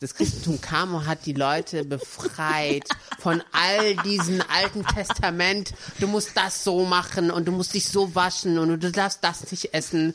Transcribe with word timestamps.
Das 0.00 0.14
Christentum 0.14 0.60
kam 0.60 0.94
und 0.94 1.06
hat 1.08 1.26
die 1.26 1.32
Leute 1.32 1.84
befreit 1.84 2.88
von 3.18 3.42
all 3.50 3.96
diesen 4.04 4.40
alten 4.42 4.86
Testament. 4.86 5.72
Du 5.98 6.06
musst 6.06 6.36
das 6.36 6.62
so 6.62 6.84
machen 6.84 7.32
und 7.32 7.48
du 7.48 7.50
musst 7.52 7.74
dich 7.74 7.88
so 7.88 8.14
waschen 8.14 8.60
und 8.60 8.80
du 8.80 8.92
darfst 8.92 9.24
das 9.24 9.50
nicht 9.50 9.74
essen. 9.74 10.14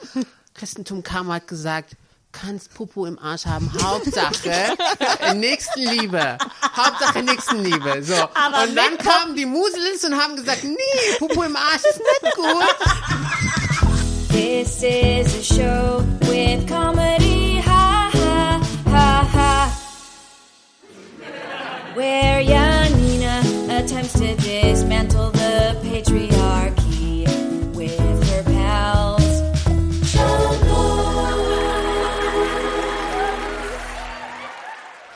Christentum 0.53 1.03
kam 1.03 1.27
und 1.27 1.33
hat 1.33 1.47
gesagt, 1.49 1.97
kannst 2.31 2.73
Popo 2.73 3.05
im 3.05 3.19
Arsch 3.19 3.45
haben. 3.45 3.69
Hauptsache 3.83 4.77
Nächstenliebe. 5.35 6.37
Hauptsache 6.77 7.21
Nächstenliebe. 7.21 8.03
So. 8.03 8.13
Aber 8.13 8.63
und 8.63 8.77
dann 8.77 8.97
kamen 8.97 9.35
die 9.35 9.45
Muselins 9.45 10.05
und 10.05 10.17
haben 10.17 10.37
gesagt, 10.37 10.63
nee, 10.63 11.17
Popo 11.19 11.43
im 11.43 11.57
Arsch 11.57 11.83
ist 11.83 11.99
nicht 11.99 12.35
gut. 12.35 12.69
This 14.29 14.81
is 14.81 15.35
a 15.35 15.43
show 15.43 16.03
with 16.21 16.65
comedy, 16.67 17.22
Where 21.95 22.41
Janina 22.41 23.41
attempts 23.69 24.13
to 24.13 24.35
dismantle 24.37 25.29
the 25.29 25.77
patriarchy 25.83 27.23
with 27.75 27.99
her 28.29 28.43
pals. 28.43 29.23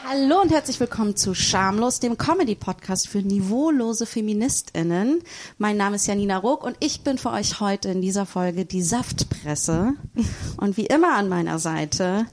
Hallo 0.10 0.42
und 0.42 0.52
herzlich 0.52 0.80
willkommen 0.80 1.16
zu 1.16 1.34
Schamlos, 1.34 2.00
dem 2.00 2.18
Comedy-Podcast 2.18 3.08
für 3.08 3.20
niveaulose 3.20 4.06
FeministInnen. 4.06 5.22
Mein 5.58 5.78
Name 5.78 5.96
ist 5.96 6.08
Janina 6.08 6.38
Rook 6.38 6.64
und 6.64 6.78
ich 6.80 7.02
bin 7.02 7.18
für 7.18 7.32
euch 7.32 7.60
heute 7.60 7.90
in 7.90 8.02
dieser 8.02 8.26
Folge 8.26 8.66
die 8.66 8.82
Saftpresse. 8.82 9.94
Und 10.58 10.78
wie 10.78 10.86
immer 10.86 11.16
an 11.16 11.30
meiner 11.30 11.60
Seite 11.60 12.26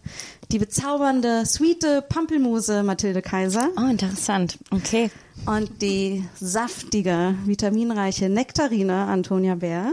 die 0.52 0.58
bezaubernde, 0.58 1.44
sweete 1.46 2.02
Pampelmuse 2.02 2.82
Mathilde 2.82 3.22
Kaiser 3.22 3.68
Oh, 3.76 3.88
interessant. 3.90 4.58
Okay. 4.70 5.10
und 5.46 5.82
die 5.82 6.24
saftige, 6.40 7.34
vitaminreiche 7.44 8.28
Nektarine 8.28 9.06
Antonia 9.06 9.54
Bär. 9.56 9.92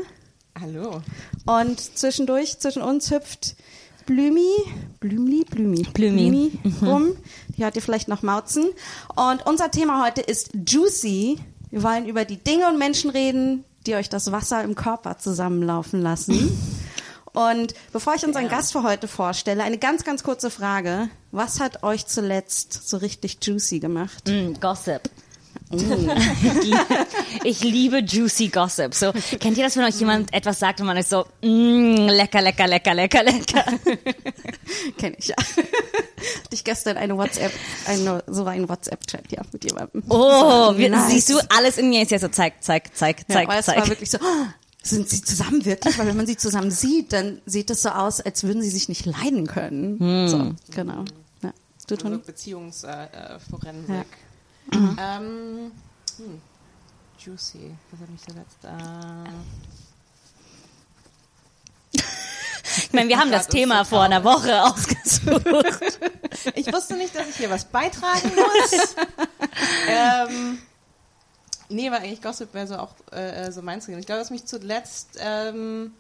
Hallo. 0.59 1.01
Und 1.45 1.79
zwischendurch, 1.79 2.59
zwischen 2.59 2.81
uns 2.81 3.09
hüpft 3.11 3.55
Blümi, 4.05 4.49
Blümli, 4.99 5.45
Blümi, 5.49 5.83
Blümi. 5.93 6.51
rum. 6.81 7.13
Die 7.57 7.63
hört 7.63 7.75
ihr 7.75 7.81
vielleicht 7.81 8.07
noch 8.07 8.21
mauzen. 8.23 8.65
Und 9.15 9.45
unser 9.45 9.71
Thema 9.71 10.03
heute 10.05 10.21
ist 10.21 10.51
Juicy. 10.67 11.37
Wir 11.69 11.83
wollen 11.83 12.07
über 12.07 12.25
die 12.25 12.37
Dinge 12.37 12.67
und 12.67 12.77
Menschen 12.77 13.09
reden, 13.09 13.63
die 13.87 13.95
euch 13.95 14.09
das 14.09 14.31
Wasser 14.31 14.63
im 14.63 14.75
Körper 14.75 15.17
zusammenlaufen 15.17 16.01
lassen. 16.01 16.51
Und 17.33 17.73
bevor 17.93 18.15
ich 18.15 18.25
unseren 18.25 18.49
Gast 18.49 18.73
für 18.73 18.83
heute 18.83 19.07
vorstelle, 19.07 19.63
eine 19.63 19.77
ganz, 19.77 20.03
ganz 20.03 20.23
kurze 20.23 20.49
Frage. 20.51 21.09
Was 21.31 21.59
hat 21.59 21.83
euch 21.83 22.05
zuletzt 22.07 22.87
so 22.89 22.97
richtig 22.97 23.37
juicy 23.41 23.79
gemacht? 23.79 24.27
Mm, 24.27 24.53
Gossip. 24.59 25.01
ich 27.43 27.61
liebe 27.63 27.99
juicy 27.99 28.49
Gossip. 28.49 28.93
So, 28.93 29.13
kennt 29.39 29.57
ihr 29.57 29.63
das, 29.63 29.77
wenn 29.77 29.85
euch 29.85 29.99
jemand 29.99 30.33
etwas 30.33 30.59
sagt 30.59 30.81
und 30.81 30.87
man 30.87 30.97
ist 30.97 31.09
so, 31.09 31.25
mm, 31.41 32.07
lecker, 32.09 32.41
lecker, 32.41 32.67
lecker, 32.67 32.93
lecker, 32.93 33.23
lecker. 33.23 33.63
Kenn 34.97 35.15
ich 35.17 35.27
ja. 35.27 35.35
Hatte 35.37 36.53
ich 36.53 36.63
gestern 36.63 36.97
eine 36.97 37.17
WhatsApp, 37.17 37.51
eine, 37.87 38.23
so 38.27 38.45
ein 38.45 38.67
WhatsApp-Chat, 38.67 39.31
ja, 39.31 39.41
mit 39.51 39.63
jemandem. 39.63 40.03
Oh, 40.09 40.73
So 40.73 40.73
nice. 40.73 41.09
siehst 41.09 41.29
du, 41.29 41.39
alles 41.49 41.77
in 41.77 41.89
mir 41.89 42.01
ist 42.03 42.11
jetzt 42.11 42.21
so, 42.21 42.27
zeig, 42.27 42.61
zeig, 42.63 42.95
zeig, 42.95 43.19
Ja, 43.29 43.35
zeig, 43.35 43.49
es 43.59 43.65
zeig. 43.65 43.77
war 43.77 43.87
wirklich 43.87 44.11
so, 44.11 44.17
oh, 44.21 44.45
sind 44.83 45.09
sie 45.09 45.21
zusammen 45.23 45.63
wirklich? 45.65 45.97
Weil 45.97 46.07
wenn 46.07 46.17
man 46.17 46.27
sie 46.27 46.37
zusammen 46.37 46.71
sieht, 46.71 47.13
dann 47.13 47.41
sieht 47.45 47.69
es 47.69 47.83
so 47.83 47.89
aus, 47.89 48.19
als 48.21 48.43
würden 48.43 48.61
sie 48.61 48.69
sich 48.69 48.89
nicht 48.89 49.05
leiden 49.05 49.47
können. 49.47 49.99
Hm. 49.99 50.27
So, 50.27 50.55
genau. 50.75 51.05
Ja. 51.41 51.51
Du, 51.87 51.95
Also 51.95 51.97
Toni? 51.97 52.17
Beziehungsforensik. 52.17 53.13
Äh, 53.13 53.39
Forensik. 53.39 54.05
Ja. 54.73 55.17
ähm, 55.17 55.71
hm. 56.17 56.41
Juicy. 57.19 57.71
Was 57.91 57.99
hat 58.01 58.09
mich 58.09 58.21
zuletzt? 58.21 58.63
Äh, 58.63 59.29
Ich 62.87 62.93
meine, 62.93 63.09
wir 63.09 63.19
haben 63.19 63.31
das 63.31 63.47
Thema 63.47 63.83
so 63.83 63.91
vor 63.91 64.03
einer 64.03 64.23
Woche 64.23 64.63
ausgesucht. 64.63 65.89
ich 66.55 66.71
wusste 66.71 66.95
nicht, 66.95 67.13
dass 67.15 67.27
ich 67.29 67.35
hier 67.35 67.49
was 67.49 67.65
beitragen 67.65 68.31
muss. 68.35 68.95
ähm, 69.87 70.59
nee, 71.71 71.91
weil 71.91 71.99
eigentlich 71.99 72.21
Gossip 72.21 72.53
wäre 72.53 72.67
so 72.67 72.75
auch 72.77 72.93
äh, 73.11 73.47
äh, 73.47 73.51
so 73.51 73.61
meins 73.61 73.85
gewesen. 73.85 73.99
Ich 73.99 74.05
glaube, 74.05 74.21
was 74.21 74.29
mich 74.29 74.45
zuletzt 74.45 75.17
ähm, 75.19 75.93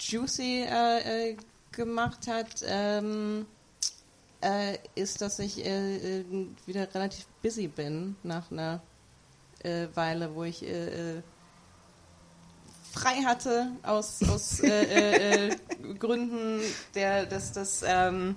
Juicy 0.00 0.64
äh, 0.68 1.30
äh, 1.30 1.36
gemacht 1.72 2.26
hat, 2.26 2.64
ähm, 2.66 3.46
äh, 4.40 4.78
ist, 4.94 5.20
dass 5.20 5.38
ich 5.38 5.64
äh, 5.64 6.24
wieder 6.66 6.92
relativ 6.94 7.26
busy 7.42 7.68
bin 7.68 8.16
nach 8.22 8.50
einer 8.50 8.80
Weile, 9.62 10.34
wo 10.34 10.44
ich 10.44 10.64
frei 12.92 13.16
hatte 13.26 13.72
aus, 13.82 14.22
aus 14.26 14.62
Gründen 15.98 16.62
der, 16.94 17.26
des, 17.26 17.52
des 17.52 17.84
ähm, 17.86 18.36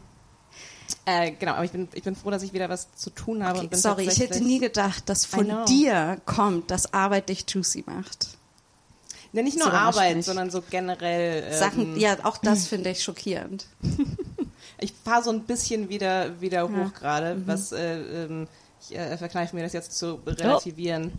äh, 1.06 1.32
genau, 1.32 1.54
aber 1.54 1.66
ich 1.66 1.72
bin, 1.72 1.88
ich 1.94 2.04
bin 2.04 2.16
froh, 2.16 2.30
dass 2.32 2.44
ich 2.44 2.54
wieder 2.54 2.70
was 2.70 2.94
zu 2.96 3.10
tun 3.10 3.44
habe. 3.44 3.60
und 3.60 3.70
bin 3.70 3.80
Sorry, 3.80 4.08
ich 4.08 4.20
hätte 4.20 4.42
nie 4.42 4.60
gedacht, 4.60 5.10
dass 5.10 5.26
I 5.26 5.28
von 5.28 5.66
dir 5.66 6.22
kommt, 6.26 6.72
dass 6.72 6.94
Arbeit 6.94 7.30
dich 7.30 7.46
juicy 7.48 7.84
macht. 7.86 8.30
Ne, 9.32 9.42
nicht 9.44 9.58
nur 9.58 9.68
überrascht 9.68 9.98
Arbeit, 9.98 10.24
sondern 10.24 10.52
so 10.52 10.62
generell. 10.70 11.44
Ähm, 11.52 11.54
Sachen, 11.60 12.00
ja, 12.00 12.18
auch 12.24 12.38
das 12.38 12.68
finde 12.68 12.92
ich 12.92 13.04
schockierend. 13.04 13.66
Ich 14.80 14.94
fahre 15.04 15.24
so 15.24 15.32
ein 15.32 15.44
bisschen 15.44 15.90
wieder, 15.90 16.40
wieder 16.40 16.58
Ja. 16.60 16.70
hoch 16.70 16.94
gerade, 16.94 17.36
Mhm. 17.36 17.48
was 17.48 17.72
äh, 17.72 18.26
ähm, 18.26 18.48
ich 18.82 18.96
äh, 18.96 19.18
verkneife 19.18 19.56
mir 19.56 19.64
das 19.64 19.74
jetzt 19.74 19.98
zu 19.98 20.20
relativieren. 20.26 21.12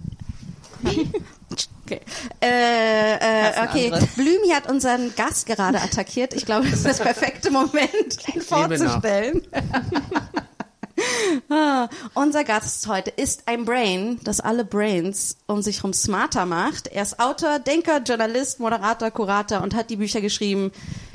Okay. 1.84 2.00
Äh, 2.40 3.16
äh, 3.16 3.62
okay. 3.62 3.92
Blümi 4.16 4.48
hat 4.54 4.70
unseren 4.70 5.14
Gast 5.14 5.46
gerade 5.46 5.82
attackiert. 5.82 6.32
Ich 6.32 6.46
glaube, 6.46 6.64
das 6.64 6.78
ist 6.78 6.86
das 6.86 7.00
perfekte 7.00 7.50
Moment, 7.50 8.34
ihn 8.34 8.40
vorzustellen. 8.40 9.42
ah, 11.50 11.88
unser 12.14 12.44
Gast 12.44 12.86
heute 12.86 13.10
ist 13.10 13.42
ein 13.46 13.66
Brain, 13.66 14.18
das 14.24 14.40
alle 14.40 14.64
Brains 14.64 15.36
um 15.46 15.60
sich 15.60 15.78
herum 15.78 15.92
smarter 15.92 16.46
macht. 16.46 16.86
Er 16.86 17.02
ist 17.02 17.20
Autor, 17.20 17.58
Denker, 17.58 17.98
Journalist, 17.98 18.60
Moderator, 18.60 19.10
Kurator 19.10 19.60
und 19.60 19.74
hat 19.74 19.90
die 19.90 19.96
Bücher 19.96 20.22
geschrieben 20.22 20.72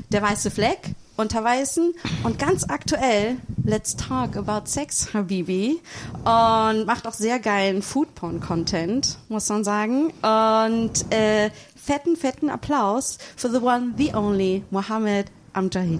Der 0.09 0.21
weiße 0.21 0.51
Fleck, 0.51 0.91
Unter 1.19 1.43
Weißen 1.43 1.93
und 2.23 2.39
ganz 2.39 2.63
aktuell 2.69 3.35
Let's 3.65 3.97
Talk 3.97 4.37
About 4.37 4.67
Sex, 4.67 5.13
Habibi. 5.13 5.81
Und 6.23 6.85
macht 6.85 7.05
auch 7.05 7.13
sehr 7.13 7.39
geilen 7.39 7.81
Foodporn-Content, 7.81 9.17
muss 9.27 9.49
man 9.49 9.65
sagen. 9.65 10.13
Und 10.21 11.13
äh, 11.13 11.49
fetten, 11.75 12.15
fetten 12.15 12.49
Applaus 12.49 13.17
für 13.35 13.51
the 13.51 13.57
one, 13.57 13.95
the 13.97 14.15
only, 14.15 14.63
Mohammed 14.69 15.25
Amjahid. 15.51 15.99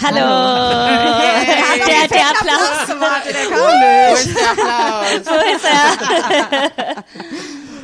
Hallo. 0.00 0.14
Der, 1.86 2.06
der 2.06 2.30
Applaus. 2.30 3.00
Warte, 3.00 3.32
der 3.32 3.46
kam 3.46 3.58
Wo 3.58 4.14
ist 4.14 4.36
der 4.36 4.50
Applaus? 4.52 5.26
Wo 5.26 5.34
ist 5.56 5.64
er? 6.84 7.04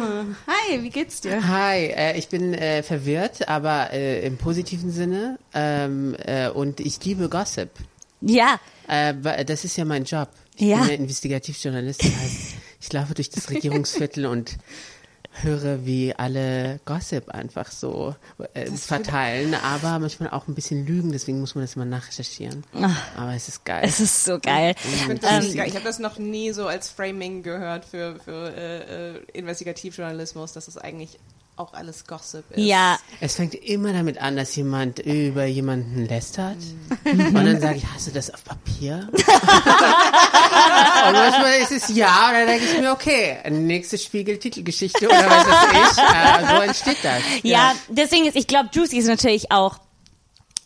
Hi, 0.47 0.83
wie 0.83 0.91
geht's 0.91 1.21
dir? 1.21 1.47
Hi, 1.49 1.87
äh, 1.87 2.19
ich 2.19 2.29
bin 2.29 2.55
äh, 2.55 2.83
verwirrt, 2.83 3.49
aber 3.49 3.93
äh, 3.93 4.25
im 4.27 4.37
positiven 4.39 4.91
Sinne. 4.91 5.39
Ähm, 5.55 6.17
äh, 6.25 6.49
und 6.49 6.81
ich 6.81 7.05
liebe 7.05 7.29
Gossip. 7.29 7.71
Ja. 8.21 8.59
Äh, 8.89 9.45
das 9.45 9.65
ist 9.65 9.77
ja 9.77 9.85
mein 9.85 10.05
Job. 10.05 10.29
Ich 10.57 10.67
Ja. 10.67 10.79
bin 10.81 10.89
ja 10.89 10.95
Investigativjournalist. 10.95 12.03
Das 12.05 12.11
heißt, 12.17 12.55
ich 12.81 12.93
laufe 12.93 13.15
durch 13.15 13.31
das 13.31 13.49
Regierungsviertel 13.51 14.27
und 14.27 14.59
höre, 15.31 15.85
wie 15.87 16.15
alle 16.15 16.81
Gossip 16.85 17.31
einfach 17.31 17.71
so 17.71 18.15
äh, 18.55 18.67
verteilen, 18.67 19.55
aber 19.55 19.99
manchmal 19.99 20.31
auch 20.31 20.49
ein 20.49 20.55
bisschen 20.55 20.87
lügen, 20.87 21.13
deswegen 21.13 21.41
muss 21.41 21.55
man 21.55 21.65
das 21.65 21.77
mal 21.77 21.87
nachrecherchieren. 21.87 22.65
Aber 23.17 23.35
es 23.35 23.49
ist 23.49 23.65
geil. 23.65 23.83
Es 23.85 24.01
ist 24.01 24.25
so 24.25 24.39
geil. 24.39 24.75
Ich, 24.85 25.03
find 25.05 25.23
das 25.23 25.55
Ähm, 25.55 25.63
ich 25.65 25.75
habe 25.75 25.85
das 25.85 25.99
noch 25.99 26.19
nie 26.19 26.53
so 26.53 26.67
als 26.67 26.91
Framing 26.91 27.43
gehört 27.43 27.85
für, 27.85 28.17
für 28.25 28.55
äh, 28.55 29.17
äh, 29.17 29.23
Investigativjournalismus, 29.33 30.53
dass 30.53 30.69
es 30.69 30.77
eigentlich 30.77 31.19
auch 31.57 31.75
alles 31.75 32.07
Gossip 32.07 32.45
ist. 32.51 32.59
Ja, 32.65 32.99
Es 33.21 33.37
fängt 33.37 33.55
immer 33.55 33.93
damit 33.93 34.19
an, 34.19 34.37
dass 34.37 34.57
jemand 34.57 35.01
über 35.01 35.45
jemanden 35.45 36.07
lästert. 36.07 36.57
Und 37.05 37.35
dann 37.35 37.61
sage 37.61 37.77
ich, 37.77 37.87
hast 37.87 38.07
du 38.07 38.11
das 38.11 38.33
auf 38.33 38.43
Papier? 38.43 39.09
und 39.13 39.23
manchmal 41.13 41.61
ist 41.61 41.73
es 41.73 41.95
ja, 41.95 42.29
und 42.29 42.35
dann 42.35 42.47
denke 42.47 42.65
ich 42.65 42.81
mir, 42.81 42.91
okay, 42.93 43.39
nächste 43.51 43.99
Spiegel-Titelgeschichte 43.99 45.07
oder 45.07 45.31
was 45.31 45.47
weiß 45.47 45.67
ich. 45.73 45.99
Äh, 46.03 46.57
so 46.57 46.63
entsteht 46.63 46.99
das. 47.03 47.23
Ja, 47.43 47.75
deswegen 47.89 48.27
ist, 48.27 48.37
ich 48.37 48.47
glaube, 48.47 48.71
Juicy 48.73 48.97
ist 48.99 49.07
natürlich 49.07 49.53
auch 49.53 49.79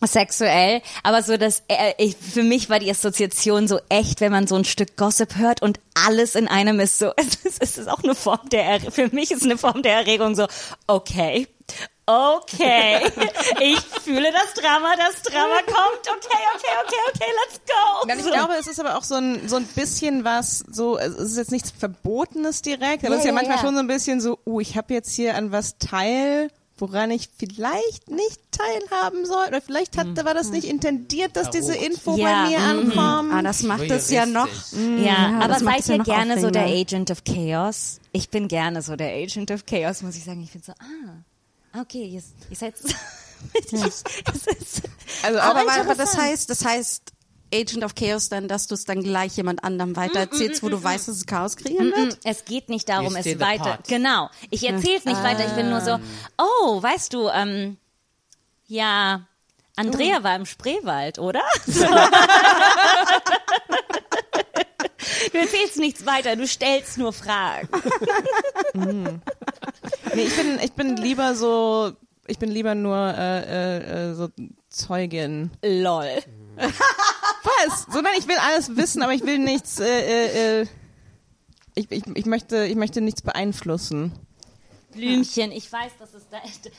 sexuell, 0.05 0.83
aber 1.03 1.23
so 1.23 1.37
dass 1.37 1.63
äh, 1.69 1.95
ich, 1.99 2.17
für 2.17 2.43
mich 2.43 2.69
war 2.69 2.79
die 2.79 2.91
Assoziation 2.91 3.67
so 3.69 3.81
echt, 3.89 4.21
wenn 4.21 4.33
man 4.33 4.47
so 4.47 4.55
ein 4.57 4.65
Stück 4.65 4.97
Gossip 4.97 5.37
hört 5.37 5.63
und 5.63 5.81
alles 6.07 6.35
in 6.35 6.49
einem 6.49 6.81
ist 6.81 6.99
so, 6.99 7.13
es 7.17 7.37
ist, 7.45 7.63
es 7.63 7.79
ist 7.79 7.89
auch 7.89 8.03
eine 8.03 8.15
Form 8.15 8.49
der, 8.51 8.65
Er- 8.65 8.91
für 8.93 9.09
mich 9.09 9.31
ist 9.31 9.43
eine 9.45 9.57
Form 9.59 9.83
der 9.83 9.95
Erregung 9.95 10.35
so, 10.35 10.47
okay, 10.87 11.49
okay, 12.07 13.01
ich 13.61 13.81
fühle 14.05 14.31
das 14.33 14.55
Drama, 14.55 14.95
das 14.97 15.23
Drama 15.23 15.57
kommt. 15.67 16.01
Okay, 16.03 16.39
okay, 16.55 16.73
okay, 16.85 16.97
okay, 17.15 17.31
let's 17.45 17.61
go. 17.67 18.07
Nein, 18.07 18.21
ich 18.21 18.27
glaube, 18.27 18.55
es 18.61 18.67
ist 18.69 18.79
aber 18.79 18.97
auch 18.97 19.03
so 19.03 19.17
ein, 19.17 19.49
so 19.49 19.57
ein 19.57 19.67
bisschen 19.67 20.25
was, 20.25 20.61
so, 20.71 20.99
es 20.99 21.15
ist 21.17 21.37
jetzt 21.37 21.51
nichts 21.51 21.73
Verbotenes 21.77 22.63
direkt, 22.63 23.05
aber 23.05 23.09
Ja, 23.09 23.13
es 23.15 23.19
ist 23.21 23.25
ja 23.25 23.31
ja, 23.31 23.33
manchmal 23.35 23.57
ja. 23.57 23.63
schon 23.63 23.75
so 23.75 23.81
ein 23.81 23.87
bisschen 23.89 24.21
so, 24.21 24.39
uh, 24.47 24.61
ich 24.61 24.77
habe 24.77 24.95
jetzt 24.95 25.13
hier 25.15 25.35
an 25.35 25.51
was 25.51 25.79
teil, 25.79 26.49
woran 26.79 27.11
ich 27.11 27.29
vielleicht 27.39 28.11
nicht 28.11 28.41
teilhaben 28.51 29.25
soll. 29.27 29.47
Oder 29.49 29.61
vielleicht 29.61 29.97
hat, 29.97 30.25
war 30.25 30.35
das 30.35 30.51
nicht 30.51 30.69
intendiert, 30.69 31.37
dass 31.37 31.51
diese 31.51 31.75
Info 31.75 32.17
Ja, 32.17 32.45
bei 32.45 32.51
mir 32.51 32.59
mhm. 32.59 32.91
ankommt. 32.91 33.33
Ah, 33.33 33.43
das 33.43 33.63
macht 33.63 33.91
es 33.91 34.11
ja 34.11 34.27
noch. 34.27 34.49
Ja, 34.73 35.05
Ja, 35.05 35.41
aber 35.41 35.59
seid 35.59 35.87
ja 35.87 35.95
ihr 35.95 35.99
noch 35.99 36.05
gerne 36.05 36.41
so 36.41 36.51
der. 36.51 36.67
Agent 36.67 37.11
of 37.11 37.25
Chaos? 37.25 38.01
Ich 38.13 38.29
bin 38.29 38.49
gerne 38.49 38.83
so 38.83 38.97
der 38.97 39.13
Agent 39.13 39.51
of 39.51 39.65
Chaos, 39.67 40.03
muss 40.03 40.17
ich 40.17 40.25
sagen. 40.25 40.43
Ich 40.43 40.53
bin 40.53 40.63
so, 40.63 40.73
ah, 40.73 41.81
okay, 41.81 42.05
ihr, 42.07 42.23
ihr 42.51 42.57
seid 42.57 42.77
so. 42.77 42.89
ich, 43.55 43.73
es 43.73 43.83
ist, 43.83 44.83
Also, 45.23 45.39
Aber, 45.41 45.61
aber, 45.73 45.95
das 45.95 46.17
heißt, 46.17 46.51
das 46.51 46.65
heißt 46.65 47.13
Agent 47.53 47.85
of 47.85 47.95
Chaos 47.95 48.29
dann, 48.29 48.49
dass 48.49 48.67
du 48.67 48.75
es 48.75 48.85
dann 48.85 49.03
gleich 49.03 49.37
jemand 49.37 49.65
anderem 49.65 49.97
weitererzählst, 49.97 50.63
wo 50.63 50.69
du 50.69 50.83
weißt, 50.83 51.09
dass 51.09 51.17
es 51.17 51.27
Chaos 51.27 51.57
kreieren 51.57 51.93
wird? 51.93 52.19
es 52.25 52.45
geht 52.45 52.69
nicht 52.69 52.89
darum, 52.89 53.15
es 53.17 53.39
weiter. 53.39 53.77
pot. 53.77 53.89
Genau. 53.89 54.31
Ich 54.51 54.69
erzähle 54.69 54.99
es 54.99 55.05
nicht 55.05 55.23
weiter. 55.23 55.47
Ich 55.47 55.53
bin 55.53 55.71
nur 55.71 55.81
so, 55.81 55.99
oh, 56.39 56.83
weißt 56.83 57.13
du, 57.13 57.29
ähm, 57.29 57.77
ja, 58.67 59.27
Andrea 59.77 60.25
war 60.25 60.35
im 60.37 60.47
Spreewald, 60.47 61.19
oder? 61.19 61.43
du 61.67 61.83
erzählst 65.39 65.77
nichts 65.77 66.07
weiter, 66.07 66.35
du 66.35 66.47
stellst 66.47 66.97
nur 66.97 67.13
Fragen. 67.13 67.69
nee, 70.15 70.23
ich 70.23 70.35
bin, 70.35 70.59
ich 70.63 70.73
bin 70.73 70.97
lieber 70.97 71.35
so, 71.35 71.93
ich 72.27 72.39
bin 72.39 72.51
lieber 72.51 72.75
nur 72.75 72.97
äh, 72.97 73.43
äh, 73.43 74.11
äh, 74.11 74.15
so 74.15 74.31
Zeugin. 74.77 75.51
Lol. 75.63 76.23
Was? 76.57 77.87
So, 77.93 78.01
nein, 78.01 78.15
ich 78.19 78.29
will 78.29 78.37
alles 78.39 78.77
wissen, 78.77 79.03
aber 79.03 79.15
ich 79.15 79.25
will 79.25 79.39
nichts, 79.39 79.81
äh, 79.81 79.85
äh, 79.85 80.63
äh, 80.63 80.67
ich, 81.75 81.91
ich, 81.91 82.05
ich 82.15 82.27
möchte, 82.27 82.65
ich 82.65 82.77
möchte 82.77 83.01
nichts 83.01 83.23
beeinflussen. 83.23 84.13
Blümchen, 84.93 85.53
ich 85.53 85.71
weiß, 85.71 85.93
dass 85.99 86.15
es 86.15 86.23
da 86.31 86.39
echt. 86.39 86.71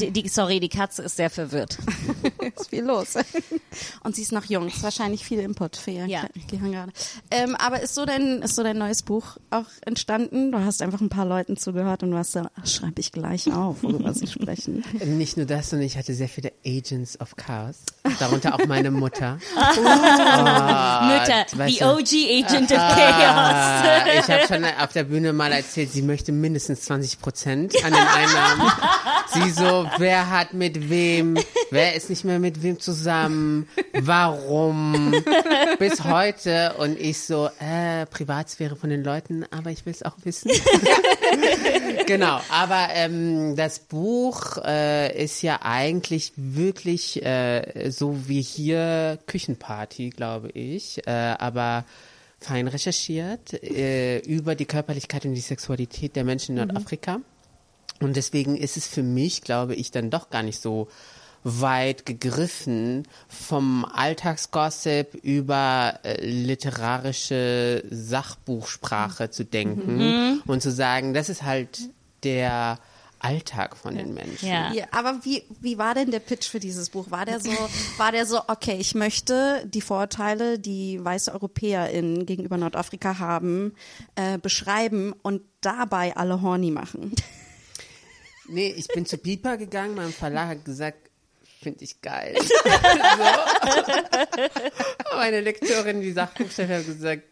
Die, 0.00 0.10
die, 0.10 0.28
sorry, 0.28 0.58
die 0.58 0.68
Katze 0.70 1.02
ist 1.02 1.16
sehr 1.16 1.28
verwirrt. 1.28 1.76
ist 2.56 2.70
viel 2.70 2.84
los. 2.84 3.14
Und 4.04 4.16
sie 4.16 4.22
ist 4.22 4.32
noch 4.32 4.44
jung, 4.46 4.68
ist 4.68 4.82
wahrscheinlich 4.82 5.22
viel 5.24 5.40
Input 5.40 5.76
für 5.76 5.90
ihr 5.90 6.06
Ja. 6.06 6.24
Gehirn 6.48 6.72
gerade. 6.72 6.92
Ähm, 7.30 7.54
aber 7.56 7.80
ist 7.80 7.94
so 7.94 8.06
dein, 8.06 8.40
ist 8.42 8.54
so 8.56 8.62
dein 8.62 8.78
neues 8.78 9.02
Buch 9.02 9.36
auch 9.50 9.66
entstanden? 9.84 10.50
Du 10.52 10.58
hast 10.60 10.80
einfach 10.80 11.00
ein 11.00 11.08
paar 11.10 11.26
Leuten 11.26 11.56
zugehört 11.58 12.02
und 12.02 12.12
du 12.12 12.16
hast 12.16 12.32
so, 12.32 12.40
ach, 12.40 12.66
schreibe 12.66 13.00
ich 13.00 13.12
gleich 13.12 13.52
auf, 13.52 13.82
worüber 13.82 14.14
sie 14.14 14.26
sprechen. 14.28 14.82
Nicht 15.04 15.36
nur 15.36 15.44
das, 15.46 15.70
sondern 15.70 15.86
ich 15.86 15.98
hatte 15.98 16.14
sehr 16.14 16.28
viele 16.28 16.52
Agents 16.64 17.20
of 17.20 17.36
Chaos. 17.36 17.76
Darunter 18.18 18.54
auch 18.54 18.64
meine 18.66 18.90
Mutter. 18.90 19.38
Mütter, 19.76 21.46
weißt 21.58 21.74
the 21.74 21.80
du. 21.80 21.90
OG 21.90 22.44
Agent 22.44 22.72
of 22.72 22.78
Chaos. 22.78 22.96
Ah, 23.36 24.04
ich 24.18 24.28
habe 24.30 24.46
schon 24.46 24.64
auf 24.64 24.92
der 24.92 25.04
Bühne 25.04 25.32
mal 25.32 25.52
erzählt, 25.52 25.92
sie 25.92 26.02
möchte 26.02 26.32
mindestens 26.32 26.82
20 26.82 27.15
Prozent 27.16 27.74
an 27.84 27.92
den 27.92 28.06
Einnahmen. 28.06 28.72
Sie 29.32 29.50
so, 29.50 29.88
wer 29.98 30.30
hat 30.30 30.54
mit 30.54 30.88
wem, 30.88 31.38
wer 31.70 31.94
ist 31.94 32.10
nicht 32.10 32.24
mehr 32.24 32.38
mit 32.38 32.62
wem 32.62 32.78
zusammen, 32.80 33.68
warum, 33.92 35.12
bis 35.78 36.04
heute. 36.04 36.74
Und 36.78 36.98
ich 36.98 37.20
so, 37.20 37.50
äh, 37.58 38.06
Privatsphäre 38.06 38.76
von 38.76 38.90
den 38.90 39.02
Leuten, 39.02 39.44
aber 39.50 39.70
ich 39.70 39.84
will 39.86 39.92
es 39.92 40.02
auch 40.02 40.16
wissen. 40.24 40.50
genau, 42.06 42.40
aber 42.50 42.88
ähm, 42.92 43.56
das 43.56 43.80
Buch 43.80 44.58
äh, 44.64 45.22
ist 45.22 45.42
ja 45.42 45.60
eigentlich 45.62 46.32
wirklich 46.36 47.24
äh, 47.24 47.90
so 47.90 48.28
wie 48.28 48.42
hier 48.42 49.18
Küchenparty, 49.26 50.10
glaube 50.10 50.50
ich, 50.50 51.06
äh, 51.06 51.10
aber 51.10 51.84
fein 52.40 52.68
recherchiert 52.68 53.54
äh, 53.62 54.18
über 54.18 54.54
die 54.54 54.66
Körperlichkeit 54.66 55.24
und 55.24 55.34
die 55.34 55.40
Sexualität 55.40 56.16
der 56.16 56.24
Menschen 56.24 56.56
in 56.56 56.66
Nordafrika. 56.66 57.20
Und 58.00 58.16
deswegen 58.16 58.56
ist 58.56 58.76
es 58.76 58.86
für 58.86 59.02
mich, 59.02 59.42
glaube 59.42 59.74
ich, 59.74 59.90
dann 59.90 60.10
doch 60.10 60.30
gar 60.30 60.42
nicht 60.42 60.60
so 60.60 60.88
weit 61.44 62.04
gegriffen, 62.04 63.06
vom 63.28 63.84
Alltagsgossip 63.84 65.14
über 65.14 66.00
äh, 66.02 66.26
literarische 66.26 67.84
Sachbuchsprache 67.88 69.30
zu 69.30 69.44
denken 69.44 70.42
und 70.44 70.60
zu 70.60 70.72
sagen, 70.72 71.14
das 71.14 71.28
ist 71.28 71.44
halt 71.44 71.78
der 72.24 72.80
Alltag 73.26 73.76
von 73.76 73.96
den 73.96 74.14
Menschen. 74.14 74.48
Ja. 74.48 74.72
Ja, 74.72 74.86
aber 74.92 75.24
wie, 75.24 75.42
wie 75.60 75.78
war 75.78 75.94
denn 75.94 76.10
der 76.10 76.20
Pitch 76.20 76.48
für 76.48 76.60
dieses 76.60 76.90
Buch? 76.90 77.10
War 77.10 77.24
der 77.24 77.40
so, 77.40 77.50
war 77.96 78.12
der 78.12 78.26
so, 78.26 78.40
okay, 78.46 78.76
ich 78.78 78.94
möchte 78.94 79.64
die 79.66 79.80
Vorurteile, 79.80 80.58
die 80.58 81.04
weiße 81.04 81.34
EuropäerInnen 81.34 82.26
gegenüber 82.26 82.56
Nordafrika 82.56 83.18
haben, 83.18 83.74
äh, 84.14 84.38
beschreiben 84.38 85.14
und 85.22 85.42
dabei 85.60 86.16
alle 86.16 86.42
horny 86.42 86.70
machen? 86.70 87.14
Nee, 88.48 88.72
ich 88.76 88.86
bin 88.86 89.04
zu 89.06 89.18
Piper 89.18 89.56
gegangen, 89.56 89.96
mein 89.96 90.12
Verlag 90.12 90.46
hat 90.50 90.64
gesagt, 90.64 91.10
finde 91.60 91.82
ich 91.82 92.00
geil. 92.00 92.36
so. 92.40 92.46
Meine 95.16 95.40
Lektorin, 95.40 96.00
die 96.00 96.12
Sachbuchchefin, 96.12 96.76
hat 96.76 96.86
gesagt, 96.86 97.24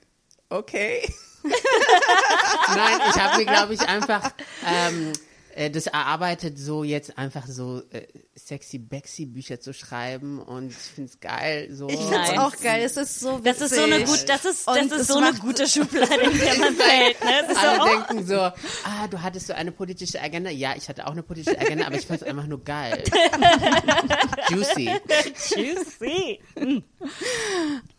okay. 0.48 1.08
Nein, 2.74 3.00
ich 3.10 3.20
habe 3.20 3.36
mir, 3.36 3.44
glaube 3.44 3.74
ich, 3.74 3.80
einfach 3.82 4.32
ähm, 4.66 5.12
äh, 5.56 5.70
das 5.70 5.86
erarbeitet, 5.86 6.58
so 6.58 6.84
jetzt 6.84 7.16
einfach 7.16 7.46
so 7.46 7.82
äh, 7.90 8.06
sexy 8.34 8.78
Bexy 8.78 9.26
Bücher 9.26 9.60
zu 9.60 9.72
schreiben 9.72 10.40
und 10.40 10.70
ich 10.70 10.76
finde 10.76 11.10
es 11.10 11.20
geil. 11.20 11.68
So. 11.72 11.88
Ich 11.88 11.96
find's 11.96 12.10
Nice. 12.10 12.38
auch 12.38 12.56
geil. 12.60 12.82
Es 12.84 12.96
ist 12.96 13.20
so 13.20 13.38
Das 13.38 13.60
ist 13.60 13.74
so 13.74 13.82
eine 13.82 14.00
witzig. 14.00 14.20
gut, 14.20 14.28
das 14.28 14.44
ist, 14.44 14.66
das 14.66 14.76
Und 14.76 14.92
ist 14.92 15.00
es 15.00 15.06
so 15.06 15.18
eine 15.18 15.32
gute 15.38 15.66
Schublade, 15.68 16.14
in 16.22 16.38
der 16.38 16.58
man 16.58 16.74
fällt. 16.76 17.24
Ne? 17.24 17.30
Es 17.44 17.48
ist 17.52 17.60
so, 17.60 17.66
Alle 17.68 17.80
oh, 17.82 17.84
denken 18.06 18.26
so, 18.26 18.34
ah, 18.40 19.06
du 19.10 19.22
hattest 19.22 19.46
so 19.46 19.52
eine 19.52 19.72
politische 19.72 20.20
Agenda. 20.20 20.50
Ja, 20.50 20.74
ich 20.76 20.88
hatte 20.88 21.06
auch 21.06 21.12
eine 21.12 21.22
politische 21.22 21.58
Agenda, 21.58 21.86
aber 21.86 21.96
ich 21.96 22.06
fand 22.06 22.22
es 22.22 22.26
einfach 22.28 22.46
nur 22.46 22.62
geil. 22.64 23.04
Juicy. 24.50 24.90
juicy. 25.56 26.40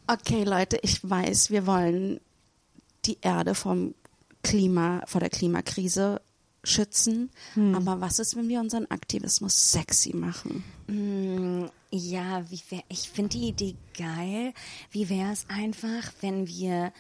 Okay, 0.08 0.44
Leute, 0.44 0.78
ich 0.82 1.08
weiß, 1.10 1.50
wir 1.52 1.66
wollen 1.66 2.20
die 3.06 3.18
Erde 3.22 3.56
vom 3.56 3.96
Klima, 4.44 5.02
vor 5.08 5.22
der 5.22 5.30
Klimakrise 5.30 6.22
schützen. 6.66 7.30
Aber 7.74 8.02
was 8.02 8.20
ist, 8.20 8.36
wenn 8.36 8.50
wir 8.50 8.60
unseren 8.60 8.90
Aktivismus 8.92 9.72
sexy 9.72 10.16
machen? 10.16 10.64
Ja, 11.92 12.44
wie 12.50 12.62
wär, 12.70 12.84
ich 12.90 13.10
finde 13.10 13.30
die 13.38 13.48
Idee 13.48 13.76
geil. 13.98 14.54
Wie 14.92 15.10
wäre 15.10 15.32
es 15.32 15.46
einfach, 15.50 16.12
wenn 16.22 16.48
wir 16.48 16.92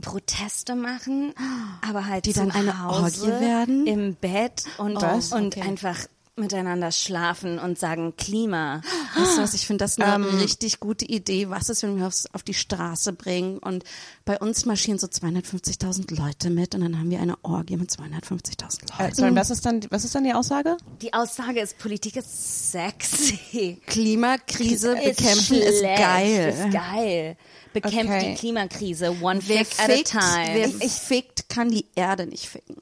Proteste 0.00 0.74
machen, 0.74 1.34
aber 1.86 2.06
halt 2.06 2.26
Die 2.26 2.32
dann 2.32 2.50
eine 2.50 2.82
Hause 2.82 3.02
Orgie 3.26 3.40
werden? 3.40 3.86
im 3.86 4.14
Bett 4.14 4.64
und, 4.78 4.96
Was? 4.96 5.32
und 5.32 5.56
Okay. 5.56 5.62
einfach 5.62 5.98
miteinander 6.40 6.90
schlafen 6.92 7.58
und 7.58 7.78
sagen 7.78 8.14
Klima. 8.16 8.80
Weißt 9.16 9.38
du 9.38 9.42
was, 9.42 9.54
ich 9.54 9.66
finde 9.66 9.84
das 9.84 9.98
eine 9.98 10.26
Ähm. 10.26 10.38
richtig 10.38 10.80
gute 10.80 11.04
Idee. 11.04 11.50
Was 11.50 11.68
ist, 11.68 11.82
wenn 11.82 11.96
wir 11.98 12.06
aufs, 12.06 12.26
auf 12.32 12.42
die 12.42 12.54
Straße 12.54 13.12
bringen 13.12 13.58
und 13.58 13.84
bei 14.24 14.38
uns 14.38 14.64
marschieren 14.66 14.98
so 14.98 15.06
250.000 15.06 16.14
Leute 16.16 16.50
mit 16.50 16.74
und 16.74 16.80
dann 16.82 16.98
haben 16.98 17.10
wir 17.10 17.20
eine 17.20 17.36
Orgie 17.42 17.76
mit 17.76 17.90
250.000 17.90 18.98
Äh, 18.98 19.02
Leuten. 19.04 19.14
sorry, 19.14 19.34
was 19.36 19.50
ist 19.50 19.64
dann, 19.66 19.80
was 19.90 20.04
ist 20.04 20.14
dann 20.14 20.24
die 20.24 20.32
Aussage? 20.32 20.76
Die 21.02 21.12
Aussage 21.12 21.60
ist, 21.60 21.78
Politik 21.78 22.16
ist 22.16 22.72
sexy. 22.72 23.80
Klimakrise 23.86 24.92
Ist 24.98 25.16
bekämpfen 25.18 25.56
ist 25.56 25.82
geil. 25.82 26.48
Ist 26.66 26.72
geil. 26.72 27.36
Bekämpft 27.72 27.96
Okay. 28.14 28.30
die 28.32 28.34
Klimakrise 28.38 29.16
one 29.22 29.40
Wer 29.46 29.64
fick 29.64 29.78
at 29.80 29.90
a 29.90 29.92
fickt, 29.94 30.10
time. 30.10 30.54
wer 30.54 30.68
fickt, 30.88 31.48
kann 31.48 31.70
die 31.70 31.86
Erde 31.94 32.26
nicht 32.26 32.48
ficken. 32.48 32.76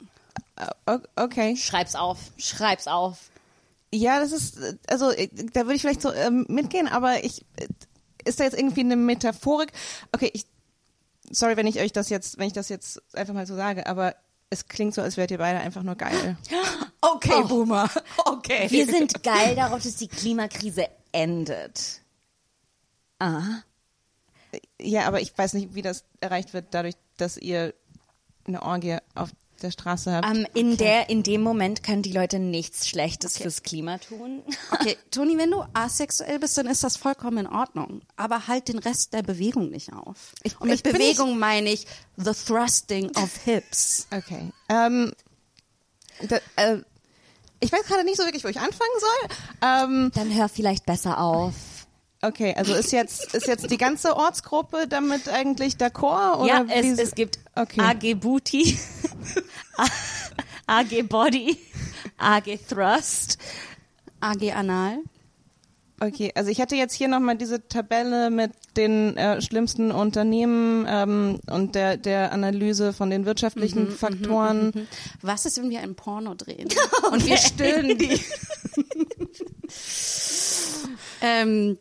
O- 0.86 0.98
Okay. 1.16 1.56
Schreib's 1.56 1.94
auf, 1.94 2.18
schreib's 2.38 2.86
auf. 2.86 3.18
Ja, 3.92 4.20
das 4.20 4.32
ist, 4.32 4.58
also 4.88 5.10
äh, 5.10 5.28
da 5.52 5.62
würde 5.62 5.74
ich 5.74 5.82
vielleicht 5.82 6.02
so 6.02 6.12
ähm, 6.12 6.44
mitgehen, 6.48 6.88
aber 6.88 7.24
ich, 7.24 7.42
äh, 7.56 7.68
ist 8.24 8.40
da 8.40 8.44
jetzt 8.44 8.58
irgendwie 8.58 8.80
eine 8.80 8.96
Metaphorik? 8.96 9.72
Okay, 10.12 10.30
ich, 10.34 10.46
sorry, 11.30 11.56
wenn 11.56 11.66
ich 11.66 11.80
euch 11.80 11.92
das 11.92 12.10
jetzt, 12.10 12.38
wenn 12.38 12.46
ich 12.46 12.52
das 12.52 12.68
jetzt 12.68 13.00
einfach 13.14 13.34
mal 13.34 13.46
so 13.46 13.56
sage, 13.56 13.86
aber 13.86 14.14
es 14.50 14.66
klingt 14.66 14.94
so, 14.94 15.02
als 15.02 15.16
wärt 15.16 15.30
ihr 15.30 15.38
beide 15.38 15.60
einfach 15.60 15.82
nur 15.82 15.96
geil. 15.96 16.36
Okay, 17.00 17.44
Boomer. 17.46 17.88
Okay. 18.24 18.66
Wir 18.70 18.84
sind 18.84 19.22
geil 19.22 19.54
darauf, 19.54 19.82
dass 19.82 19.96
die 19.96 20.08
Klimakrise 20.08 20.88
endet. 21.12 22.00
Ah. 23.20 23.62
Ja, 24.80 25.06
aber 25.06 25.20
ich 25.20 25.36
weiß 25.36 25.54
nicht, 25.54 25.74
wie 25.74 25.82
das 25.82 26.04
erreicht 26.20 26.54
wird, 26.54 26.66
dadurch, 26.72 26.96
dass 27.16 27.36
ihr 27.36 27.72
eine 28.46 28.62
Orgie 28.62 28.98
auf 29.14 29.30
der 29.62 29.70
Straße 29.70 30.12
habt. 30.12 30.26
Ähm, 30.26 30.46
in, 30.54 30.76
der, 30.76 31.10
in 31.10 31.22
dem 31.22 31.42
Moment 31.42 31.82
können 31.82 32.02
die 32.02 32.12
Leute 32.12 32.38
nichts 32.38 32.88
Schlechtes 32.88 33.38
fürs 33.38 33.62
Klima 33.62 33.98
tun. 33.98 34.42
Okay, 34.70 34.96
Toni, 35.10 35.36
wenn 35.38 35.50
du 35.50 35.64
asexuell 35.74 36.38
bist, 36.38 36.56
dann 36.58 36.66
ist 36.66 36.84
das 36.84 36.96
vollkommen 36.96 37.38
in 37.38 37.46
Ordnung. 37.46 38.02
Aber 38.16 38.46
halt 38.48 38.68
den 38.68 38.78
Rest 38.78 39.12
der 39.12 39.22
Bewegung 39.22 39.70
nicht 39.70 39.92
auf. 39.92 40.34
Ich- 40.42 40.60
Und 40.60 40.68
mit 40.68 40.86
ich 40.86 40.92
Bewegung 40.92 41.38
meine 41.38 41.70
ich 41.70 41.86
the 42.16 42.32
thrusting 42.32 43.10
of 43.16 43.30
hips. 43.44 44.06
Okay. 44.12 44.50
Ähm, 44.68 45.12
da, 46.28 46.36
äh, 46.56 46.78
ich 47.60 47.72
weiß 47.72 47.82
gerade 47.86 48.04
nicht 48.04 48.16
so 48.16 48.24
wirklich, 48.24 48.44
wo 48.44 48.48
ich 48.48 48.58
anfangen 48.60 48.90
soll. 49.00 49.36
Ähm, 49.62 50.12
Dann 50.14 50.34
hör 50.34 50.48
vielleicht 50.48 50.86
besser 50.86 51.20
auf. 51.20 51.54
Okay, 52.22 52.54
also 52.56 52.74
ist 52.74 52.92
jetzt 52.92 53.34
ist 53.34 53.46
jetzt 53.46 53.70
die 53.70 53.76
ganze 53.78 54.16
Ortsgruppe 54.16 54.86
damit 54.88 55.28
eigentlich 55.28 55.74
d'accord? 55.74 56.38
Oder 56.38 56.46
ja, 56.48 56.64
es, 56.68 56.84
wie- 56.84 57.02
es 57.02 57.14
gibt 57.14 57.38
Okay. 57.54 57.80
AG 57.80 58.14
Booty, 58.20 58.78
AG 60.66 61.02
Body, 61.08 61.56
AG 62.18 62.58
Thrust. 62.68 63.38
AG 64.20 64.52
Anal. 64.52 64.98
Okay, 66.00 66.30
also 66.36 66.48
ich 66.50 66.60
hatte 66.60 66.76
jetzt 66.76 66.94
hier 66.94 67.08
nochmal 67.08 67.36
diese 67.36 67.66
Tabelle 67.66 68.30
mit 68.30 68.52
den 68.76 69.16
äh, 69.16 69.42
schlimmsten 69.42 69.90
Unternehmen 69.90 70.86
ähm, 70.88 71.40
und 71.50 71.74
der, 71.74 71.96
der 71.96 72.30
Analyse 72.30 72.92
von 72.92 73.10
den 73.10 73.26
wirtschaftlichen 73.26 73.90
Faktoren. 73.90 74.86
Was 75.22 75.44
ist, 75.44 75.58
wenn 75.58 75.70
wir 75.70 75.80
ein 75.80 75.96
Porno 75.96 76.34
drehen? 76.34 76.68
Und 77.10 77.26
wir 77.26 77.36
stöhnen 77.36 77.98
die. 77.98 78.20
ähm, 81.20 81.78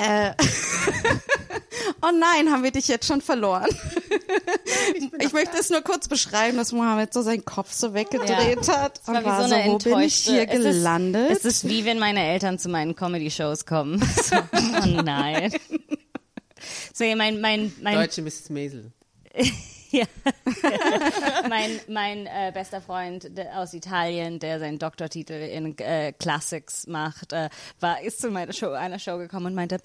äh, 0.00 0.34
oh 2.02 2.10
nein, 2.18 2.50
haben 2.50 2.62
wir 2.62 2.70
dich 2.70 2.88
jetzt 2.88 3.06
schon 3.06 3.20
verloren. 3.20 3.68
Ich 5.18 5.32
möchte 5.32 5.58
es 5.58 5.70
nur 5.70 5.82
kurz 5.82 6.08
beschreiben, 6.08 6.56
dass 6.56 6.72
Mohammed 6.72 7.12
so 7.12 7.22
seinen 7.22 7.44
Kopf 7.44 7.72
so 7.72 7.92
weggedreht 7.94 8.68
hat. 8.68 9.00
war 9.06 9.14
Und 9.16 9.20
wie 9.20 9.26
war 9.26 9.48
so 9.48 9.54
wo 9.66 9.78
bin 9.78 10.00
ich 10.00 10.14
hier 10.16 10.48
es 10.48 10.54
ist- 10.58 10.64
gelandet? 10.64 11.30
Es 11.30 11.44
ist 11.44 11.68
wie 11.68 11.84
wenn 11.84 11.98
meine 11.98 12.24
Eltern 12.24 12.58
zu 12.58 12.68
meinen 12.68 12.96
Comedy-Shows 12.96 13.66
kommen. 13.66 14.00
So, 14.30 14.36
oh 14.36 15.02
nein. 15.02 15.52
So, 16.92 17.04
ja, 17.04 17.16
mein, 17.16 17.40
mein, 17.40 17.72
mein, 17.80 17.94
Deutsche 17.94 18.22
Mrs. 18.22 18.50
Maisel. 18.50 18.92
ja. 19.98 20.04
mein, 21.48 21.80
mein 21.88 22.26
äh, 22.26 22.50
bester 22.52 22.80
Freund 22.80 23.30
aus 23.54 23.74
Italien, 23.74 24.38
der 24.38 24.58
seinen 24.58 24.78
Doktortitel 24.78 25.32
in 25.32 25.76
äh, 25.78 26.12
Classics 26.12 26.86
macht, 26.86 27.32
äh, 27.32 27.48
war, 27.80 28.02
ist 28.02 28.20
zu 28.20 28.30
meiner 28.30 28.52
Show, 28.52 28.70
einer 28.70 28.98
Show 28.98 29.18
gekommen 29.18 29.46
und 29.46 29.54
meinte, 29.54 29.78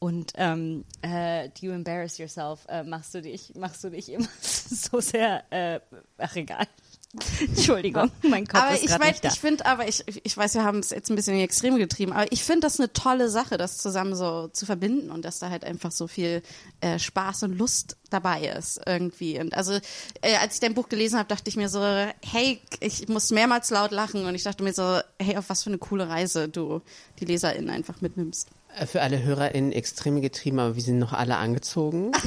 und 0.00 0.32
ähm, 0.36 0.84
äh, 1.02 1.48
do 1.48 1.66
you 1.66 1.72
embarrass 1.72 2.18
yourself? 2.18 2.64
Äh, 2.68 2.84
machst 2.84 3.14
du 3.14 3.22
dich, 3.22 3.52
machst 3.56 3.82
du 3.82 3.90
dich 3.90 4.12
immer 4.12 4.28
so 4.40 5.00
sehr, 5.00 5.44
äh, 5.50 5.80
ach 6.18 6.36
egal. 6.36 6.66
Entschuldigung, 7.40 8.10
mein 8.22 8.46
Kopf 8.46 8.60
aber 8.60 8.74
ist 8.74 8.82
ich 8.82 8.88
gerade 8.88 9.02
mein, 9.02 9.12
nicht 9.12 9.24
da. 9.24 9.28
ich 9.28 9.40
finde, 9.40 9.64
aber 9.64 9.88
ich, 9.88 10.04
ich 10.22 10.36
weiß, 10.36 10.54
wir 10.54 10.64
haben 10.64 10.80
es 10.80 10.90
jetzt 10.90 11.08
ein 11.08 11.16
bisschen 11.16 11.32
in 11.32 11.38
die 11.38 11.44
Extreme 11.44 11.78
getrieben, 11.78 12.12
aber 12.12 12.30
ich 12.30 12.44
finde 12.44 12.60
das 12.66 12.78
eine 12.78 12.92
tolle 12.92 13.30
Sache, 13.30 13.56
das 13.56 13.78
zusammen 13.78 14.14
so 14.14 14.48
zu 14.48 14.66
verbinden 14.66 15.10
und 15.10 15.24
dass 15.24 15.38
da 15.38 15.48
halt 15.48 15.64
einfach 15.64 15.90
so 15.90 16.06
viel 16.06 16.42
äh, 16.82 16.98
Spaß 16.98 17.44
und 17.44 17.56
Lust 17.56 17.96
dabei 18.10 18.48
ist 18.48 18.80
irgendwie. 18.84 19.40
Und 19.40 19.54
also 19.54 19.72
äh, 20.20 20.36
als 20.42 20.54
ich 20.54 20.60
dein 20.60 20.74
Buch 20.74 20.90
gelesen 20.90 21.18
habe, 21.18 21.28
dachte 21.28 21.48
ich 21.48 21.56
mir 21.56 21.70
so, 21.70 21.80
hey, 21.80 22.60
ich 22.80 23.08
muss 23.08 23.30
mehrmals 23.30 23.70
laut 23.70 23.90
lachen 23.90 24.26
und 24.26 24.34
ich 24.34 24.42
dachte 24.42 24.62
mir 24.62 24.74
so, 24.74 25.00
hey, 25.18 25.38
auf 25.38 25.48
was 25.48 25.62
für 25.62 25.70
eine 25.70 25.78
coole 25.78 26.10
Reise 26.10 26.48
du 26.48 26.82
die 27.20 27.24
LeserInnen 27.24 27.70
einfach 27.70 28.02
mitnimmst. 28.02 28.48
Für 28.86 29.02
alle 29.02 29.22
HörerInnen 29.22 29.72
extreme 29.72 30.20
getrieben, 30.20 30.58
aber 30.58 30.76
wir 30.76 30.82
sind 30.82 30.98
noch 30.98 31.12
alle 31.12 31.36
angezogen. 31.36 32.12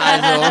also 0.00 0.42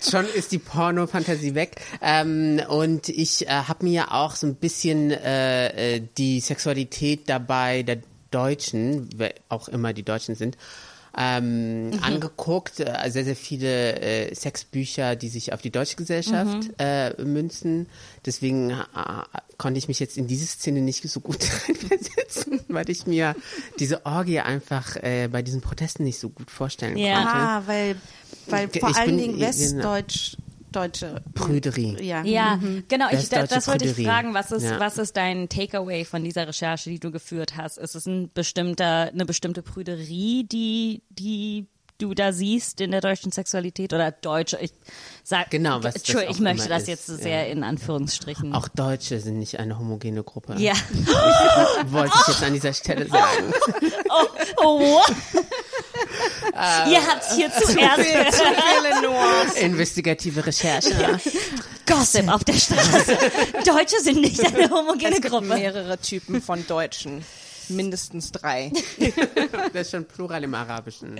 schon 0.10 0.26
ist 0.34 0.52
die 0.52 0.58
Porno-Fantasie 0.58 1.54
weg. 1.54 1.76
Ähm, 2.02 2.60
und 2.68 3.08
ich 3.08 3.46
äh, 3.46 3.50
habe 3.50 3.84
mir 3.84 4.12
auch 4.12 4.34
so 4.34 4.46
ein 4.46 4.56
bisschen 4.56 5.10
äh, 5.10 5.96
äh, 5.96 6.02
die 6.18 6.40
Sexualität 6.40 7.28
dabei 7.28 7.82
der 7.82 7.98
Deutschen, 8.30 9.08
wer 9.16 9.34
auch 9.48 9.68
immer 9.68 9.92
die 9.92 10.02
Deutschen 10.02 10.34
sind, 10.34 10.56
ähm, 11.16 11.90
angeguckt. 12.02 12.80
Äh, 12.80 13.10
sehr, 13.10 13.24
sehr 13.24 13.36
viele 13.36 14.00
äh, 14.00 14.34
Sexbücher, 14.34 15.16
die 15.16 15.28
sich 15.28 15.52
auf 15.52 15.60
die 15.62 15.70
deutsche 15.70 15.96
Gesellschaft 15.96 16.70
äh, 16.78 17.12
münzen. 17.22 17.86
Deswegen 18.26 18.70
äh, 18.70 18.74
konnte 19.58 19.78
ich 19.78 19.88
mich 19.88 20.00
jetzt 20.00 20.16
in 20.18 20.26
diese 20.26 20.46
Szene 20.46 20.80
nicht 20.80 21.08
so 21.08 21.20
gut 21.20 21.38
reinversetzen, 21.68 22.60
weil 22.68 22.88
ich 22.90 23.06
mir 23.06 23.34
diese 23.78 24.04
Orgie 24.06 24.40
einfach 24.40 24.96
äh, 24.96 25.28
bei 25.30 25.42
diesen 25.42 25.60
Protesten 25.60 26.04
nicht 26.04 26.18
so 26.18 26.28
gut 26.30 26.50
vorstellen 26.50 26.96
Ja. 26.96 27.14
konnte. 27.16 27.30
Ah, 27.34 27.62
weil, 27.66 27.96
weil 28.48 28.68
Ich 28.72 28.80
vor 28.80 28.96
allen 28.96 29.06
bin- 29.10 29.18
Dingen 29.18 29.32
genau. 29.34 29.46
Westdeutsch, 29.48 30.36
Deutsche. 30.74 31.22
Prüderie. 31.34 31.96
Ja. 32.02 32.22
Ja, 32.24 32.58
genau. 32.88 33.06
Ich, 33.12 33.28
da, 33.28 33.46
das 33.46 33.66
wollte 33.68 33.84
ich 33.86 33.92
Prüderie. 33.94 34.04
fragen. 34.10 34.34
Was 34.34 34.52
ist, 34.52 34.64
Ja. 34.64 34.80
was 34.80 34.98
ist 34.98 35.16
dein 35.16 35.48
Takeaway 35.48 36.04
von 36.04 36.24
dieser 36.24 36.46
Recherche, 36.48 36.90
die 36.90 36.98
du 36.98 37.10
geführt 37.10 37.56
hast? 37.56 37.78
Ist 37.78 37.94
es 37.94 38.06
ein 38.06 38.30
bestimmter, 38.32 39.10
eine 39.12 39.24
bestimmte 39.26 39.62
Prüderie, 39.62 40.44
die, 40.44 41.02
die 41.10 41.66
du 41.98 42.12
da 42.12 42.32
siehst 42.32 42.80
in 42.80 42.90
der 42.90 43.00
deutschen 43.00 43.30
Sexualität 43.30 43.92
oder 43.92 44.10
deutsche? 44.10 44.58
Ich 44.60 44.72
sag, 45.22 45.50
Genau, 45.50 45.76
was 45.76 45.94
das 45.94 46.02
Entschuldigung, 46.02 46.34
ich 46.34 46.40
möchte 46.40 46.66
immer 46.66 46.74
das 46.74 46.82
ist, 46.82 46.88
jetzt 46.88 47.08
ja. 47.08 47.16
sehr 47.16 47.48
in 47.50 47.62
Anführungsstrichen. 47.62 48.52
Auch 48.52 48.66
Deutsche 48.68 49.20
sind 49.20 49.38
nicht 49.38 49.58
eine 49.60 49.78
homogene 49.78 50.24
Gruppe. 50.24 50.56
ja. 50.58 50.72
Wollte 51.86 52.12
ich 52.22 52.28
jetzt 52.28 52.42
an 52.42 52.52
dieser 52.52 52.72
Stelle 52.72 53.06
sagen. 53.06 53.52
Oh, 54.66 55.00
what? 56.52 56.88
Ihr 56.90 57.06
habt 57.06 57.32
hier 57.34 57.50
zuerst 57.62 58.32
gehört. 58.36 59.56
Investigative 59.60 60.46
Recherche. 60.46 61.20
Gossip 61.86 62.28
auf 62.28 62.44
der 62.44 62.54
Straße. 62.54 63.16
Deutsche 63.64 64.00
sind 64.02 64.20
nicht 64.20 64.40
eine 64.44 64.70
homogene 64.70 65.10
Es 65.10 65.14
gibt 65.20 65.28
Gruppe. 65.30 65.46
mehrere 65.46 65.98
Typen 65.98 66.40
von 66.42 66.66
Deutschen. 66.66 67.24
Mindestens 67.68 68.32
drei. 68.32 68.70
Das 69.72 69.82
ist 69.86 69.90
schon 69.92 70.04
Plural 70.04 70.44
im 70.44 70.54
Arabischen. 70.54 71.18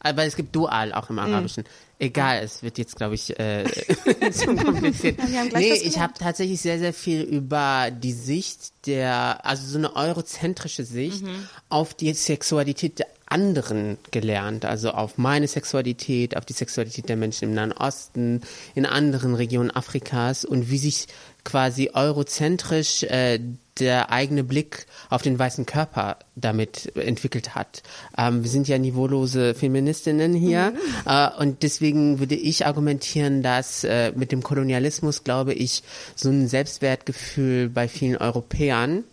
Aber 0.00 0.24
es 0.24 0.36
gibt 0.36 0.54
Dual 0.54 0.92
auch 0.92 1.10
im 1.10 1.18
Arabischen. 1.18 1.64
Egal, 1.98 2.42
es 2.44 2.62
wird 2.62 2.78
jetzt, 2.78 2.94
glaube 2.94 3.16
ich, 3.16 3.36
äh, 3.40 3.64
zu 4.32 4.54
kompliziert. 4.54 5.18
Nee, 5.54 5.72
ich 5.74 5.98
habe 5.98 6.12
tatsächlich 6.16 6.60
sehr, 6.60 6.78
sehr 6.78 6.92
viel 6.92 7.22
über 7.22 7.90
die 7.90 8.12
Sicht 8.12 8.86
der, 8.86 9.44
also 9.44 9.66
so 9.66 9.78
eine 9.78 9.96
eurozentrische 9.96 10.84
Sicht 10.84 11.24
auf 11.68 11.94
die 11.94 12.12
Sexualität 12.14 13.00
der 13.00 13.08
anderen 13.30 13.98
gelernt. 14.10 14.64
Also 14.64 14.90
auf 14.90 15.18
meine 15.18 15.48
Sexualität, 15.48 16.36
auf 16.36 16.44
die 16.44 16.52
Sexualität 16.52 17.08
der 17.08 17.16
Menschen 17.16 17.48
im 17.48 17.54
Nahen 17.54 17.72
Osten, 17.72 18.42
in 18.74 18.86
anderen 18.86 19.34
Regionen 19.34 19.70
Afrikas 19.70 20.44
und 20.44 20.70
wie 20.70 20.78
sich 20.78 21.06
quasi 21.44 21.90
eurozentrisch 21.94 23.04
äh, 23.04 23.40
der 23.78 24.10
eigene 24.10 24.44
Blick 24.44 24.86
auf 25.08 25.22
den 25.22 25.38
weißen 25.38 25.64
Körper 25.66 26.18
damit 26.34 26.94
entwickelt 26.96 27.54
hat. 27.54 27.82
Ähm, 28.16 28.42
wir 28.42 28.50
sind 28.50 28.68
ja 28.68 28.78
niveaulose 28.78 29.54
Feministinnen 29.54 30.34
hier 30.34 30.74
äh, 31.06 31.28
und 31.38 31.62
deswegen 31.62 32.18
würde 32.18 32.34
ich 32.34 32.66
argumentieren, 32.66 33.42
dass 33.42 33.84
äh, 33.84 34.12
mit 34.14 34.32
dem 34.32 34.42
Kolonialismus, 34.42 35.24
glaube 35.24 35.54
ich, 35.54 35.82
so 36.16 36.28
ein 36.28 36.48
Selbstwertgefühl 36.48 37.68
bei 37.68 37.88
vielen 37.88 38.16
Europäern 38.16 39.04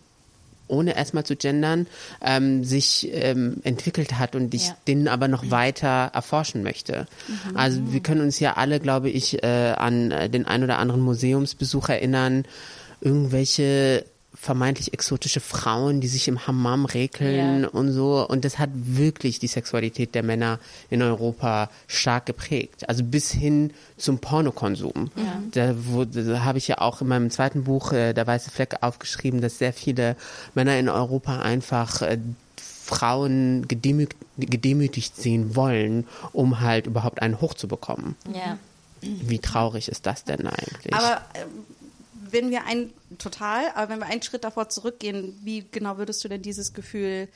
ohne 0.68 0.96
erstmal 0.96 1.24
zu 1.24 1.36
gendern, 1.36 1.86
ähm, 2.20 2.64
sich 2.64 3.08
ähm, 3.12 3.58
entwickelt 3.64 4.18
hat 4.18 4.34
und 4.34 4.54
ich 4.54 4.68
Ja. 4.68 4.76
den 4.88 5.08
aber 5.08 5.28
noch 5.28 5.50
weiter 5.50 6.10
erforschen 6.12 6.62
möchte. 6.62 7.06
Also 7.54 7.92
wir 7.92 8.00
können 8.00 8.20
uns 8.20 8.40
ja 8.40 8.54
alle, 8.54 8.80
glaube 8.80 9.08
ich, 9.10 9.42
äh, 9.42 9.46
an 9.76 10.10
äh, 10.10 10.28
den 10.28 10.46
ein 10.46 10.62
oder 10.64 10.78
anderen 10.78 11.00
Museumsbesuch 11.02 11.88
erinnern, 11.88 12.44
irgendwelche 13.00 14.04
vermeintlich 14.46 14.94
exotische 14.94 15.40
Frauen, 15.40 16.00
die 16.00 16.08
sich 16.08 16.28
im 16.28 16.46
Hammam 16.46 16.86
rekeln 16.86 17.62
Ja. 17.64 17.68
und 17.68 17.92
so. 17.92 18.26
Und 18.26 18.44
das 18.46 18.58
hat 18.58 18.70
wirklich 18.74 19.38
die 19.38 19.46
Sexualität 19.48 20.14
der 20.14 20.22
Männer 20.22 20.58
in 20.88 21.02
Europa 21.02 21.68
stark 21.88 22.24
geprägt. 22.26 22.88
Also 22.88 23.02
bis 23.04 23.30
hin 23.30 23.72
zum 23.98 24.18
Pornokonsum. 24.20 25.10
Da, 25.52 25.74
wo- 25.76 26.04
da 26.06 26.44
habe 26.44 26.58
ich 26.58 26.68
ja 26.68 26.78
auch 26.78 27.00
in 27.02 27.08
meinem 27.08 27.30
zweiten 27.30 27.64
Buch, 27.64 27.92
äh, 27.92 28.14
Der 28.14 28.26
weiße 28.26 28.50
Fleck, 28.50 28.76
aufgeschrieben, 28.80 29.40
dass 29.40 29.58
sehr 29.58 29.72
viele 29.72 30.16
Männer 30.54 30.78
in 30.78 30.88
Europa 30.88 31.40
einfach 31.40 32.00
äh, 32.02 32.18
Frauen 32.56 33.66
gedemü 33.68 34.06
gedemütigt 34.38 35.16
sehen 35.16 35.56
wollen, 35.56 36.06
um 36.32 36.60
halt 36.60 36.86
überhaupt 36.86 37.20
einen 37.22 37.40
hochzubekommen. 37.40 38.14
Ja. 38.32 38.58
Wie 39.02 39.38
traurig 39.38 39.88
ist 39.88 40.06
das 40.06 40.24
denn 40.24 40.46
eigentlich? 40.46 40.92
Aber 40.94 41.20
ähm, 41.34 41.55
wenn 42.30 42.50
wir 42.50 42.64
ein, 42.66 42.92
total, 43.18 43.64
aber 43.74 43.90
wenn 43.92 43.98
wir 43.98 44.06
einen 44.06 44.22
Schritt 44.22 44.44
davor 44.44 44.68
zurückgehen, 44.68 45.38
wie 45.42 45.64
genau 45.70 45.98
würdest 45.98 46.22
du 46.24 46.28
denn 46.28 46.42
dieses 46.42 46.72
Gefühl 46.72 47.28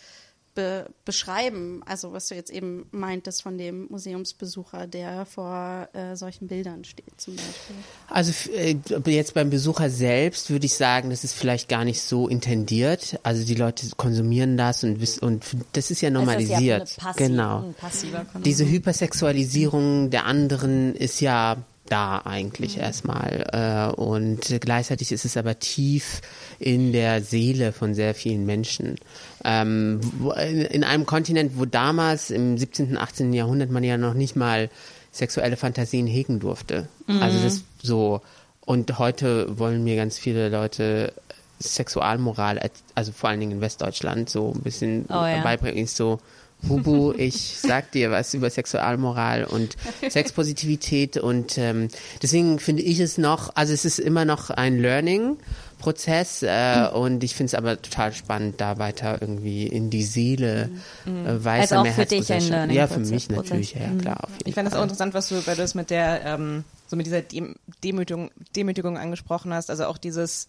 be 0.52 0.86
beschreiben? 1.04 1.80
Also 1.86 2.12
was 2.12 2.26
du 2.26 2.34
jetzt 2.34 2.50
eben 2.50 2.86
meintest 2.90 3.40
von 3.40 3.56
dem 3.56 3.86
Museumsbesucher, 3.88 4.88
der 4.88 5.24
vor 5.24 5.88
äh, 5.92 6.16
solchen 6.16 6.48
Bildern 6.48 6.82
steht 6.84 7.04
zum 7.18 7.36
Beispiel. 7.36 7.76
Also 8.08 8.32
äh, 8.52 8.76
jetzt 9.12 9.34
beim 9.34 9.48
Besucher 9.50 9.88
selbst 9.90 10.50
würde 10.50 10.66
ich 10.66 10.74
sagen, 10.74 11.10
das 11.10 11.22
ist 11.22 11.34
vielleicht 11.34 11.68
gar 11.68 11.84
nicht 11.84 12.02
so 12.02 12.26
intendiert. 12.26 13.20
Also 13.22 13.44
die 13.44 13.54
Leute 13.54 13.86
konsumieren 13.96 14.56
das 14.56 14.82
und 14.82 15.00
und 15.22 15.44
das 15.72 15.92
ist 15.92 16.00
ja 16.00 16.10
normalisiert. 16.10 16.82
Ist 16.82 16.96
ja 16.96 17.04
eine 17.04 17.12
passi- 17.14 17.18
genau. 17.28 17.62
ein 17.62 17.74
passiver 17.74 18.18
Konsum. 18.24 18.42
Diese 18.42 18.66
Hypersexualisierung 18.66 20.10
der 20.10 20.24
anderen 20.26 20.96
ist 20.96 21.20
ja 21.20 21.58
da 21.90 22.18
eigentlich 22.24 22.78
erstmal. 22.78 23.44
Äh, 23.52 24.00
und 24.00 24.40
gleichzeitig 24.60 25.12
ist 25.12 25.24
es 25.26 25.36
aber 25.36 25.58
tief 25.58 26.22
in 26.58 26.92
der 26.92 27.20
Seele 27.22 27.72
von 27.72 27.94
sehr 27.94 28.14
vielen 28.14 28.46
Menschen. 28.46 28.96
Ähm, 29.44 30.00
in, 30.42 30.60
in 30.62 30.84
einem 30.84 31.04
Kontinent, 31.04 31.52
wo 31.58 31.66
damals 31.66 32.30
im 32.30 32.56
17., 32.56 32.96
18. 32.96 33.32
Jahrhundert 33.34 33.70
man 33.70 33.84
ja 33.84 33.98
noch 33.98 34.14
nicht 34.14 34.36
mal 34.36 34.70
sexuelle 35.12 35.56
Fantasien 35.56 36.06
hegen 36.06 36.38
durfte. 36.40 36.88
Also 37.20 37.42
das 37.42 37.64
so 37.82 38.20
und 38.64 38.98
heute 39.00 39.58
wollen 39.58 39.82
mir 39.82 39.96
ganz 39.96 40.16
viele 40.16 40.48
Leute 40.48 41.12
Sexualmoral, 41.58 42.58
als- 42.58 42.82
also 42.94 43.12
vor 43.12 43.28
allen 43.30 43.40
Dingen 43.40 43.52
in 43.52 43.60
Westdeutschland, 43.60 44.30
so 44.30 44.52
ein 44.54 44.62
bisschen 44.62 45.04
Oh 45.08 45.14
ja. 45.26 45.42
beibringen. 45.42 45.78
Ich 45.84 45.90
so, 45.92 46.20
Hubu, 46.68 47.12
ich 47.16 47.56
sag 47.58 47.90
dir 47.92 48.10
was 48.10 48.34
über 48.34 48.50
Sexualmoral 48.50 49.44
und 49.44 49.76
Sexpositivität 50.08 51.16
und 51.16 51.56
ähm, 51.58 51.88
deswegen 52.22 52.58
finde 52.58 52.82
ich 52.82 53.00
es 53.00 53.18
noch, 53.18 53.50
also 53.56 53.72
es 53.72 53.84
ist 53.84 53.98
immer 53.98 54.24
noch 54.24 54.50
ein 54.50 54.78
Learning-Prozess 54.78 56.42
äh, 56.42 56.88
und 56.92 57.24
ich 57.24 57.34
finde 57.34 57.46
es 57.48 57.54
aber 57.54 57.80
total 57.80 58.12
spannend, 58.12 58.60
da 58.60 58.78
weiter 58.78 59.18
irgendwie 59.20 59.66
in 59.66 59.90
die 59.90 60.04
Seele 60.04 60.70
äh, 61.06 61.10
weißer 61.44 61.78
Also 61.78 61.90
auch 61.90 61.94
für 61.94 62.06
dich 62.06 62.32
ein 62.32 62.48
Mehrheitsgesellschaft- 62.48 62.74
Ja, 62.74 62.86
für 62.86 63.00
mich 63.00 63.28
natürlich, 63.30 63.74
ja 63.74 63.92
klar. 64.00 64.24
Auf 64.24 64.30
jeden 64.38 64.48
Ich 64.48 64.54
fand 64.54 64.66
das 64.66 64.74
auch 64.74 64.82
interessant, 64.82 65.14
was 65.14 65.28
du, 65.28 65.46
weil 65.46 65.56
du 65.56 65.62
es 65.62 65.74
mit 65.74 65.90
der, 65.90 66.24
ähm, 66.24 66.64
so 66.86 66.96
mit 66.96 67.06
dieser 67.06 67.22
Dem 67.22 67.56
Demütigung, 67.82 68.30
Demütigung 68.56 68.98
angesprochen 68.98 69.52
hast. 69.54 69.70
Also 69.70 69.86
auch 69.86 69.98
dieses, 69.98 70.48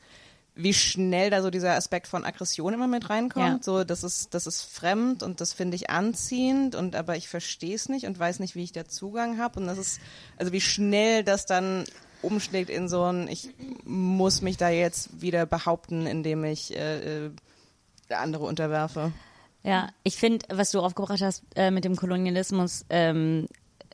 wie 0.54 0.74
schnell 0.74 1.30
da 1.30 1.42
so 1.42 1.50
dieser 1.50 1.76
Aspekt 1.76 2.08
von 2.08 2.26
Aggression 2.26 2.74
immer 2.74 2.88
mit 2.88 3.10
reinkommt. 3.10 3.46
Ja. 3.46 3.60
So, 3.62 3.84
das 3.84 4.04
ist, 4.04 4.34
das 4.34 4.48
ist 4.48 4.62
fremd 4.62 5.24
und 5.24 5.40
das 5.40 5.54
finde 5.54 5.76
ich 5.76 5.90
anziehend 5.90 6.76
und 6.76 6.96
aber 6.96 7.16
ich 7.16 7.30
verstehe 7.30 7.76
es 7.76 7.88
nicht 7.88 8.06
und 8.06 8.20
weiß 8.20 8.40
nicht, 8.40 8.56
wie 8.56 8.64
ich 8.64 8.74
da 8.74 8.86
Zugang 8.86 9.38
habe. 9.38 9.60
Und 9.60 9.68
das 9.68 9.78
ist, 9.78 10.02
also 10.38 10.52
wie 10.52 10.62
schnell 10.62 11.24
das 11.24 11.46
dann 11.46 11.86
umschlägt 12.22 12.70
in 12.70 12.88
so 12.88 13.04
ein, 13.04 13.28
ich 13.28 13.50
muss 13.86 14.42
mich 14.42 14.58
da 14.58 14.70
jetzt 14.70 15.22
wieder 15.22 15.46
behaupten, 15.46 16.06
indem 16.06 16.44
ich 16.44 16.76
äh, 16.76 17.28
äh, 17.28 17.32
andere 18.10 18.46
unterwerfe. 18.46 19.14
Ja, 19.64 19.90
ich 20.04 20.18
finde, 20.18 20.46
was 20.50 20.72
du 20.72 20.82
aufgebracht 20.82 21.22
hast 21.22 21.44
äh, 21.56 21.72
mit 21.72 21.86
dem 21.86 21.96
Kolonialismus, 21.96 22.86
ähm, 22.90 23.48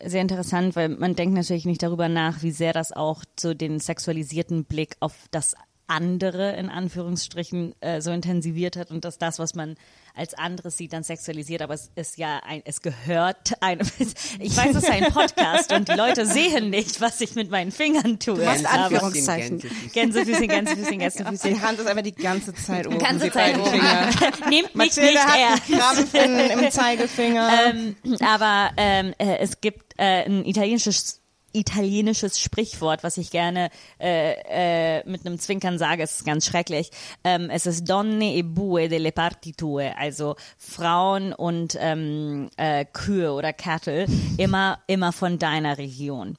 sehr 0.03 0.21
interessant, 0.21 0.75
weil 0.75 0.89
man 0.89 1.15
denkt 1.15 1.35
natürlich 1.35 1.65
nicht 1.65 1.83
darüber 1.83 2.07
nach, 2.07 2.43
wie 2.43 2.51
sehr 2.51 2.73
das 2.73 2.91
auch 2.91 3.23
so 3.39 3.53
den 3.53 3.79
sexualisierten 3.79 4.63
Blick 4.65 4.95
auf 4.99 5.13
das 5.31 5.55
andere 5.87 6.55
in 6.55 6.69
Anführungsstrichen 6.69 7.73
äh, 7.81 8.01
so 8.01 8.11
intensiviert 8.11 8.75
hat 8.75 8.91
und 8.91 9.05
dass 9.05 9.17
das, 9.17 9.39
was 9.39 9.55
man 9.55 9.75
als 10.15 10.33
anderes 10.33 10.77
sieht, 10.77 10.93
dann 10.93 11.03
sexualisiert, 11.03 11.61
aber 11.61 11.73
es 11.75 11.91
ist 11.95 12.17
ja 12.17 12.41
ein, 12.43 12.61
es 12.65 12.81
gehört 12.81 13.61
einem. 13.61 13.87
Ich 14.39 14.55
weiß, 14.55 14.75
es 14.75 14.83
ist 14.83 14.89
ein 14.89 15.11
Podcast 15.11 15.71
und 15.71 15.87
die 15.87 15.93
Leute 15.93 16.25
sehen 16.25 16.69
nicht, 16.69 17.01
was 17.01 17.21
ich 17.21 17.35
mit 17.35 17.49
meinen 17.49 17.71
Fingern 17.71 18.19
tue. 18.19 18.35
Du 18.35 18.45
Anführungszeichen. 18.67 19.61
Gänsefüßchen, 19.93 20.47
Gänsefüßchen, 20.47 20.99
Gänsefüßchen. 20.99 21.53
Die 21.53 21.61
Hand 21.61 21.79
ist 21.79 21.87
einfach 21.87 22.03
die 22.03 22.13
ganze 22.13 22.53
Zeit 22.53 22.87
oben. 22.87 22.99
Ganze 22.99 23.25
die 23.25 23.31
Zeit 23.31 23.57
oben. 23.57 23.79
Nehmt 24.49 24.75
mich 24.75 24.95
Mathilde 24.95 25.13
nicht 25.13 25.19
hat 25.19 25.61
einen 25.67 25.79
Krampfen 25.79 26.59
im 26.59 26.71
Zeigefinger. 26.71 27.49
Ähm, 27.67 27.95
aber 28.21 28.71
ähm, 28.77 29.13
äh, 29.17 29.37
es 29.37 29.61
gibt 29.61 29.93
äh, 29.97 30.25
ein 30.25 30.45
italienisches 30.45 31.21
italienisches 31.53 32.39
Sprichwort, 32.39 33.03
was 33.03 33.17
ich 33.17 33.31
gerne 33.31 33.69
äh, 33.99 34.99
äh, 34.99 35.09
mit 35.09 35.25
einem 35.25 35.39
Zwinkern 35.39 35.77
sage, 35.77 36.03
es 36.03 36.17
ist 36.17 36.25
ganz 36.25 36.45
schrecklich. 36.45 36.91
Ähm, 37.23 37.49
es 37.49 37.65
ist 37.65 37.89
Donne 37.89 38.35
e 38.35 38.41
bue 38.41 38.89
delle 38.89 39.11
parti 39.11 39.53
tue, 39.53 39.97
also 39.97 40.35
Frauen 40.57 41.33
und 41.33 41.77
ähm, 41.79 42.49
äh, 42.57 42.85
Kühe 42.85 43.31
oder 43.31 43.53
Cattle, 43.53 44.05
immer, 44.37 44.79
immer 44.87 45.13
von 45.13 45.39
deiner 45.39 45.77
Region. 45.77 46.37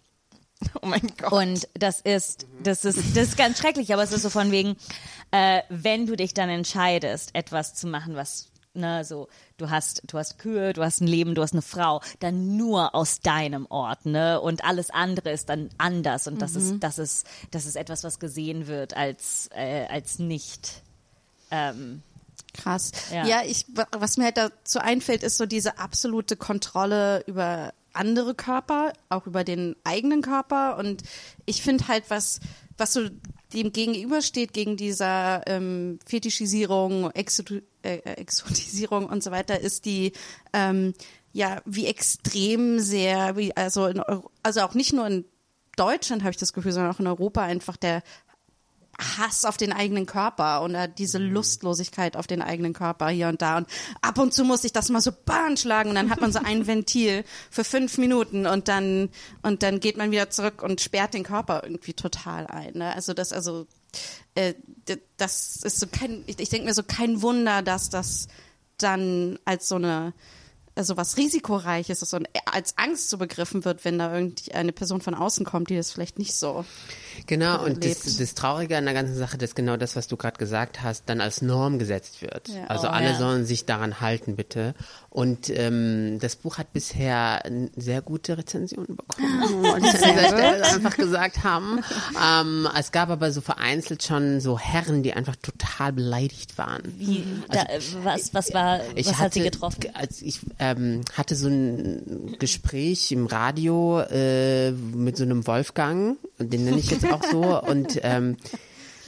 oh 0.82 0.86
mein 0.86 1.06
Gott. 1.16 1.32
Und 1.32 1.68
das 1.74 2.00
ist, 2.00 2.46
das 2.62 2.84
ist, 2.84 3.16
das 3.16 3.28
ist 3.28 3.36
ganz 3.36 3.58
schrecklich, 3.58 3.92
aber 3.92 4.02
es 4.02 4.12
ist 4.12 4.22
so 4.22 4.30
von 4.30 4.50
wegen, 4.50 4.76
äh, 5.30 5.62
wenn 5.68 6.06
du 6.06 6.16
dich 6.16 6.34
dann 6.34 6.48
entscheidest, 6.48 7.34
etwas 7.34 7.74
zu 7.74 7.86
machen, 7.86 8.16
was, 8.16 8.50
ne, 8.78 9.04
so, 9.04 9.28
du 9.56 9.70
hast, 9.70 10.02
du 10.06 10.18
hast 10.18 10.38
Kühe, 10.38 10.72
du 10.72 10.82
hast 10.82 11.00
ein 11.00 11.06
Leben, 11.06 11.34
du 11.34 11.42
hast 11.42 11.52
eine 11.52 11.62
Frau, 11.62 12.00
dann 12.20 12.56
nur 12.56 12.94
aus 12.94 13.20
deinem 13.20 13.66
Ort, 13.68 14.06
ne, 14.06 14.40
und 14.40 14.64
alles 14.64 14.90
andere 14.90 15.30
ist 15.30 15.48
dann 15.48 15.68
anders 15.78 16.26
und 16.26 16.40
das 16.40 16.54
ist, 16.54 16.80
das 16.80 16.98
ist, 16.98 17.26
das 17.50 17.66
ist 17.66 17.76
etwas, 17.76 18.04
was 18.04 18.18
gesehen 18.18 18.66
wird 18.66 18.96
als, 18.96 19.50
äh, 19.54 19.86
als 19.88 20.18
nicht, 20.18 20.82
ähm, 21.50 22.02
Krass. 22.54 22.92
Ja. 23.12 23.26
Ja, 23.26 23.42
ich, 23.44 23.66
was 23.92 24.16
mir 24.16 24.24
halt 24.24 24.36
dazu 24.36 24.80
einfällt, 24.80 25.22
ist 25.22 25.36
so 25.36 25.46
diese 25.46 25.78
absolute 25.78 26.34
Kontrolle 26.36 27.22
über 27.26 27.72
andere 27.92 28.34
Körper, 28.34 28.92
auch 29.08 29.26
über 29.26 29.44
den 29.44 29.76
eigenen 29.84 30.22
Körper. 30.22 30.76
Und 30.76 31.02
ich 31.46 31.62
finde 31.62 31.88
halt, 31.88 32.04
was, 32.08 32.40
was 32.76 32.92
so 32.92 33.08
dem 33.52 33.72
gegenübersteht, 33.72 34.52
gegen 34.52 34.76
dieser 34.76 35.42
ähm, 35.46 35.98
Fetischisierung, 36.06 37.10
Exotu 37.12 37.60
äh, 37.82 37.96
äh, 37.96 38.12
Exotisierung 38.14 39.06
und 39.06 39.22
so 39.22 39.30
weiter, 39.30 39.60
ist 39.60 39.84
die, 39.84 40.12
ähm, 40.52 40.94
ja, 41.32 41.62
wie 41.64 41.86
extrem 41.86 42.80
sehr, 42.80 43.36
wie, 43.36 43.56
also, 43.56 43.86
in 43.86 44.02
also 44.42 44.60
auch 44.60 44.74
nicht 44.74 44.92
nur 44.92 45.06
in 45.06 45.24
Deutschland 45.76 46.22
habe 46.22 46.32
ich 46.32 46.36
das 46.36 46.52
Gefühl, 46.52 46.72
sondern 46.72 46.92
auch 46.92 47.00
in 47.00 47.06
Europa 47.06 47.42
einfach 47.42 47.76
der 47.76 48.02
Hass 49.00 49.44
auf 49.44 49.56
den 49.56 49.72
eigenen 49.72 50.06
Körper 50.06 50.62
und 50.62 50.74
äh, 50.74 50.88
diese 50.96 51.18
Lustlosigkeit 51.18 52.16
auf 52.16 52.26
den 52.26 52.42
eigenen 52.42 52.72
Körper 52.72 53.08
hier 53.08 53.28
und 53.28 53.40
da. 53.40 53.58
Und 53.58 53.68
ab 54.02 54.18
und 54.18 54.34
zu 54.34 54.44
muss 54.44 54.64
ich 54.64 54.72
das 54.72 54.88
mal 54.88 55.00
so 55.00 55.12
Bahn 55.12 55.56
schlagen 55.56 55.90
und 55.90 55.94
dann 55.94 56.10
hat 56.10 56.20
man 56.20 56.32
so 56.32 56.40
ein 56.42 56.66
Ventil 56.66 57.24
für 57.50 57.62
fünf 57.62 57.98
Minuten 57.98 58.46
und 58.46 58.66
dann, 58.68 59.10
und 59.42 59.62
dann 59.62 59.78
geht 59.78 59.96
man 59.96 60.10
wieder 60.10 60.30
zurück 60.30 60.62
und 60.62 60.80
sperrt 60.80 61.14
den 61.14 61.22
Körper 61.22 61.62
irgendwie 61.62 61.92
total 61.92 62.46
ein. 62.48 62.74
Ne? 62.74 62.92
Also 62.94 63.14
das, 63.14 63.32
also, 63.32 63.66
äh, 64.34 64.54
das 65.16 65.56
ist 65.62 65.78
so 65.78 65.86
kein, 65.86 66.24
ich, 66.26 66.40
ich 66.40 66.48
denke 66.48 66.66
mir 66.66 66.74
so 66.74 66.82
kein 66.82 67.22
Wunder, 67.22 67.62
dass 67.62 67.90
das 67.90 68.26
dann 68.78 69.38
als 69.44 69.68
so 69.68 69.76
eine, 69.76 70.12
also 70.74 70.96
was 70.96 71.16
risikoreiches 71.16 72.02
ist 72.02 72.14
und 72.14 72.28
als 72.46 72.76
Angst 72.78 73.10
so 73.10 73.18
begriffen 73.18 73.64
wird, 73.64 73.84
wenn 73.84 73.98
da 73.98 74.12
irgendwie 74.12 74.52
eine 74.52 74.72
Person 74.72 75.00
von 75.00 75.14
außen 75.14 75.44
kommt, 75.44 75.70
die 75.70 75.76
das 75.76 75.92
vielleicht 75.92 76.18
nicht 76.18 76.34
so 76.34 76.64
Genau, 77.26 77.64
und 77.64 77.84
das, 77.84 78.16
das 78.16 78.34
Traurige 78.34 78.76
an 78.76 78.84
der 78.84 78.94
ganzen 78.94 79.14
Sache, 79.16 79.38
dass 79.38 79.54
genau 79.54 79.76
das, 79.76 79.96
was 79.96 80.06
du 80.08 80.16
gerade 80.16 80.38
gesagt 80.38 80.82
hast, 80.82 81.04
dann 81.06 81.20
als 81.20 81.42
Norm 81.42 81.78
gesetzt 81.78 82.22
wird. 82.22 82.48
Ja. 82.48 82.64
Also 82.68 82.86
Oh, 82.88 82.90
alle 82.90 83.10
ja. 83.10 83.18
sollen 83.18 83.44
sich 83.44 83.66
daran 83.66 84.00
halten, 84.00 84.36
bitte. 84.36 84.74
Und 85.10 85.50
ähm, 85.50 86.18
das 86.20 86.36
Buch 86.36 86.58
hat 86.58 86.72
bisher 86.72 87.42
sehr 87.76 88.02
gute 88.02 88.38
Rezensionen 88.38 88.96
bekommen, 88.96 89.62
wollte 89.64 89.86
ich 89.86 89.94
an 90.04 90.12
dieser 90.14 90.28
Stelle 90.28 90.64
einfach 90.66 90.96
gesagt 90.96 91.42
haben. 91.44 91.80
Ähm, 92.22 92.68
es 92.78 92.92
gab 92.92 93.10
aber 93.10 93.32
so 93.32 93.40
vereinzelt 93.40 94.02
schon 94.04 94.40
so 94.40 94.58
Herren, 94.58 95.02
die 95.02 95.12
einfach 95.14 95.36
total 95.36 95.92
beleidigt 95.92 96.56
waren. 96.58 96.82
wie, 96.96 97.24
da, 97.50 97.62
äh, 97.62 97.80
was, 98.04 98.32
was 98.34 98.54
war, 98.54 98.80
Ich 98.94 99.06
was 99.08 99.18
hat 99.18 99.34
sie 99.34 99.40
hatte- 99.40 99.50
getroffen? 99.50 99.84
Als 99.94 100.22
ich 100.22 100.40
ähm, 100.58 101.00
hatte 101.14 101.34
so 101.34 101.48
ein 101.48 102.36
Gespräch 102.38 103.10
im 103.12 103.26
Radio 103.26 104.00
äh, 104.00 104.70
mit 104.70 105.16
so 105.16 105.24
einem 105.24 105.46
Wolfgang, 105.46 106.16
den 106.38 106.64
nenne 106.64 106.78
ich 106.78 106.90
jetzt 106.90 107.07
auch 107.12 107.24
so, 107.24 107.60
und 107.62 107.98
ähm, 108.02 108.36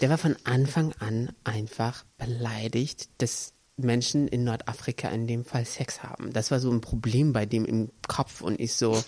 der 0.01 0.11
war 0.11 0.19
von 0.19 0.37
Anfang 0.45 0.93
an 0.99 1.31
einfach 1.45 2.05
beleidigt, 2.19 3.09
dass 3.19 3.53
Menschen 3.77 4.29
in 4.29 4.45
Nordafrika 4.45 5.09
in 5.09 5.27
dem 5.27 5.45
Fall 5.47 5.65
Sex 5.65 6.03
haben. 6.03 6.35
Das 6.35 6.51
war 6.51 6.61
so 6.61 6.71
ein 6.71 6.83
Problem 6.83 7.33
bei 7.33 7.47
dem 7.47 7.65
im 7.65 7.91
Kopf 8.09 8.43
und 8.43 8.61
ich 8.61 8.75
so, 8.75 9.03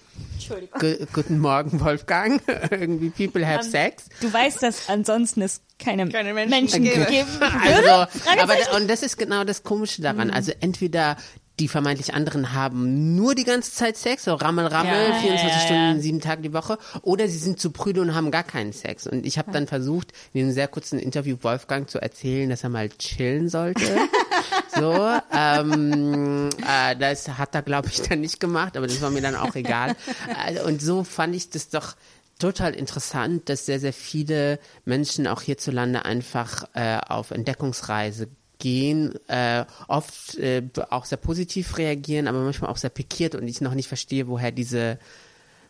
"Gu- 0.78 1.06
guten 1.12 1.38
Morgen 1.40 1.78
Wolfgang, 1.80 2.42
irgendwie 2.70 3.10
people 3.10 3.46
have 3.46 3.64
sex. 3.64 4.04
Du 4.22 4.32
weißt, 4.32 4.62
dass 4.62 4.88
ansonsten 4.88 5.42
es 5.42 5.60
keine, 5.78 6.08
Keine 6.08 6.32
Menschen 6.32 6.84
geben 6.84 7.04
gäbe. 7.06 7.28
Also, 7.40 7.90
aber 8.40 8.54
und 8.76 8.88
das 8.88 9.02
ist 9.02 9.18
genau 9.18 9.44
das 9.44 9.62
Komische 9.62 10.00
daran. 10.00 10.30
Also 10.30 10.52
entweder 10.60 11.16
die 11.60 11.68
vermeintlich 11.68 12.14
anderen 12.14 12.54
haben 12.54 13.14
nur 13.14 13.34
die 13.34 13.44
ganze 13.44 13.72
Zeit 13.72 13.96
Sex, 13.96 14.24
so 14.24 14.34
Rammel, 14.34 14.66
Rammel, 14.66 15.10
Ja, 15.10 15.14
24 15.14 15.48
ja, 15.48 15.58
Stunden, 15.60 16.00
sieben 16.00 16.20
Tage 16.20 16.42
die 16.42 16.52
Woche, 16.52 16.78
oder 17.02 17.28
sie 17.28 17.38
sind 17.38 17.60
zu 17.60 17.70
prüde 17.70 18.00
und 18.00 18.14
haben 18.14 18.30
gar 18.30 18.42
keinen 18.42 18.72
Sex. 18.72 19.06
Und 19.06 19.26
ich 19.26 19.38
habe 19.38 19.52
dann 19.52 19.66
versucht, 19.66 20.12
in 20.32 20.42
einem 20.42 20.52
sehr 20.52 20.68
kurzen 20.68 20.98
Interview 20.98 21.36
Wolfgang 21.42 21.88
zu 21.88 22.00
erzählen, 22.00 22.48
dass 22.48 22.64
er 22.64 22.70
mal 22.70 22.88
chillen 22.88 23.48
sollte. 23.48 23.82
so, 24.74 24.92
ähm, 25.36 26.48
äh, 26.66 26.96
das 26.96 27.28
hat 27.28 27.54
er, 27.54 27.62
glaube 27.62 27.88
ich, 27.88 28.00
dann 28.02 28.20
nicht 28.20 28.40
gemacht, 28.40 28.76
aber 28.76 28.86
das 28.86 29.00
war 29.02 29.10
mir 29.10 29.22
dann 29.22 29.36
auch 29.36 29.54
egal. 29.54 29.94
Äh, 30.46 30.62
und 30.62 30.80
so 30.80 31.04
fand 31.04 31.36
ich 31.36 31.50
das 31.50 31.68
doch 31.68 31.94
total 32.38 32.74
interessant, 32.74 33.48
dass 33.48 33.66
sehr, 33.66 33.78
sehr 33.78 33.92
viele 33.92 34.58
Menschen 34.84 35.26
auch 35.26 35.42
hierzulande 35.42 36.04
einfach 36.04 36.64
äh, 36.74 36.98
auf 37.06 37.30
Entdeckungsreise 37.30 38.28
gehen, 38.62 39.14
äh, 39.28 39.64
oft 39.88 40.36
äh, 40.38 40.62
auch 40.90 41.04
sehr 41.04 41.18
positiv 41.18 41.76
reagieren, 41.78 42.28
aber 42.28 42.38
manchmal 42.38 42.70
auch 42.70 42.76
sehr 42.76 42.90
pikiert 42.90 43.34
und 43.34 43.46
ich 43.48 43.60
noch 43.60 43.74
nicht 43.74 43.88
verstehe, 43.88 44.28
woher 44.28 44.52
diese, 44.52 44.98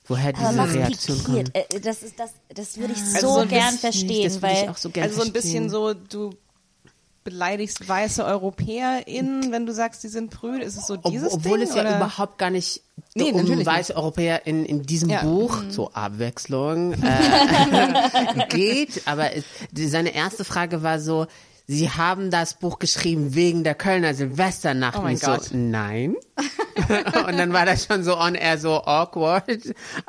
woher 0.06 0.34
diese 0.34 0.46
Aber 0.46 0.72
Reaktion 0.72 1.16
pikiert? 1.18 1.54
kommt. 1.54 1.74
Äh, 1.74 1.80
Das, 1.80 2.02
ist, 2.02 2.20
das, 2.20 2.30
das 2.54 2.76
würde 2.76 2.92
ich 2.92 3.02
so, 3.02 3.14
Also 3.16 3.28
so 3.34 3.40
ein 3.40 3.48
gern 3.48 3.60
bisschen- 3.72 3.78
verstehen, 3.80 4.30
ich 4.36 4.42
weil 4.42 4.74
so 4.76 4.90
gerne 4.90 5.08
Also 5.08 5.22
so 5.22 5.26
ein 5.26 5.32
bisschen 5.32 5.70
so, 5.70 5.94
du 5.94 6.34
beleidigst 7.24 7.88
weiße 7.88 8.24
EuropäerInnen, 8.24 9.52
wenn 9.52 9.64
du 9.64 9.72
sagst, 9.72 10.02
die 10.02 10.08
sind 10.08 10.30
prüde. 10.30 10.64
Ist 10.64 10.76
es 10.76 10.88
so 10.88 10.94
Ob, 10.94 11.04
dieses 11.10 11.32
obwohl 11.32 11.58
Ding? 11.60 11.68
es 11.68 11.74
ja 11.74 11.82
oder? 11.82 11.96
überhaupt 11.96 12.36
gar 12.36 12.50
nicht 12.50 12.82
Nee, 13.14 13.30
um 13.30 13.38
natürlich 13.42 13.64
weiße 13.64 13.94
Europäer 13.96 14.44
in, 14.46 14.64
in 14.66 14.82
diesem 14.82 15.08
Ja. 15.08 15.22
Buch 15.22 15.68
zur 15.70 15.96
Abwechslung 15.96 16.92
äh, 17.02 18.46
geht. 18.48 19.02
Aber 19.06 19.34
es, 19.36 19.44
die, 19.70 19.86
seine 19.88 20.14
erste 20.14 20.44
Frage 20.44 20.82
war 20.82 20.98
so, 21.00 21.26
Sie 21.76 21.90
haben 21.90 22.30
das 22.30 22.54
Buch 22.54 22.78
geschrieben 22.78 23.34
wegen 23.34 23.64
der 23.64 23.74
Kölner 23.74 24.14
Silvesternacht. 24.14 24.96
Oh 24.98 25.02
mein 25.02 25.12
Und 25.14 25.20
ich 25.22 25.26
Gott. 25.26 25.44
so, 25.44 25.56
nein. 25.56 26.16
und 27.26 27.38
dann 27.38 27.52
war 27.52 27.66
das 27.66 27.86
schon 27.86 28.02
so 28.04 28.16
on 28.18 28.34
air 28.34 28.58
so 28.58 28.82
awkward. 28.84 29.48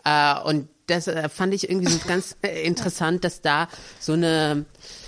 Äh, 0.03 0.39
und 0.43 0.67
das 0.87 1.07
äh, 1.07 1.29
fand 1.29 1.53
ich 1.53 1.69
irgendwie 1.69 1.89
so 1.91 1.99
ganz 2.07 2.35
äh, 2.41 2.63
interessant, 2.65 3.23
dass 3.23 3.41
da 3.41 3.67
so 3.99 4.13
eine 4.13 4.65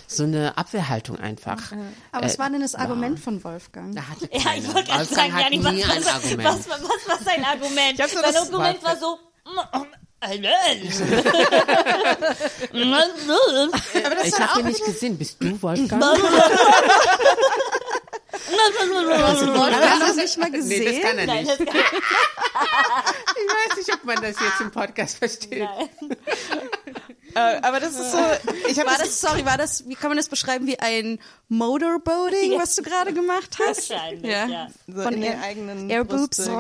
so 0.08 0.24
eine 0.24 0.56
Abwehrhaltung 0.56 1.18
einfach. 1.18 1.72
Aber 2.12 2.26
was 2.26 2.38
war 2.38 2.50
denn 2.52 2.62
das 2.62 2.76
Argument 2.76 3.20
von 3.20 3.44
Wolfgang? 3.44 3.96
Da 3.96 4.08
hatte 4.08 4.30
Ja, 4.32 4.52
ich 4.56 4.72
wollte 4.72 4.92
gerade 4.92 5.06
sagen, 5.06 5.34
hat 5.34 5.50
nie 5.50 5.64
was, 5.64 5.74
ein 5.74 5.80
was, 5.80 6.08
Argument. 6.14 6.44
was, 6.44 6.70
was, 6.70 6.82
was 6.84 7.08
war 7.10 7.18
sein 7.34 7.44
Argument? 7.44 8.00
hab 8.00 8.10
so 8.10 8.22
sein 8.22 8.32
das- 8.34 8.42
Argument 8.52 8.84
war 8.84 8.98
so. 8.98 9.18
Ich 14.24 14.40
habe 14.40 14.60
ihn 14.60 14.66
nicht 14.68 14.86
gesehen. 14.86 15.18
Bist 15.18 15.38
du 15.42 15.62
Wolfgang? 15.62 16.02
Wolfgang 19.56 20.00
noch 20.00 20.16
nicht 20.16 20.38
mal 20.38 20.50
Nee, 20.50 20.58
das 20.58 20.68
gesehen? 20.68 21.02
kann 21.02 21.18
er 21.18 21.26
Nein, 21.28 21.46
nicht. 21.46 21.60
das 21.60 21.66
kann 21.68 21.76
Ich 21.76 23.48
weiß 23.54 23.78
nicht, 23.78 23.94
ob 23.94 24.04
man 24.04 24.16
das 24.18 24.40
jetzt 24.40 24.62
im 24.62 24.72
Podcast 24.72 25.18
versteht. 25.18 25.68
Äh, 27.36 27.60
aber 27.64 27.82
das 27.82 27.96
ist 28.00 28.14
so, 28.14 28.18
ich 28.70 28.80
habe 28.80 28.90
war 28.90 28.98
das, 28.98 29.20
sorry, 29.20 29.46
war 29.46 29.58
das, 29.58 29.86
wie 29.90 29.96
kann 29.96 30.10
man 30.10 30.16
das 30.18 30.30
beschreiben, 30.30 30.68
wie 30.68 30.80
ein 30.80 31.20
Motorboating, 31.50 32.58
was 32.58 32.76
du 32.76 32.82
gerade 32.82 33.12
gemacht 33.12 33.58
hast? 33.68 33.90
Wahrscheinlich, 33.90 34.32
Ja. 34.32 34.46
ja. 34.46 34.68
so 34.88 35.02
von 35.02 35.14
in 35.16 35.22
den 35.22 35.42
eigenen 35.42 35.90
Airboobs. 35.90 36.40
Ey, 36.40 36.48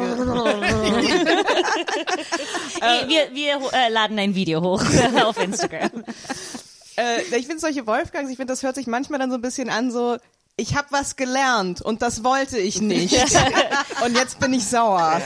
wir 3.07 3.33
wir 3.33 3.61
äh, 3.73 3.89
laden 3.89 4.19
ein 4.19 4.35
Video 4.35 4.61
hoch 4.61 4.83
auf 5.23 5.41
Instagram. 5.41 6.03
Äh, 6.97 7.21
ich 7.38 7.45
finde 7.47 7.59
solche 7.59 7.88
Wolfgangs, 7.88 8.29
ich 8.29 8.35
finde, 8.38 8.51
das 8.51 8.63
hört 8.63 8.75
sich 8.75 8.88
manchmal 8.88 9.19
dann 9.19 9.29
so 9.29 9.38
ein 9.38 9.41
bisschen 9.41 9.69
an, 9.69 9.91
so, 9.91 10.17
ich 10.57 10.75
habe 10.75 10.88
was 10.91 11.15
gelernt 11.15 11.81
und 11.81 12.01
das 12.01 12.23
wollte 12.25 12.57
ich 12.57 12.81
nicht. 12.81 13.15
und 14.05 14.15
jetzt 14.15 14.39
bin 14.39 14.53
ich 14.53 14.65
sauer. 14.65 15.21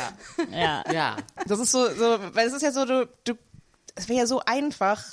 Ja. 0.52 0.84
Ja. 0.92 1.16
Das 1.48 1.60
ist 1.60 1.72
so, 1.72 1.88
so, 1.90 2.20
weil 2.34 2.48
es 2.48 2.54
ist 2.54 2.62
ja 2.62 2.72
so, 2.72 2.86
du, 2.86 3.08
du 3.24 3.34
es 3.96 4.08
wäre 4.08 4.20
ja 4.20 4.26
so 4.28 4.42
einfach, 4.46 5.04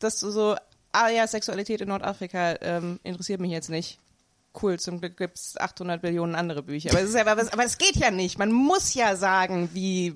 dass 0.00 0.18
du 0.20 0.30
so, 0.30 0.56
ah 0.92 1.08
ja, 1.08 1.26
Sexualität 1.26 1.80
in 1.80 1.88
Nordafrika 1.88 2.56
ähm, 2.60 3.00
interessiert 3.02 3.40
mich 3.40 3.50
jetzt 3.50 3.70
nicht. 3.70 3.98
Cool, 4.60 4.78
zum 4.78 5.00
Glück 5.00 5.18
gibt's 5.18 5.56
800 5.58 6.00
Billionen 6.00 6.34
andere 6.34 6.62
Bücher. 6.62 6.90
Aber 6.90 7.00
es, 7.00 7.10
ist 7.10 7.14
ja, 7.14 7.26
aber, 7.26 7.42
es, 7.42 7.52
aber 7.52 7.64
es 7.64 7.76
geht 7.76 7.96
ja 7.96 8.10
nicht. 8.10 8.38
Man 8.38 8.52
muss 8.52 8.94
ja 8.94 9.14
sagen, 9.16 9.68
wie. 9.74 10.14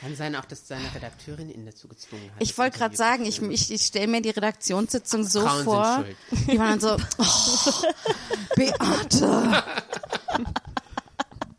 Kann 0.00 0.16
sein 0.16 0.34
auch, 0.34 0.46
dass 0.46 0.66
seine 0.66 0.92
Redakteurin 0.94 1.50
ihn 1.50 1.66
dazu 1.66 1.86
gezwungen 1.86 2.30
hat. 2.30 2.42
Ich 2.42 2.56
wollte 2.56 2.78
gerade 2.78 2.96
sagen, 2.96 3.26
ich, 3.26 3.40
ich, 3.42 3.70
ich 3.70 3.82
stelle 3.82 4.08
mir 4.08 4.22
die 4.22 4.30
Redaktionssitzung 4.30 5.24
so 5.24 5.42
Frauen 5.42 5.64
vor. 5.64 6.04
Die 6.30 6.58
waren 6.58 6.80
dann 6.80 6.80
so, 6.80 6.96
oh, 7.18 7.86
Beate, 8.56 9.62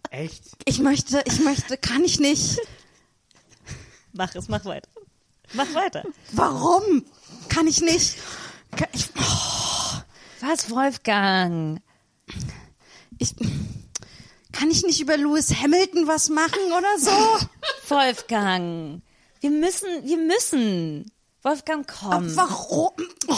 Echt? 0.10 0.44
ich 0.66 0.80
möchte, 0.80 1.22
ich 1.26 1.40
möchte, 1.40 1.78
kann 1.78 2.04
ich 2.04 2.20
nicht. 2.20 2.60
Mach 4.12 4.36
es, 4.36 4.50
mach 4.50 4.66
weiter. 4.66 4.90
Mach 5.54 5.74
weiter. 5.74 6.04
Warum? 6.32 7.06
Kann 7.50 7.68
ich 7.68 7.82
nicht. 7.82 8.18
Kann 8.76 8.88
ich, 8.94 9.10
oh, 9.18 10.00
Was, 10.48 10.70
Wolfgang? 10.70 11.82
ich, 13.18 13.36
kann 14.52 14.70
ich 14.72 14.84
nicht 14.84 15.00
über 15.02 15.18
Lewis 15.18 15.54
Hamilton 15.62 16.08
was 16.08 16.30
machen 16.30 16.60
oder 16.78 16.98
so? 16.98 17.12
Wolfgang. 17.90 19.02
Wir 19.42 19.50
müssen, 19.52 19.88
wir 20.04 20.18
müssen. 20.18 21.12
Wolfgang, 21.44 21.88
komm. 21.88 22.36
Warum? 22.36 22.92
Oh, 23.28 23.36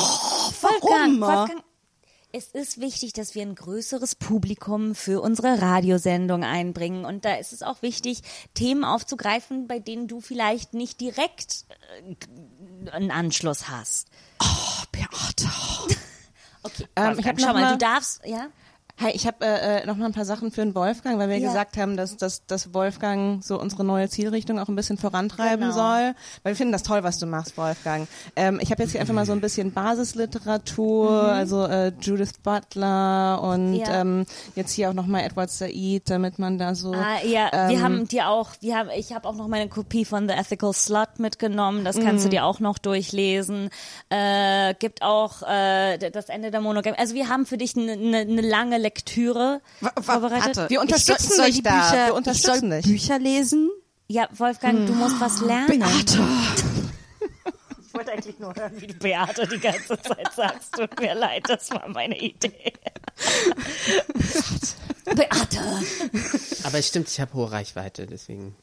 Wolfgang, 0.61 1.21
warum? 1.21 1.21
Wolfgang, 1.21 1.63
es 2.35 2.47
ist 2.47 2.81
wichtig, 2.81 3.13
dass 3.13 3.35
wir 3.35 3.43
ein 3.43 3.53
größeres 3.55 4.15
Publikum 4.15 4.95
für 4.95 5.21
unsere 5.21 5.61
Radiosendung 5.61 6.43
einbringen. 6.43 7.05
Und 7.05 7.25
da 7.25 7.35
ist 7.35 7.53
es 7.53 7.61
auch 7.61 7.81
wichtig, 7.83 8.21
Themen 8.55 8.83
aufzugreifen, 8.83 9.67
bei 9.67 9.77
denen 9.79 10.07
du 10.07 10.19
vielleicht 10.19 10.73
nicht 10.73 10.99
direkt 10.99 11.65
äh, 12.85 12.89
einen 12.89 13.11
Anschluss 13.11 13.69
hast. 13.69 14.07
Oh, 14.41 14.83
Beate. 14.91 15.47
Okay, 16.65 16.87
Ähm, 16.95 17.19
ich 17.19 17.27
hab 17.27 17.37
schau 17.41 17.47
noch 17.47 17.53
mal, 17.55 17.61
mal- 17.63 17.71
du 17.73 17.77
darfst, 17.77 18.21
ja? 18.25 18.47
Hi, 19.01 19.09
ich 19.09 19.25
habe 19.25 19.43
äh, 19.43 19.81
äh, 19.81 19.85
noch 19.87 19.97
mal 19.97 20.05
ein 20.05 20.13
paar 20.13 20.23
Sachen 20.23 20.51
für 20.51 20.61
den 20.61 20.75
Wolfgang, 20.75 21.17
weil 21.17 21.27
wir 21.27 21.37
Ja. 21.39 21.47
gesagt 21.47 21.77
haben, 21.77 21.97
dass, 21.97 22.15
dass, 22.15 22.45
dass 22.45 22.75
Wolfgang 22.75 23.43
so 23.43 23.59
unsere 23.59 23.83
neue 23.83 24.07
Zielrichtung 24.07 24.59
auch 24.59 24.67
ein 24.69 24.75
bisschen 24.75 24.97
vorantreiben 24.99 25.61
Genau. 25.71 25.73
soll. 25.73 26.13
Weil 26.43 26.51
wir 26.51 26.55
finden 26.55 26.71
das 26.71 26.83
toll, 26.83 27.01
was 27.03 27.17
du 27.17 27.25
machst, 27.25 27.57
Wolfgang. 27.57 28.07
Ähm, 28.35 28.59
ich 28.61 28.69
habe 28.69 28.83
jetzt 28.83 28.91
hier 28.91 29.01
einfach 29.01 29.15
mal 29.15 29.25
so 29.25 29.31
ein 29.31 29.41
bisschen 29.41 29.71
Basisliteratur, 29.73 31.09
also 31.11 31.65
äh, 31.65 31.91
Judith 32.01 32.33
Butler 32.43 33.41
und 33.41 33.71
Mhm. 33.71 33.75
Ja. 33.79 34.01
ähm, 34.01 34.25
jetzt 34.55 34.71
hier 34.73 34.89
auch 34.89 34.93
noch 34.93 35.07
mal 35.07 35.21
Edward 35.21 35.49
Said, 35.49 36.07
damit 36.09 36.37
man 36.37 36.59
da 36.59 36.75
so. 36.75 36.93
Ah, 36.93 37.17
ja, 37.25 37.49
ähm, 37.51 37.69
wir 37.69 37.81
haben 37.81 38.07
dir 38.07 38.27
auch, 38.29 38.51
wir 38.61 38.77
haben, 38.77 38.89
ich 38.95 39.11
habe 39.11 39.27
auch 39.27 39.35
noch 39.35 39.47
meine 39.47 39.69
Kopie 39.69 40.05
von 40.05 40.27
The 40.29 40.35
Ethical 40.35 40.71
Slut 40.71 41.17
mitgenommen. 41.17 41.83
Das 41.83 41.99
kannst 41.99 42.25
du 42.25 42.29
dir 42.29 42.45
auch 42.45 42.59
noch 42.59 42.77
durchlesen. 42.77 43.69
Äh, 44.09 44.75
gibt 44.75 45.01
auch 45.01 45.41
äh, 45.41 45.97
das 46.11 46.29
Ende 46.29 46.51
der 46.51 46.61
Monogamie. 46.61 46.97
Also 46.99 47.15
wir 47.15 47.27
haben 47.27 47.47
für 47.47 47.57
dich 47.57 47.75
eine 47.75 47.97
ne, 47.97 48.25
ne 48.25 48.41
lange 48.41 48.83
Lektüre 48.97 49.61
wa- 49.81 49.91
vorbereitet. 50.01 50.57
warte. 50.57 50.69
Wir 50.69 50.79
unterstützen 50.81 51.31
ich 51.31 51.35
soll, 51.37 51.51
soll 51.53 51.61
da. 51.63 51.71
Bücher, 51.89 52.05
Wir 52.07 52.13
unterstützen 52.13 52.71
ich 52.73 52.83
soll. 52.85 52.91
Bücher 52.93 53.19
lesen. 53.19 53.71
Ja, 54.07 54.27
Wolfgang, 54.37 54.85
du 54.85 54.93
musst 54.93 55.19
was 55.19 55.41
lernen. 55.41 55.79
Beate. 55.79 56.19
Ich 57.87 57.93
wollte 57.93 58.11
eigentlich 58.11 58.37
nur 58.39 58.53
hören, 58.55 58.71
wie 58.77 58.87
du 58.87 58.93
Beate 58.95 59.47
die 59.47 59.59
ganze 59.59 59.99
Zeit 60.01 60.33
sagst. 60.35 60.73
Tut 60.73 60.99
mir 60.99 61.15
leid, 61.15 61.43
das 61.47 61.71
war 61.71 61.87
meine 61.89 62.17
Idee. 62.19 62.73
Beate. 65.05 65.59
Aber 66.63 66.77
es 66.79 66.87
stimmt, 66.87 67.09
ich 67.09 67.19
habe 67.19 67.33
hohe 67.33 67.51
Reichweite, 67.51 68.05
deswegen. 68.07 68.55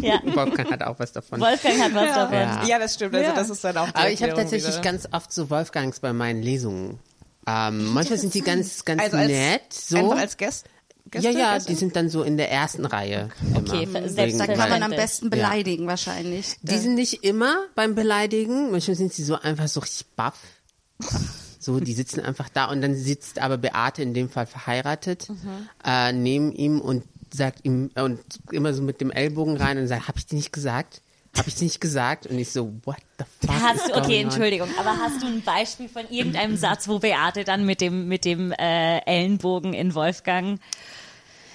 Ja, 0.00 0.20
Wolfgang 0.24 0.70
hat 0.70 0.82
auch 0.82 0.98
was 0.98 1.12
davon. 1.12 1.40
Wolfgang 1.40 1.80
hat 1.80 1.94
was 1.94 2.14
davon. 2.14 2.34
Ja. 2.34 2.64
ja, 2.64 2.78
das 2.78 2.94
stimmt. 2.94 3.14
Also 3.14 3.32
das 3.34 3.50
ist 3.50 3.64
dann 3.64 3.76
auch. 3.76 3.88
die 3.88 3.94
Aber 3.94 4.10
ich 4.10 4.22
habe 4.22 4.34
tatsächlich 4.34 4.72
wieder. 4.72 4.80
ganz 4.82 5.08
oft 5.12 5.32
so 5.32 5.50
Wolfgangs 5.50 6.00
bei 6.00 6.12
meinen 6.12 6.42
Lesungen. 6.42 6.98
Ähm, 7.46 7.92
manchmal 7.92 8.18
sind 8.18 8.34
die 8.34 8.40
ganz, 8.40 8.84
ganz 8.84 9.02
also 9.02 9.16
als, 9.16 9.28
nett. 9.28 9.72
So. 9.72 9.96
Einfach 9.96 10.18
als 10.18 10.36
Gäste. 10.36 10.68
ja, 11.14 11.30
ja, 11.30 11.58
die 11.58 11.74
sind 11.74 11.96
dann 11.96 12.08
so 12.08 12.22
in 12.22 12.36
der 12.36 12.50
ersten 12.50 12.84
Reihe. 12.84 13.30
Okay, 13.54 13.84
immer. 13.84 14.08
selbst 14.08 14.38
Da 14.38 14.46
kann 14.46 14.70
man 14.70 14.82
am 14.82 14.92
besten 14.92 15.30
beleidigen 15.30 15.86
wahrscheinlich. 15.86 16.56
Die 16.62 16.78
sind 16.78 16.94
nicht 16.94 17.24
immer 17.24 17.64
beim 17.74 17.94
Beleidigen. 17.94 18.70
Manchmal 18.70 18.96
sind 18.96 19.12
sie 19.12 19.24
so 19.24 19.38
einfach 19.40 19.68
so 19.68 19.80
richtig 19.80 20.06
baff. 20.14 20.38
So, 21.58 21.78
die 21.78 21.92
sitzen 21.92 22.20
einfach 22.20 22.48
da 22.48 22.64
und 22.66 22.80
dann 22.80 22.96
sitzt 22.96 23.38
aber 23.40 23.56
Beate 23.56 24.02
in 24.02 24.14
dem 24.14 24.28
Fall 24.28 24.46
verheiratet 24.46 25.28
äh, 25.84 26.12
neben 26.12 26.52
ihm 26.52 26.80
und 26.80 27.04
sagt 27.32 27.60
ihm 27.64 27.90
und 27.94 28.20
immer 28.50 28.74
so 28.74 28.82
mit 28.82 29.00
dem 29.00 29.10
Ellbogen 29.10 29.56
rein 29.56 29.78
und 29.78 29.86
sagt, 29.86 30.08
hab 30.08 30.16
ich 30.16 30.26
dir 30.26 30.36
nicht 30.36 30.52
gesagt? 30.52 31.02
Hab 31.36 31.46
ich 31.46 31.60
nicht 31.60 31.80
gesagt? 31.80 32.26
Und 32.26 32.38
ich 32.38 32.50
so, 32.50 32.72
what 32.84 32.98
the 33.18 33.24
fuck? 33.40 33.54
Hast 33.62 33.88
du, 33.88 33.94
okay, 33.94 34.00
going 34.00 34.18
on? 34.18 34.24
Entschuldigung, 34.24 34.68
aber 34.78 34.98
hast 34.98 35.22
du 35.22 35.26
ein 35.26 35.42
Beispiel 35.42 35.88
von 35.88 36.08
irgendeinem 36.10 36.56
Satz, 36.56 36.88
wo 36.88 36.98
Beate 36.98 37.44
dann 37.44 37.64
mit 37.64 37.80
dem, 37.80 38.06
mit 38.06 38.24
dem 38.24 38.52
äh, 38.52 38.98
Ellenbogen 38.98 39.72
in 39.72 39.94
Wolfgang 39.94 40.60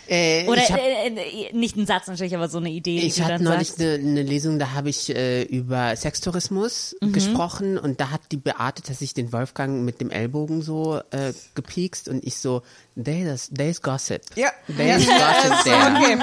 Äh, 0.09 0.47
oder 0.47 0.61
ich 0.61 0.71
hab, 0.71 0.79
äh, 0.79 1.07
äh, 1.07 1.53
nicht 1.53 1.75
ein 1.75 1.85
Satz 1.85 2.07
natürlich, 2.07 2.35
aber 2.35 2.47
so 2.49 2.57
eine 2.59 2.69
Idee, 2.69 2.99
die 3.01 3.07
Ich 3.07 3.21
hatte 3.21 3.43
neulich 3.43 3.73
eine, 3.79 3.93
eine 3.95 4.21
Lesung, 4.23 4.57
da 4.59 4.71
habe 4.73 4.89
ich 4.89 5.13
äh, 5.13 5.43
über 5.43 5.95
Sextourismus 5.95 6.95
Mhm. 7.01 7.11
gesprochen 7.13 7.77
und 7.77 7.99
da 7.99 8.11
hat 8.11 8.21
die 8.31 8.37
Beate 8.37 8.81
tatsächlich 8.81 9.13
den 9.13 9.33
Wolfgang 9.33 9.83
mit 9.83 9.99
dem 10.01 10.09
Ellbogen 10.09 10.61
so 10.61 11.01
äh, 11.11 11.33
gepiekst 11.55 12.07
und 12.09 12.23
ich 12.25 12.37
so, 12.37 12.61
there's, 12.95 13.49
there's 13.55 13.81
gossip. 13.81 14.21
Ja. 14.35 14.49
There's 14.67 15.05
Ja. 15.05 15.13
gossip 15.17 15.63
there. 15.65 15.95
Okay. 15.97 16.17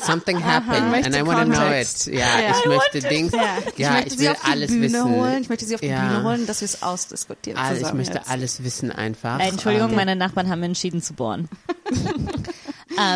Something 0.00 0.42
happened 0.44 0.90
möchte 0.90 1.06
and 1.06 1.16
I 1.16 1.26
want 1.26 1.40
to 1.40 1.44
know 1.58 1.70
it. 1.72 2.06
Ja, 2.06 2.40
Ja. 2.40 2.54
ich 2.58 2.66
möchte 2.66 3.00
Dings. 3.08 3.32
Ja, 3.32 3.58
Ja, 3.76 3.90
möchte 3.92 4.06
ich, 4.08 4.12
sie 4.14 4.18
will 4.20 4.28
auf 4.30 4.40
die 4.44 4.50
alles 4.50 4.70
Bühne 4.70 4.82
wissen. 4.84 5.04
holen. 5.04 5.42
Ich 5.42 5.48
möchte 5.48 5.64
sie 5.66 5.74
auf 5.74 5.80
die 5.80 5.86
Ja. 5.88 6.08
Bühne 6.08 6.24
holen, 6.24 6.46
dass 6.46 6.60
wir 6.60 6.66
es 6.66 6.82
ausdiskutieren 6.82 7.58
Also 7.58 7.86
ich 7.86 7.92
möchte 7.94 8.14
jetzt. 8.18 8.30
alles 8.30 8.62
wissen 8.64 8.90
einfach. 8.92 9.40
Äh, 9.40 9.48
Entschuldigung, 9.48 9.90
Ähm, 9.90 9.96
meine 9.96 10.16
Nachbarn 10.16 10.48
haben 10.48 10.62
entschieden 10.62 11.02
zu 11.02 11.14
bohren. 11.14 11.48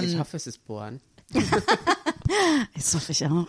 ich 0.03 0.19
hoffe, 0.19 0.37
es 0.37 0.47
ist 0.47 0.65
Bohren. 0.67 1.01
Das 2.75 2.95
hoffe 2.95 3.13
ich 3.13 3.27
auch. 3.27 3.47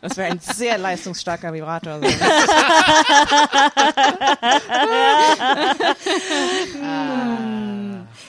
Das 0.00 0.16
wäre 0.16 0.30
ein 0.30 0.38
sehr 0.38 0.78
leistungsstarker 0.78 1.52
Vibrator. 1.52 2.00
So. 2.00 2.06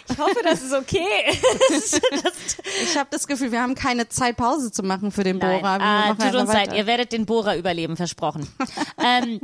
Ich 0.10 0.18
hoffe, 0.18 0.40
das 0.44 0.62
ist 0.62 0.74
okay. 0.74 1.06
Ich 2.84 2.98
habe 2.98 3.10
das 3.12 3.28
Gefühl, 3.28 3.52
wir 3.52 3.62
haben 3.62 3.76
keine 3.76 4.08
Zeit, 4.10 4.38
Pause 4.38 4.72
zu 4.72 4.84
machen 4.84 5.12
für 5.12 5.24
den 5.24 5.38
Nein, 5.38 5.62
Bohrer. 5.62 5.80
Wir 5.80 5.86
ah, 5.86 6.08
machen 6.08 6.32
tut 6.32 6.36
uns 6.42 6.54
leid, 6.54 6.74
ihr 6.74 6.86
werdet 6.86 7.12
den 7.12 7.26
Bohrer 7.26 7.56
überleben, 7.58 7.98
versprochen. 7.98 8.48
ähm, 9.04 9.42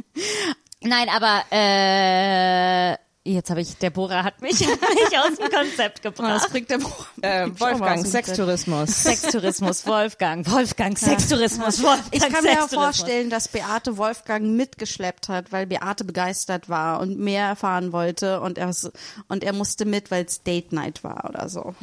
nein, 0.82 1.08
aber 1.10 1.44
äh, 1.52 2.98
Jetzt 3.26 3.50
habe 3.50 3.62
ich, 3.62 3.78
Deborah 3.78 4.26
hat 4.26 4.42
mich, 4.42 4.56
hat 4.68 4.80
mich 4.82 5.18
aus 5.18 5.38
dem 5.38 5.50
Konzept 5.50 6.04
Das 6.04 6.14
gebracht. 6.14 6.50
bringt 6.52 6.70
der 6.70 6.80
Äh, 7.22 7.48
Wolfgang, 7.58 8.06
Sextourismus. 8.06 9.04
Sextourismus, 9.04 9.88
Wolfgang, 9.88 10.46
Wolfgang, 10.52 10.98
Sextourismus, 11.00 11.82
Wolfgang, 11.84 12.14
Ich 12.14 12.20
kann 12.22 12.44
mir 12.44 12.68
vorstellen, 12.68 13.30
dass 13.30 13.48
Beate 13.48 13.96
Wolfgang 13.96 14.46
mitgeschleppt 14.58 15.30
hat, 15.30 15.54
weil 15.54 15.68
Beate 15.68 16.04
begeistert 16.04 16.68
war 16.68 17.00
und 17.00 17.18
mehr 17.18 17.46
erfahren 17.48 17.94
wollte 17.94 18.42
und 18.42 18.58
er, 18.58 18.70
und 19.30 19.44
er 19.46 19.54
musste 19.54 19.86
mit, 19.86 20.12
weil 20.12 20.26
es 20.26 20.44
Date 20.44 20.74
Night 20.74 21.06
war 21.06 21.30
oder 21.30 21.48
so. 21.48 21.76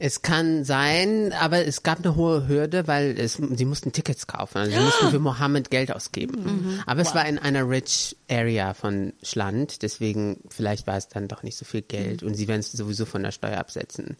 Es 0.00 0.22
kann 0.22 0.64
sein, 0.64 1.32
aber 1.38 1.64
es 1.66 1.84
gab 1.84 1.98
eine 2.00 2.16
hohe 2.16 2.48
Hürde, 2.48 2.88
weil 2.88 3.16
es, 3.16 3.34
sie 3.34 3.64
mussten 3.64 3.92
Tickets 3.92 4.26
kaufen. 4.26 4.58
Also 4.58 4.72
sie 4.72 4.80
mussten 4.84 5.10
für 5.10 5.20
Mohammed 5.20 5.70
Geld 5.70 5.92
ausgeben. 5.94 6.82
Aber 6.86 7.00
es 7.00 7.14
war 7.14 7.26
in 7.26 7.38
einer 7.38 7.68
rich 7.68 8.16
area 8.28 8.74
von 8.74 9.12
Schland, 9.22 9.82
deswegen 9.82 10.38
vielleicht 10.48 10.79
war 10.86 10.96
es 10.96 11.08
dann 11.08 11.28
doch 11.28 11.42
nicht 11.42 11.56
so 11.56 11.64
viel 11.64 11.82
Geld 11.82 12.22
und 12.22 12.34
sie 12.34 12.48
werden 12.48 12.60
es 12.60 12.72
sowieso 12.72 13.04
von 13.04 13.22
der 13.22 13.32
Steuer 13.32 13.58
absetzen. 13.58 14.16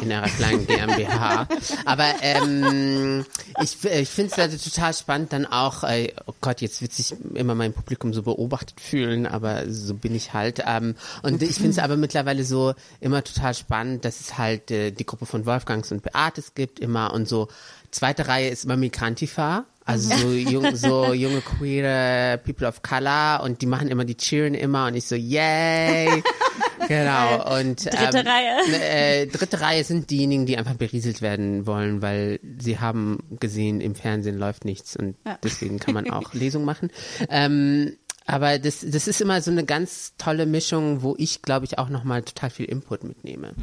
In 0.00 0.10
ihrer 0.10 0.28
kleinen 0.28 0.66
GmbH. 0.66 1.46
Aber 1.84 2.06
ähm, 2.22 3.26
ich, 3.62 3.84
ich 3.84 4.08
finde 4.08 4.32
es 4.32 4.38
also 4.38 4.56
total 4.56 4.94
spannend, 4.94 5.34
dann 5.34 5.44
auch, 5.44 5.84
äh, 5.84 6.14
oh 6.26 6.32
Gott, 6.40 6.62
jetzt 6.62 6.80
wird 6.80 6.92
sich 6.92 7.14
immer 7.34 7.54
mein 7.54 7.74
Publikum 7.74 8.14
so 8.14 8.22
beobachtet 8.22 8.80
fühlen, 8.80 9.26
aber 9.26 9.70
so 9.70 9.92
bin 9.94 10.14
ich 10.14 10.32
halt. 10.32 10.62
Ähm, 10.66 10.94
und 11.22 11.42
ich 11.42 11.56
finde 11.56 11.70
es 11.70 11.78
aber 11.78 11.98
mittlerweile 11.98 12.44
so 12.44 12.74
immer 13.00 13.22
total 13.22 13.52
spannend, 13.52 14.06
dass 14.06 14.20
es 14.20 14.38
halt 14.38 14.70
äh, 14.70 14.90
die 14.90 15.04
Gruppe 15.04 15.26
von 15.26 15.44
Wolfgangs 15.44 15.92
und 15.92 16.02
Beates 16.02 16.54
gibt 16.54 16.80
immer 16.80 17.12
und 17.12 17.28
so. 17.28 17.48
Zweite 17.90 18.26
Reihe 18.26 18.48
ist 18.48 18.64
immer 18.64 18.76
Migrantifa. 18.76 19.64
Also 19.88 20.14
so, 20.14 20.28
jung, 20.32 20.76
so 20.76 21.14
junge 21.14 21.40
queere 21.40 22.38
People 22.44 22.68
of 22.68 22.82
Color 22.82 23.40
und 23.42 23.62
die 23.62 23.66
machen 23.66 23.88
immer, 23.88 24.04
die 24.04 24.16
cheeren 24.16 24.54
immer 24.54 24.86
und 24.86 24.94
ich 24.94 25.06
so, 25.06 25.16
yay! 25.16 26.22
Genau. 26.86 27.58
Und 27.58 27.84
Dritte 27.84 28.18
ähm, 28.18 28.26
Reihe. 28.26 28.80
Äh, 28.80 29.26
dritte 29.26 29.60
Reihe 29.60 29.84
sind 29.84 30.08
diejenigen, 30.10 30.46
die 30.46 30.56
einfach 30.56 30.74
berieselt 30.74 31.20
werden 31.20 31.66
wollen, 31.66 32.00
weil 32.00 32.40
sie 32.58 32.78
haben 32.78 33.18
gesehen, 33.40 33.82
im 33.82 33.94
Fernsehen 33.94 34.38
läuft 34.38 34.64
nichts 34.64 34.96
und 34.96 35.16
deswegen 35.42 35.80
kann 35.80 35.92
man 35.92 36.08
auch 36.08 36.32
Lesungen 36.34 36.64
machen. 36.64 36.90
Ähm, 37.28 37.98
aber 38.24 38.58
das, 38.58 38.86
das 38.86 39.08
ist 39.08 39.20
immer 39.20 39.40
so 39.40 39.50
eine 39.50 39.64
ganz 39.64 40.12
tolle 40.18 40.46
Mischung, 40.46 41.02
wo 41.02 41.14
ich, 41.18 41.42
glaube 41.42 41.64
ich, 41.64 41.78
auch 41.78 41.88
nochmal 41.88 42.22
total 42.22 42.50
viel 42.50 42.66
Input 42.66 43.02
mitnehme. 43.02 43.54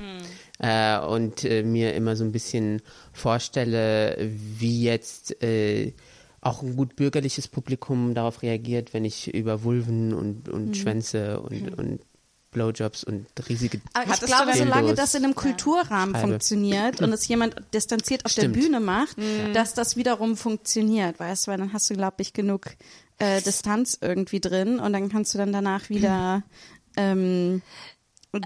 Äh, 0.60 1.00
und 1.00 1.44
äh, 1.46 1.64
mir 1.64 1.94
immer 1.94 2.16
so 2.16 2.24
ein 2.24 2.32
bisschen 2.32 2.82
vorstelle, 3.14 4.18
wie 4.20 4.84
jetzt 4.84 5.42
äh, 5.44 5.94
auch 6.46 6.62
ein 6.62 6.76
gut 6.76 6.96
bürgerliches 6.96 7.48
Publikum 7.48 8.14
darauf 8.14 8.42
reagiert, 8.42 8.94
wenn 8.94 9.04
ich 9.04 9.34
über 9.34 9.64
Vulven 9.64 10.14
und, 10.14 10.48
und 10.48 10.78
Schwänze 10.78 11.40
und, 11.40 11.78
und 11.78 12.02
Blowjobs 12.52 13.04
und 13.04 13.28
riesige 13.50 13.82
Aber 13.94 14.14
ich 14.14 14.22
glaube, 14.22 14.54
solange 14.56 14.94
das 14.94 15.14
in 15.16 15.26
einem 15.26 15.36
Kulturrahmen 15.36 16.16
Scheibe. 16.16 16.28
funktioniert 16.28 17.02
und 17.02 17.12
es 17.12 17.28
jemand 17.28 17.56
distanziert 17.74 18.26
auf 18.26 18.32
Stimmt. 18.32 18.56
der 18.56 18.62
Bühne 18.62 18.80
macht, 18.80 19.18
dass 19.54 19.74
das 19.74 19.98
wiederum 19.98 20.38
funktioniert, 20.38 21.20
weißt 21.20 21.48
du, 21.48 21.52
weil 21.52 21.58
dann 21.58 21.74
hast 21.74 21.90
du, 21.90 21.96
glaube 21.96 22.18
ich, 22.20 22.32
genug 22.32 22.68
äh, 23.18 23.42
Distanz 23.42 23.98
irgendwie 24.00 24.40
drin 24.40 24.80
und 24.80 24.94
dann 24.94 25.10
kannst 25.10 25.34
du 25.34 25.38
dann 25.38 25.52
danach 25.52 25.90
wieder 25.90 26.44
ähm, 26.96 27.62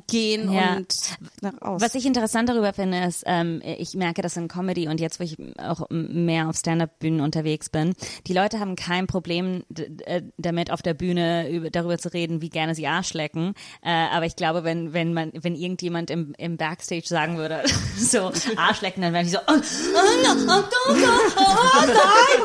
gehen 0.08 0.52
Ja. 0.52 0.76
und 0.78 0.94
nach 1.42 1.62
außen. 1.62 1.82
Was 1.86 1.96
ich 1.96 2.06
interessant 2.06 2.50
darüber 2.50 2.74
finde, 2.74 3.04
ist, 3.06 3.24
ähm, 3.26 3.62
ich 3.64 3.94
merke 3.94 4.22
das 4.22 4.38
in 4.38 4.48
Comedy 4.48 4.88
und 4.88 5.00
jetzt, 5.00 5.20
wo 5.20 5.24
ich 5.24 5.38
auch 5.58 5.88
mehr 5.90 6.50
auf 6.50 6.58
Stand-Up-Bühnen 6.58 7.22
unterwegs 7.22 7.70
bin, 7.70 7.94
die 8.28 8.34
Leute 8.34 8.60
haben 8.60 8.76
kein 8.76 9.08
Problem 9.08 9.64
äh, 10.06 10.22
damit, 10.38 10.72
auf 10.72 10.82
der 10.82 10.94
Bühne 10.94 11.50
über, 11.50 11.70
darüber 11.70 11.98
zu 11.98 12.12
reden, 12.14 12.42
wie 12.42 12.50
gerne 12.50 12.76
sie 12.76 12.88
Arsch 12.88 13.14
lecken. 13.14 13.54
Äh, 13.84 13.90
aber 13.92 14.26
ich 14.26 14.36
glaube, 14.36 14.64
wenn, 14.64 14.94
wenn 14.94 15.14
man, 15.14 15.32
wenn 15.34 15.56
irgendjemand 15.56 16.10
im, 16.12 16.34
im 16.38 16.58
Backstage 16.58 17.08
sagen 17.08 17.38
würde, 17.38 17.64
so 17.98 18.32
Arsch 18.58 18.82
lecken, 18.82 19.02
dann 19.02 19.14
wären 19.14 19.26
die 19.26 19.32
so, 19.32 19.40
oh, 19.40 19.52
oh, 19.54 19.56
no, 19.56 20.54
oh, 20.54 20.64
oh, 20.90 20.92
oh, 20.92 20.96
oh, 21.38 21.86
nein, 21.86 21.94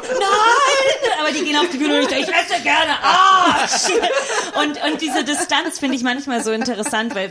nein. 0.09 1.11
Aber 1.21 1.33
die 1.33 1.45
gehen 1.45 1.57
auf 1.57 1.71
die 1.71 1.79
Bühne 1.79 1.95
und 1.97 2.03
ich 2.03 2.09
denke, 2.09 2.31
ich 2.31 2.37
esse 2.53 2.63
gerne 2.63 2.93
Arsch. 3.03 3.89
Und, 4.55 4.79
und 4.85 5.01
diese 5.01 5.25
Distanz 5.25 5.79
finde 5.81 5.97
ich 5.97 6.03
manchmal 6.03 6.43
so 6.45 6.53
interessant, 6.53 7.15
weil 7.15 7.31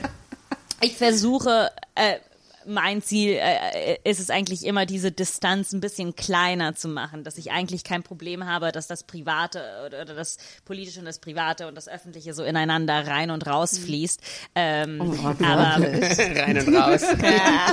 ich 0.84 0.98
versuche, 0.98 1.72
äh, 1.96 2.18
mein 2.66 3.02
Ziel 3.02 3.38
äh, 3.40 3.98
ist 4.04 4.20
es 4.20 4.30
eigentlich 4.30 4.66
immer, 4.66 4.86
diese 4.86 5.12
Distanz 5.12 5.72
ein 5.74 5.80
bisschen 5.80 6.16
kleiner 6.16 6.76
zu 6.76 6.88
machen, 6.88 7.24
dass 7.24 7.38
ich 7.38 7.52
eigentlich 7.52 7.84
kein 7.84 8.04
Problem 8.04 8.46
habe, 8.46 8.72
dass 8.72 8.88
das 8.88 9.04
Private 9.04 9.60
oder, 9.86 10.02
oder 10.02 10.16
das 10.16 10.38
Politische 10.66 11.00
und 11.00 11.06
das 11.06 11.20
Private 11.20 11.68
und 11.68 11.76
das 11.76 11.88
Öffentliche 11.88 12.34
so 12.34 12.44
ineinander 12.44 13.08
rein 13.08 13.32
und 13.32 13.46
raus 13.48 13.78
fließt. 13.78 14.22
Ähm, 14.56 15.02
aber 15.42 15.78
rein 15.86 16.58
und 16.66 16.76
raus. 16.76 17.02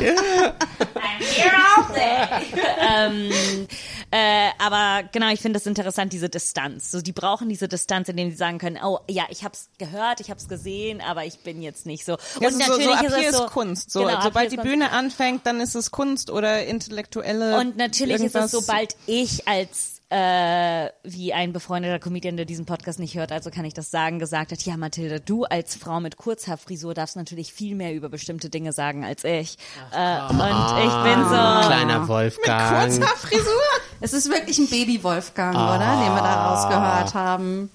I'm 0.01 1.21
here 1.21 1.53
all 1.77 1.95
day. 1.95 2.57
ähm, 3.31 3.67
äh, 4.11 4.49
aber 4.59 5.09
genau, 5.13 5.31
ich 5.33 5.41
finde 5.41 5.59
das 5.59 5.67
interessant, 5.67 6.13
diese 6.13 6.29
Distanz. 6.29 6.91
So, 6.91 7.01
die 7.01 7.13
brauchen 7.13 7.49
diese 7.49 7.69
Distanz, 7.69 8.09
indem 8.09 8.31
sie 8.31 8.37
sagen 8.37 8.59
können, 8.59 8.79
oh 8.83 8.99
ja, 9.09 9.25
ich 9.31 9.45
habe 9.45 9.55
es 9.55 9.69
gehört, 9.79 10.21
ich 10.21 10.31
habe 10.31 10.41
es 10.41 10.49
gesehen, 10.49 11.01
aber 11.01 11.25
ich 11.25 11.41
bin 11.41 11.63
jetzt 11.63 11.87
nicht 11.87 12.05
so. 12.05 12.15
Und 12.37 12.45
Also 12.45 12.59
so, 12.59 12.81
so 12.81 12.91
ab 12.93 13.05
ist 13.05 13.15
hier 13.17 13.29
es 13.29 13.33
ist 13.33 13.39
so, 13.39 13.47
Kunst. 13.47 13.91
So, 13.91 14.01
Genau, 14.01 14.13
ab 14.15 14.23
hier 14.23 14.29
sobald 14.31 14.47
ist 14.47 14.53
die 14.53 14.57
Kunst. 14.57 14.71
Bühne 14.71 14.80
anfängt, 14.89 15.47
dann 15.47 15.61
ist 15.61 15.75
es 15.75 15.91
Kunst 15.91 16.31
oder 16.31 16.65
intellektuelle. 16.67 17.59
Und 17.59 17.77
natürlich 17.77 18.17
irgendwas. 18.21 18.47
ist 18.47 18.55
es, 18.55 18.67
sobald 18.67 18.97
ich 19.07 19.47
als 19.49 20.01
äh, 20.13 20.89
wie 21.05 21.33
ein 21.33 21.53
befreundeter 21.53 22.01
Comedian, 22.01 22.37
der 22.37 22.45
diesen 22.47 22.67
Podcast 22.67 22.99
nicht 22.99 23.15
hört, 23.17 23.31
also 23.31 23.51
kann 23.51 23.65
ich 23.65 23.75
das 23.75 23.91
sagen, 23.93 24.19
gesagt 24.19 24.51
hat, 24.51 24.61
ja 24.63 24.77
Mathilde, 24.77 25.21
du 25.21 25.45
als 25.45 25.77
Frau 25.77 26.01
mit 26.01 26.17
Kurzhaarfrisur 26.17 26.95
darfst 26.95 27.15
natürlich 27.15 27.53
viel 27.53 27.77
mehr 27.77 27.95
über 27.95 28.09
bestimmte 28.09 28.51
Dinge 28.51 28.73
sagen 28.73 29.05
als 29.05 29.23
ich. 29.23 29.57
äh, 29.93 30.21
und 30.29 30.41
ich 30.41 31.03
bin 31.05 31.23
so, 31.25 31.67
Kleiner 31.67 32.09
Wolfgang. 32.09 32.91
Kurzhaarfrisur? 32.99 33.63
es 34.01 34.13
ist 34.13 34.29
wirklich 34.31 34.59
ein 34.59 34.69
Baby-Wolfgang, 34.69 35.55
Ah. 35.57 35.77
oder? 35.77 36.05
Den 36.05 36.13
wir 36.15 36.23
da 36.23 36.49
rausgehört 36.55 37.15
haben. 37.15 37.71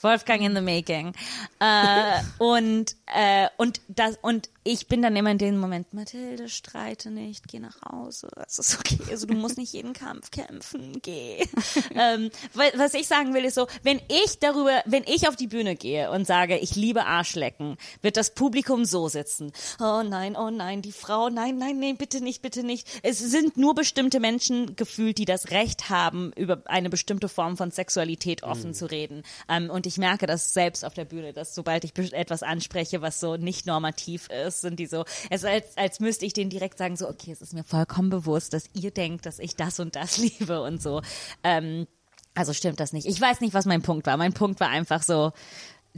Wolfgang 0.00 0.42
in 0.42 0.54
the 0.54 0.60
making. 0.60 1.12
Äh, 1.60 2.20
und, 2.38 2.94
äh, 3.06 3.48
und, 3.56 3.80
das, 3.88 4.16
und 4.22 4.48
ich 4.68 4.86
bin 4.86 5.00
dann 5.00 5.16
immer 5.16 5.30
in 5.30 5.38
dem 5.38 5.58
Moment, 5.58 5.94
Mathilde, 5.94 6.50
streite 6.50 7.10
nicht, 7.10 7.48
geh 7.48 7.58
nach 7.58 7.80
Hause. 7.90 8.28
Es 8.46 8.58
ist 8.58 8.78
okay. 8.78 8.98
Also 9.10 9.26
du 9.26 9.32
musst 9.32 9.56
nicht 9.56 9.72
jeden 9.72 9.94
Kampf 9.94 10.30
kämpfen, 10.30 11.00
geh. 11.00 11.42
ähm, 11.94 12.30
was 12.52 12.92
ich 12.92 13.06
sagen 13.06 13.32
will, 13.32 13.46
ist 13.46 13.54
so, 13.54 13.66
wenn 13.82 13.98
ich 14.08 14.40
darüber, 14.40 14.82
wenn 14.84 15.04
ich 15.06 15.26
auf 15.26 15.36
die 15.36 15.46
Bühne 15.46 15.74
gehe 15.74 16.10
und 16.10 16.26
sage, 16.26 16.58
ich 16.58 16.76
liebe 16.76 17.06
Arschlecken, 17.06 17.78
wird 18.02 18.18
das 18.18 18.34
Publikum 18.34 18.84
so 18.84 19.08
sitzen. 19.08 19.52
Oh 19.80 20.02
nein, 20.02 20.36
oh 20.36 20.50
nein, 20.50 20.82
die 20.82 20.92
Frau, 20.92 21.30
nein, 21.30 21.56
nein, 21.56 21.78
nein, 21.78 21.96
bitte 21.96 22.20
nicht, 22.20 22.42
bitte 22.42 22.62
nicht. 22.62 22.86
Es 23.02 23.20
sind 23.20 23.56
nur 23.56 23.74
bestimmte 23.74 24.20
Menschen 24.20 24.76
gefühlt, 24.76 25.16
die 25.16 25.24
das 25.24 25.50
Recht 25.50 25.88
haben, 25.88 26.30
über 26.36 26.60
eine 26.66 26.90
bestimmte 26.90 27.30
Form 27.30 27.56
von 27.56 27.70
Sexualität 27.70 28.42
offen 28.42 28.74
zu 28.74 28.84
reden. 28.84 29.22
Ähm, 29.48 29.70
und 29.70 29.86
ich 29.86 29.96
merke 29.96 30.26
das 30.26 30.52
selbst 30.52 30.84
auf 30.84 30.92
der 30.92 31.06
Bühne, 31.06 31.32
dass 31.32 31.54
sobald 31.54 31.84
ich 31.84 31.96
etwas 32.12 32.42
anspreche, 32.42 33.00
was 33.00 33.18
so 33.18 33.38
nicht 33.38 33.64
normativ 33.64 34.28
ist, 34.28 34.57
sind 34.60 34.78
die 34.78 34.86
so, 34.86 35.04
es 35.30 35.44
als, 35.44 35.76
als 35.76 36.00
müsste 36.00 36.26
ich 36.26 36.32
denen 36.32 36.50
direkt 36.50 36.78
sagen, 36.78 36.96
so, 36.96 37.08
okay, 37.08 37.32
es 37.32 37.42
ist 37.42 37.54
mir 37.54 37.64
vollkommen 37.64 38.10
bewusst, 38.10 38.52
dass 38.52 38.70
ihr 38.74 38.90
denkt, 38.90 39.26
dass 39.26 39.38
ich 39.38 39.56
das 39.56 39.80
und 39.80 39.96
das 39.96 40.16
liebe 40.18 40.62
und 40.62 40.82
so. 40.82 41.02
Ähm, 41.42 41.86
also 42.34 42.52
stimmt 42.52 42.78
das 42.78 42.92
nicht. 42.92 43.06
Ich 43.06 43.20
weiß 43.20 43.40
nicht, 43.40 43.54
was 43.54 43.66
mein 43.66 43.82
Punkt 43.82 44.06
war. 44.06 44.16
Mein 44.16 44.32
Punkt 44.32 44.60
war 44.60 44.68
einfach 44.68 45.02
so, 45.02 45.32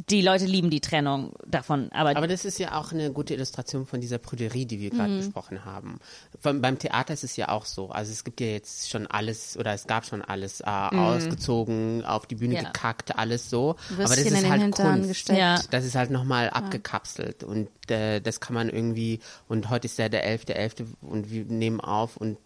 die 0.08 0.22
Leute 0.22 0.46
lieben 0.46 0.70
die 0.70 0.80
Trennung 0.80 1.34
davon, 1.46 1.90
aber, 1.92 2.16
Aber 2.16 2.26
das 2.26 2.44
ist 2.44 2.58
ja 2.58 2.78
auch 2.78 2.92
eine 2.92 3.12
gute 3.12 3.34
Illustration 3.34 3.86
von 3.86 4.00
dieser 4.00 4.18
Prüderie, 4.18 4.64
die 4.64 4.80
wir 4.80 4.90
gerade 4.90 5.16
besprochen 5.18 5.64
haben. 5.64 5.98
Beim, 6.42 6.60
beim 6.62 6.78
Theater 6.78 7.12
ist 7.12 7.24
es 7.24 7.36
ja 7.36 7.48
auch 7.48 7.64
so. 7.66 7.90
Also 7.90 8.12
es 8.12 8.24
gibt 8.24 8.40
ja 8.40 8.46
jetzt 8.46 8.88
schon 8.90 9.06
alles, 9.06 9.56
oder 9.56 9.74
es 9.74 9.86
gab 9.86 10.06
schon 10.06 10.22
alles 10.22 10.60
äh, 10.60 10.64
ausgezogen, 10.64 12.04
auf 12.04 12.26
die 12.26 12.34
Bühne 12.36 12.54
Ja. 12.54 12.62
gekackt, 12.64 13.18
alles 13.18 13.50
so. 13.50 13.76
Aber 13.92 14.02
das 14.04 14.16
Würstchen 14.16 14.34
ist 14.36 14.48
halt 14.48 14.62
Hintern 14.62 15.02
Kunst. 15.02 15.28
Ja. 15.28 15.60
Das 15.70 15.84
ist 15.84 15.94
halt 15.94 16.10
nochmal 16.10 16.50
abgekapselt 16.50 17.44
und 17.44 17.68
äh, 17.90 18.20
das 18.20 18.40
kann 18.40 18.54
man 18.54 18.68
irgendwie, 18.68 19.20
und 19.48 19.70
heute 19.70 19.86
ist 19.86 19.98
ja 19.98 20.08
der 20.08 20.26
11.11. 20.26 20.86
und 21.02 21.30
wir 21.30 21.44
nehmen 21.44 21.80
auf 21.80 22.16
und 22.16 22.38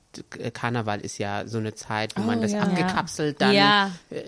Karneval 0.52 1.00
ist 1.00 1.18
ja 1.18 1.46
so 1.46 1.58
eine 1.58 1.74
Zeit, 1.74 2.16
wo 2.16 2.22
man 2.22 2.40
das 2.40 2.52
ja. 2.52 2.60
abgekapselt 2.60 3.40
dann 3.40 3.52
Ja. 3.54 3.90
äh, 4.10 4.22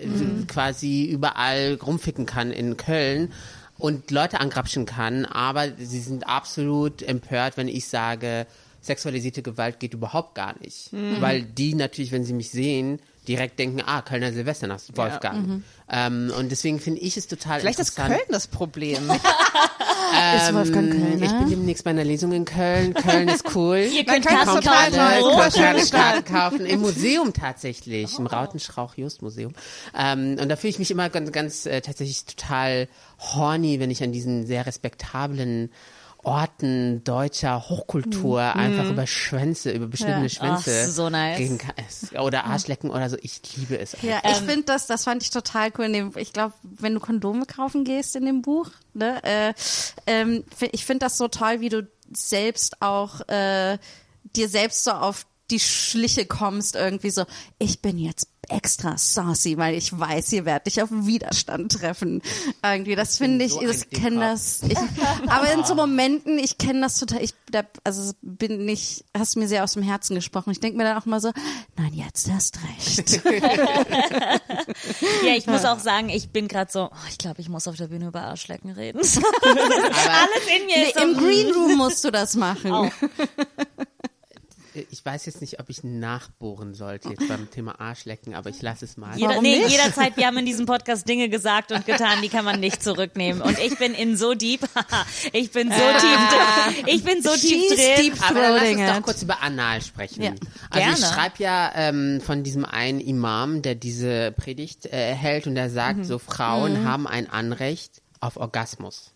quasi 0.47 1.05
überall 1.05 1.77
rumficken 1.81 2.25
kann 2.25 2.51
in 2.51 2.77
Köln 2.77 3.31
und 3.77 4.09
Leute 4.11 4.39
angrapschen 4.39 4.85
kann, 4.85 5.25
aber 5.25 5.67
sie 5.77 5.99
sind 5.99 6.27
absolut 6.27 7.01
empört, 7.03 7.57
wenn 7.57 7.67
ich 7.67 7.87
sage, 7.87 8.47
sexualisierte 8.81 9.41
Gewalt 9.43 9.79
geht 9.79 9.93
überhaupt 9.93 10.33
gar 10.35 10.55
nicht. 10.61 10.89
Weil 11.19 11.43
die 11.43 11.75
natürlich, 11.75 12.11
wenn 12.11 12.23
sie 12.23 12.33
mich 12.33 12.49
sehen, 12.51 12.99
direkt 13.27 13.59
denken, 13.59 13.81
ah, 13.85 14.01
Kölner 14.01 14.31
Silvester 14.31 14.67
nach 14.67 14.79
Wolfgang. 14.95 15.63
Ähm, 15.91 16.31
und 16.37 16.49
deswegen 16.49 16.79
finde 16.79 17.01
ich 17.01 17.17
es 17.17 17.27
total 17.27 17.59
Vielleicht 17.59 17.79
ist. 17.79 17.95
Köln 17.95 18.17
das 18.29 18.47
Problem. 18.47 19.11
ist 20.35 20.53
Wolfgang 20.53 20.91
Kölner? 20.91 21.25
Ich 21.25 21.31
bin 21.31 21.49
demnächst 21.49 21.83
bei 21.83 21.91
einer 21.91 22.03
Lesung 22.03 22.31
in 22.31 22.45
Köln. 22.45 22.93
Köln 22.93 23.27
ist 23.27 23.55
cool. 23.55 23.77
Ihr 23.93 24.05
könnt 24.05 24.25
kann 24.25 24.45
Karten 24.45 24.67
kaufen. 24.67 24.99
Oh, 25.21 25.91
Karten 25.91 26.25
kaufen. 26.33 26.65
Im 26.65 26.81
Museum 26.81 27.33
tatsächlich, 27.33 28.17
im 28.17 28.27
Rautenstrauch-Just-Museum. 28.27 29.53
Ähm, 29.97 30.37
und 30.41 30.49
da 30.49 30.55
fühle 30.55 30.71
ich 30.71 30.79
mich 30.79 30.91
immer 30.91 31.09
ganz, 31.09 31.31
ganz 31.31 31.65
äh, 31.65 31.81
tatsächlich 31.81 32.25
total 32.25 32.87
horny, 33.19 33.79
wenn 33.79 33.91
ich 33.91 34.03
an 34.03 34.11
diesen 34.11 34.45
sehr 34.45 34.65
respektablen 34.65 35.71
Orten 36.27 37.03
deutscher 37.05 37.69
Hochkultur 37.69 38.41
einfach 38.41 38.89
über 38.89 39.07
Schwänze, 39.07 39.71
über 39.71 39.87
beschnittene 39.87 40.23
Ja. 40.23 40.29
Schwänze 40.29 40.85
Ach, 40.85 40.91
so 40.91 41.09
nice. 41.09 41.39
reden 41.39 41.59
Oder 42.19 42.43
Arschlecken 42.43 42.89
oder 42.89 43.09
so. 43.09 43.17
Ich 43.21 43.41
liebe 43.55 43.79
es. 43.79 43.95
Ja, 44.01 44.19
ich 44.29 44.37
finde 44.37 44.63
das, 44.63 44.87
das 44.87 45.05
fand 45.05 45.23
ich 45.23 45.29
total 45.29 45.71
cool. 45.77 45.91
Dem, 45.91 46.11
ich 46.17 46.33
glaube, 46.33 46.53
wenn 46.61 46.93
du 46.93 46.99
Kondome 46.99 47.45
kaufen 47.45 47.85
gehst 47.85 48.15
in 48.17 48.25
dem 48.25 48.41
Buch, 48.41 48.69
ne, 48.93 49.23
äh, 49.23 49.53
ähm, 50.05 50.43
ich 50.71 50.85
finde 50.85 51.05
das 51.05 51.17
so 51.17 51.29
toll, 51.29 51.61
wie 51.61 51.69
du 51.69 51.87
selbst 52.11 52.81
auch 52.81 53.21
äh, 53.29 53.77
dir 54.35 54.49
selbst 54.49 54.83
so 54.83 54.91
auf 54.91 55.25
die 55.49 55.61
Schliche 55.61 56.25
kommst, 56.25 56.75
irgendwie 56.75 57.09
so, 57.09 57.23
ich 57.57 57.81
bin 57.81 57.97
jetzt 57.97 58.27
extra 58.49 58.97
saucy, 58.97 59.57
weil 59.57 59.75
ich 59.75 59.97
weiß, 59.97 60.31
ihr 60.33 60.45
werdet 60.45 60.67
dich 60.67 60.81
auf 60.81 60.89
Widerstand 60.91 61.71
treffen. 61.73 62.21
Irgendwie, 62.63 62.95
das 62.95 63.17
finde 63.17 63.45
ich, 63.45 63.53
so 63.53 63.61
ich 63.61 63.89
kenne 63.89 64.19
das. 64.19 64.61
Ich, 64.63 64.77
aber 65.27 65.51
in 65.53 65.63
so 65.63 65.75
Momenten, 65.75 66.37
ich 66.39 66.57
kenne 66.57 66.81
das 66.81 66.99
total, 66.99 67.23
ich 67.23 67.33
da, 67.51 67.63
also 67.83 68.13
bin 68.21 68.65
nicht, 68.65 69.05
hast 69.17 69.37
mir 69.37 69.47
sehr 69.47 69.63
aus 69.63 69.73
dem 69.73 69.83
Herzen 69.83 70.15
gesprochen. 70.15 70.51
Ich 70.51 70.59
denke 70.59 70.77
mir 70.77 70.83
dann 70.83 70.97
auch 70.97 71.05
mal 71.05 71.21
so, 71.21 71.31
nein, 71.77 71.93
jetzt 71.93 72.27
erst 72.27 72.59
recht. 72.63 73.21
Ja, 75.23 75.33
ich 75.35 75.47
muss 75.47 75.65
auch 75.65 75.79
sagen, 75.79 76.09
ich 76.09 76.29
bin 76.29 76.47
gerade 76.47 76.71
so, 76.71 76.89
oh, 76.91 77.07
ich 77.09 77.17
glaube, 77.17 77.41
ich 77.41 77.49
muss 77.49 77.67
auf 77.67 77.75
der 77.75 77.87
Bühne 77.87 78.07
über 78.07 78.21
Arschlecken 78.21 78.71
reden. 78.71 78.99
Alles 78.99 79.13
in 79.15 80.65
mir 80.65 80.77
Nee, 80.77 80.83
ist 80.83 80.95
so, 80.95 81.01
Im 81.01 81.17
Green 81.17 81.51
Room 81.51 81.77
musst 81.77 82.03
du 82.03 82.11
das 82.11 82.35
machen. 82.35 82.91
Ich 83.37 83.46
weiß 85.07 85.25
jetzt 85.25 85.39
nicht, 85.39 85.61
ob 85.61 85.69
ich 85.69 85.85
nachbohren 85.85 86.73
sollte 86.73 87.07
jetzt 87.07 87.27
beim 87.29 87.49
Thema 87.49 87.79
Arschlecken, 87.79 88.35
aber 88.35 88.49
ich 88.49 88.61
lasse 88.61 88.83
es 88.83 88.97
mal. 88.97 89.15
Jeder, 89.15 89.29
Warum 89.29 89.43
nee, 89.43 89.59
nicht? 89.59 89.69
jederzeit, 89.69 90.17
wir 90.17 90.27
haben 90.27 90.37
in 90.37 90.45
diesem 90.45 90.65
Podcast 90.65 91.07
Dinge 91.07 91.29
gesagt 91.29 91.71
und 91.71 91.85
getan, 91.85 92.21
die 92.21 92.27
kann 92.27 92.43
man 92.43 92.59
nicht 92.59 92.83
zurücknehmen. 92.83 93.41
Und 93.41 93.57
ich 93.57 93.77
bin 93.77 93.93
in 93.93 94.17
so 94.17 94.33
deep, 94.33 94.67
ich 95.31 95.51
bin 95.51 95.71
so 95.71 95.77
tief 95.77 96.01
drin, 96.01 96.85
ich 96.87 97.03
bin 97.05 97.21
so 97.23 97.33
tief 97.35 97.73
drin. 97.73 97.95
deep 97.97 98.29
Aber 98.29 98.41
dann 98.41 98.55
lass 98.55 98.69
uns 98.69 98.97
doch 98.97 99.01
kurz 99.01 99.23
über 99.23 99.41
Anal 99.41 99.81
sprechen. 99.81 100.23
Ja. 100.23 100.33
Also 100.69 101.01
ich 101.01 101.09
schreibe 101.09 101.35
ja 101.37 101.71
ähm, 101.75 102.19
von 102.19 102.43
diesem 102.43 102.65
einen 102.65 102.99
Imam, 102.99 103.61
der 103.61 103.75
diese 103.75 104.33
Predigt 104.33 104.87
äh, 104.87 105.15
hält 105.15 105.47
und 105.47 105.55
der 105.55 105.69
sagt, 105.69 106.05
so 106.05 106.19
Frauen 106.19 106.83
haben 106.83 107.07
ein 107.07 107.29
Anrecht 107.29 108.01
auf 108.19 108.35
Orgasmus. 108.35 109.13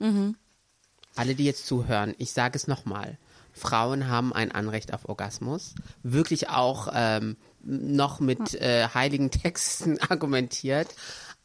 Alle, 1.17 1.35
die 1.35 1.43
jetzt 1.43 1.67
zuhören, 1.67 2.15
ich 2.17 2.31
sage 2.31 2.55
es 2.55 2.67
nochmal. 2.67 3.17
Frauen 3.53 4.07
haben 4.07 4.33
ein 4.33 4.51
Anrecht 4.51 4.93
auf 4.93 5.07
Orgasmus. 5.07 5.75
Wirklich 6.03 6.49
auch 6.49 6.89
ähm, 6.93 7.37
noch 7.63 8.19
mit 8.19 8.55
äh, 8.55 8.87
heiligen 8.93 9.31
Texten 9.31 9.99
argumentiert. 10.09 10.87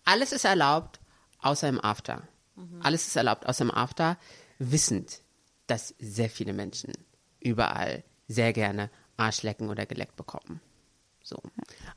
Alles 0.04 0.32
ist 0.32 0.44
erlaubt, 0.44 1.00
außer 1.40 1.68
im 1.68 1.82
After. 1.82 2.22
Alles 2.80 3.06
ist 3.06 3.16
erlaubt, 3.16 3.46
außer 3.46 3.64
im 3.64 3.70
After, 3.70 4.16
wissend, 4.58 5.20
dass 5.66 5.94
sehr 5.98 6.30
viele 6.30 6.52
Menschen 6.52 6.92
überall 7.40 8.02
sehr 8.28 8.52
gerne 8.52 8.90
Arschlecken 9.16 9.68
oder 9.68 9.86
geleckt 9.86 10.16
bekommen. 10.16 10.60
So. 11.22 11.36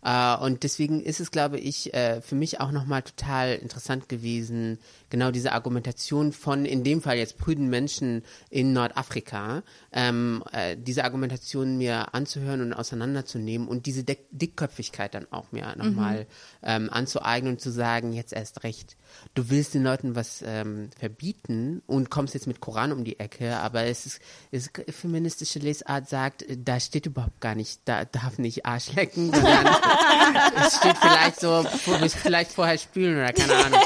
Äh, 0.03 0.35
und 0.38 0.63
deswegen 0.63 1.01
ist 1.01 1.19
es, 1.19 1.31
glaube 1.31 1.59
ich, 1.59 1.93
äh, 1.93 2.21
für 2.21 2.35
mich 2.35 2.59
auch 2.59 2.71
nochmal 2.71 3.01
total 3.01 3.55
interessant 3.55 4.09
gewesen, 4.09 4.79
genau 5.09 5.31
diese 5.31 5.51
Argumentation 5.51 6.31
von, 6.31 6.65
in 6.65 6.83
dem 6.83 7.01
Fall 7.01 7.17
jetzt 7.17 7.38
prüden 7.38 7.69
Menschen 7.69 8.23
in 8.49 8.73
Nordafrika, 8.73 9.63
ähm, 9.91 10.43
äh, 10.51 10.77
diese 10.77 11.03
Argumentation 11.03 11.77
mir 11.77 12.13
anzuhören 12.13 12.62
und 12.62 12.73
auseinanderzunehmen 12.73 13.67
und 13.67 13.85
diese 13.85 14.03
Dick 14.03 14.27
Dickköpfigkeit 14.31 15.13
dann 15.13 15.27
auch 15.31 15.51
mir 15.51 15.75
nochmal 15.75 16.27
ähm, 16.62 16.89
anzueignen 16.91 17.53
und 17.53 17.62
zu 17.62 17.71
sagen, 17.71 18.13
jetzt 18.13 18.33
erst 18.33 18.63
recht. 18.63 18.95
Du 19.33 19.49
willst 19.49 19.73
den 19.73 19.83
Leuten 19.83 20.15
was 20.15 20.43
ähm, 20.45 20.89
verbieten 20.97 21.81
und 21.88 22.09
kommst 22.09 22.33
jetzt 22.33 22.47
mit 22.47 22.59
Koran 22.59 22.91
um 22.91 23.03
die 23.03 23.19
Ecke, 23.19 23.57
aber 23.57 23.85
es 23.85 24.05
ist, 24.05 24.21
es 24.51 24.67
ist 24.67 24.91
feministische 24.91 25.59
Lesart 25.59 26.07
sagt, 26.07 26.45
da 26.49 26.79
steht 26.79 27.05
überhaupt 27.05 27.41
gar 27.41 27.55
nicht, 27.55 27.81
da 27.85 28.05
darf 28.05 28.38
nicht 28.38 28.65
Arsch 28.65 28.93
lecken, 28.93 29.33
sondern 29.33 29.75
es 30.67 30.75
steht 30.78 30.97
vielleicht 30.97 31.39
so, 31.39 31.63
du 31.86 31.97
musst 31.99 32.15
vielleicht 32.15 32.52
vorher 32.52 32.78
spülen 32.78 33.17
oder 33.17 33.34
keine 33.34 33.56
Ahnung. 33.56 33.80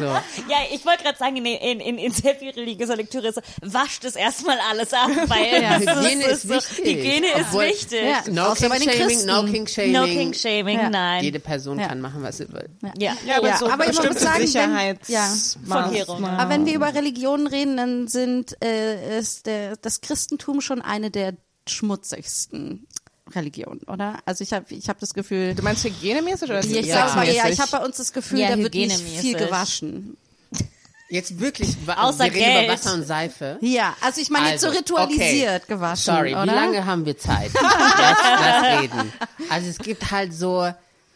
So. 0.00 0.06
Ja, 0.50 0.58
ich 0.72 0.84
wollte 0.86 1.02
gerade 1.04 1.18
sagen, 1.18 1.36
in, 1.36 1.46
in, 1.46 1.80
in, 1.80 1.98
in 1.98 2.12
sehr 2.12 2.34
viel 2.34 2.50
religiöser 2.50 2.96
Lektüre 2.96 3.28
ist 3.28 3.36
so, 3.36 3.40
wascht 3.62 4.04
es 4.04 4.16
erstmal 4.16 4.58
alles 4.70 4.92
ab, 4.92 5.08
weil 5.26 5.62
Ja. 5.62 5.78
das 5.78 5.96
Hygiene 6.04 6.24
ist 6.24 6.42
so, 6.42 6.48
wichtig. 6.50 6.84
Hygiene 6.84 7.26
ist 7.28 7.46
Obwohl- 7.48 7.64
wichtig. 7.66 8.02
Ja. 8.02 8.22
No 8.32 8.54
King 8.54 8.72
Shaming, 8.80 9.26
no. 9.26 9.44
King 9.44 9.66
Shaming. 9.66 9.92
No 9.92 10.04
King 10.04 10.32
Shaming, 10.34 10.78
Ja. 10.78 10.90
nein. 10.90 11.24
Jede 11.24 11.40
Person 11.40 11.78
Ja. 11.78 11.88
kann 11.88 12.00
machen, 12.00 12.22
was 12.22 12.36
sie 12.38 12.48
will. 12.52 12.68
ja. 12.98 13.12
Ja, 13.26 13.38
aber 13.38 13.48
Ja, 13.48 13.56
so 13.58 13.68
aber 13.68 13.88
ich 13.88 13.96
muss 13.96 14.20
sagen, 14.20 14.40
wenn- 14.40 14.46
Sicherheitsmaßnahmen. 14.46 15.84
Vorkehrungen. 15.90 16.24
Aber 16.36 16.50
wenn 16.50 16.66
wir 16.66 16.74
über 16.74 16.94
Religionen 16.94 17.46
reden, 17.46 17.76
dann 17.76 18.08
sind 18.08 18.56
äh, 18.62 19.18
ist 19.18 19.46
der, 19.46 19.76
das 19.76 20.00
Christentum 20.00 20.60
schon 20.60 20.82
eine 20.82 21.10
der 21.10 21.34
schmutzigsten 21.68 22.86
Religionen, 23.34 23.80
oder? 23.88 24.18
Also 24.24 24.44
ich 24.44 24.52
habe 24.52 24.66
ich 24.72 24.88
hab 24.88 24.98
das 25.00 25.12
Gefühl, 25.14 25.54
Du 25.54 25.62
meinst 25.62 25.84
hygienemäßig 25.84 26.48
oder 26.48 26.60
ich 26.60 26.86
Ja. 26.86 27.08
sag 27.08 27.16
mal, 27.16 27.28
ja, 27.28 27.48
ich 27.48 27.58
habe 27.60 27.70
bei 27.72 27.78
uns 27.84 27.96
das 27.96 28.12
Gefühl, 28.12 28.38
Ja, 28.40 28.50
da 28.50 28.58
wird 28.58 28.74
nicht 28.74 29.00
viel 29.00 29.36
gewaschen. 29.36 30.16
Jetzt 31.08 31.38
wirklich, 31.38 31.76
Außer 31.86 32.24
wir 32.24 32.32
reden 32.34 32.64
über. 32.64 32.72
Wasser 32.72 32.94
und 32.94 33.06
Seife. 33.06 33.58
Ja, 33.60 33.94
also 34.00 34.20
ich 34.20 34.28
meine 34.28 34.50
jetzt 34.50 34.60
so 34.62 34.66
Also, 34.68 34.78
ritualisiert 34.80 35.62
okay. 35.64 35.74
gewaschen, 35.74 36.04
Sorry, 36.14 36.32
oder? 36.34 36.42
wie 36.46 36.50
lange 36.50 36.84
haben 36.84 37.06
wir 37.06 37.16
Zeit? 37.16 37.50
Lass, 37.54 38.16
lass 38.40 38.80
reden. 38.82 39.12
Also 39.48 39.68
es 39.70 39.78
gibt 39.78 40.10
halt 40.10 40.34
so 40.34 40.68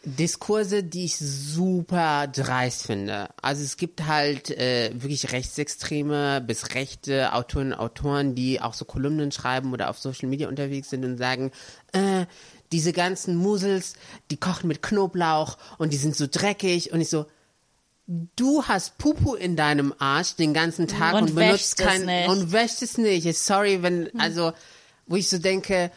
Diskurse, 0.03 0.83
die 0.83 1.05
ich 1.05 1.17
super 1.17 2.27
dreist 2.27 2.87
finde. 2.87 3.29
Also 3.41 3.63
es 3.63 3.77
gibt 3.77 4.07
halt 4.07 4.49
äh, 4.49 4.91
wirklich 4.93 5.31
rechtsextreme 5.31 6.41
bis 6.41 6.73
rechte 6.73 7.33
Autorinnen 7.33 7.73
und 7.73 7.79
Autoren, 7.79 8.33
die 8.33 8.61
auch 8.61 8.73
so 8.73 8.85
Kolumnen 8.85 9.31
schreiben 9.31 9.73
oder 9.73 9.89
auf 9.89 9.99
Social 9.99 10.27
Media 10.27 10.47
unterwegs 10.47 10.89
sind 10.89 11.05
und 11.05 11.17
sagen, 11.17 11.51
äh, 11.91 12.25
diese 12.71 12.93
ganzen 12.93 13.35
Musels, 13.35 13.93
die 14.31 14.37
kochen 14.37 14.67
mit 14.67 14.81
Knoblauch 14.81 15.57
und 15.77 15.93
die 15.93 15.97
sind 15.97 16.15
so 16.15 16.25
dreckig 16.29 16.91
und 16.91 17.01
ich 17.01 17.09
so, 17.09 17.27
du 18.07 18.63
hast 18.63 18.97
Pupu 18.97 19.35
in 19.35 19.55
deinem 19.55 19.93
Arsch 19.99 20.35
den 20.35 20.53
ganzen 20.53 20.87
Tag 20.87 21.13
Und 21.13 21.29
und, 21.29 21.35
benutzt 21.35 21.77
kein 21.77 22.05
nicht. 22.05 22.27
und 22.27 22.51
wäscht 22.51 22.81
es 22.81 22.97
nicht. 22.97 23.37
Sorry, 23.37 23.83
wenn 23.83 24.09
also 24.19 24.53
wo 25.05 25.15
ich 25.15 25.29
so 25.29 25.37
denke, 25.37 25.91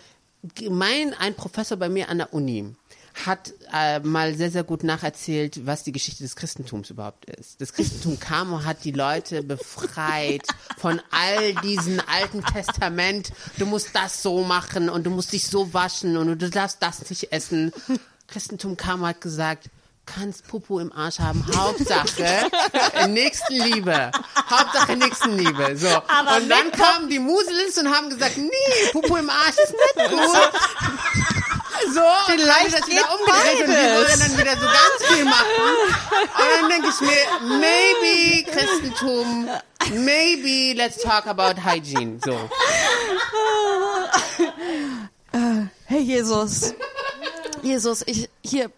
mein 0.69 1.15
ein 1.15 1.35
Professor 1.35 1.79
bei 1.79 1.89
mir 1.89 2.09
an 2.09 2.19
der 2.19 2.35
Uni 2.35 2.75
hat 3.15 3.53
äh, 3.73 4.01
mal 4.01 4.35
sehr 4.35 4.51
sehr 4.51 4.65
gut 4.65 4.83
nacherzählt, 4.83 5.67
was 5.67 5.85
die 5.85 5.93
Geschichte 5.93 6.23
des 6.23 6.37
Christentums 6.37 6.91
überhaupt 6.91 7.27
ist. 7.27 7.61
Das 7.61 7.73
Christentum 7.73 8.19
kam 8.19 8.53
und 8.53 8.65
hat 8.65 8.85
die 8.85 8.93
Leute 8.93 9.43
befreit 9.43 10.47
von 10.79 11.01
all 11.11 11.55
diesen 11.63 12.01
alten 12.01 12.43
Testament. 12.45 13.33
Du 13.57 13.67
musst 13.67 13.91
das 13.95 14.23
so 14.23 14.43
machen 14.43 14.89
und 14.89 15.05
du 15.05 15.11
musst 15.11 15.33
dich 15.33 15.47
so 15.47 15.73
waschen 15.73 16.17
und 16.17 16.41
du 16.41 16.51
darfst 16.51 16.83
das 16.83 17.09
nicht 17.09 17.33
essen. 17.33 17.73
Christentum 18.27 18.77
kam 18.77 19.03
und 19.03 19.09
hat 19.09 19.21
gesagt, 19.21 19.71
kannst 20.07 20.47
Pupu 20.47 20.81
im 20.81 20.93
Arsch 20.93 21.19
haben. 21.19 21.45
Hauptsache 21.57 22.51
Nächstenliebe. 23.09 24.11
Hauptsache 24.51 24.97
Nächstenliebe. 24.97 25.77
So. 25.77 25.89
Aber 25.89 26.37
und 26.37 26.49
dann 26.49 26.71
kamen 26.73 27.09
die 27.09 27.19
Muselins 27.19 27.79
und 27.79 27.89
haben 27.89 28.11
gesagt, 28.11 28.37
nee, 28.37 28.91
Pupu 28.93 29.17
im 29.17 29.31
Arsch 29.31 29.57
ist 29.63 29.73
nicht 29.73 30.11
gut. 30.11 31.44
So, 31.93 32.01
Vielleicht 32.27 32.51
haben 32.51 32.73
wir 32.73 32.79
das 32.81 32.89
wieder 32.89 33.05
umgedreht 33.13 33.61
und 33.61 33.69
wir 33.69 33.77
beides. 33.77 34.09
wollen 34.09 34.21
dann 34.21 34.39
wieder 34.39 34.57
so 34.57 34.67
ganz 34.67 35.13
viel 35.13 35.25
machen. 35.25 35.45
Und 36.35 36.61
dann 36.61 36.71
denke 36.71 36.89
ich 36.89 37.01
mir, 37.01 37.59
maybe 37.59 38.51
Christentum, 38.51 39.49
maybe 40.05 40.73
let's 40.77 41.03
talk 41.03 41.27
about 41.27 41.61
hygiene. 41.61 42.19
So. 42.25 42.39
Hey 45.87 46.01
Jesus. 46.01 46.75
Jesus, 47.63 48.03
ich 48.07 48.29
hier 48.43 48.71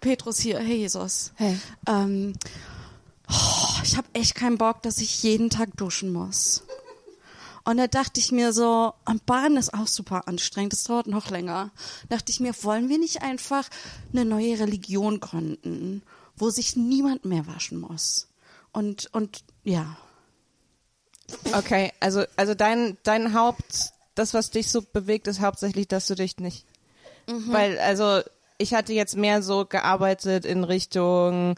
Petrus 0.00 0.38
hier. 0.38 0.58
Hey 0.58 0.76
Jesus. 0.78 1.32
Hey. 1.36 1.58
Ähm, 1.88 2.34
oh, 3.30 3.80
ich 3.84 3.96
habe 3.96 4.08
echt 4.12 4.34
keinen 4.34 4.58
Bock, 4.58 4.82
dass 4.82 4.98
ich 4.98 5.22
jeden 5.22 5.48
Tag 5.50 5.70
duschen 5.76 6.12
muss. 6.12 6.62
Und 7.64 7.76
da 7.76 7.86
dachte 7.86 8.18
ich 8.18 8.32
mir 8.32 8.52
so, 8.52 8.92
am 9.04 9.20
Bahn 9.24 9.56
ist 9.56 9.72
auch 9.72 9.86
super 9.86 10.26
anstrengend, 10.26 10.72
das 10.72 10.84
dauert 10.84 11.06
noch 11.06 11.30
länger. 11.30 11.70
Dachte 12.08 12.30
ich 12.30 12.40
mir, 12.40 12.52
wollen 12.62 12.88
wir 12.88 12.98
nicht 12.98 13.22
einfach 13.22 13.68
eine 14.12 14.24
neue 14.24 14.58
Religion 14.58 15.20
gründen, 15.20 16.02
wo 16.36 16.50
sich 16.50 16.76
niemand 16.76 17.24
mehr 17.24 17.46
waschen 17.46 17.78
muss? 17.78 18.28
Und, 18.72 19.08
und, 19.12 19.44
ja. 19.62 19.96
Okay, 21.52 21.92
also, 22.00 22.24
also 22.36 22.54
dein, 22.54 22.96
dein 23.04 23.34
Haupt, 23.34 23.92
das, 24.14 24.34
was 24.34 24.50
dich 24.50 24.70
so 24.70 24.82
bewegt, 24.82 25.28
ist 25.28 25.40
hauptsächlich, 25.40 25.88
dass 25.88 26.06
du 26.06 26.14
dich 26.14 26.38
nicht. 26.38 26.66
Weil, 27.26 27.78
also, 27.78 28.22
ich 28.58 28.74
hatte 28.74 28.92
jetzt 28.92 29.16
mehr 29.16 29.42
so 29.42 29.64
gearbeitet 29.64 30.44
in 30.44 30.64
Richtung 30.64 31.56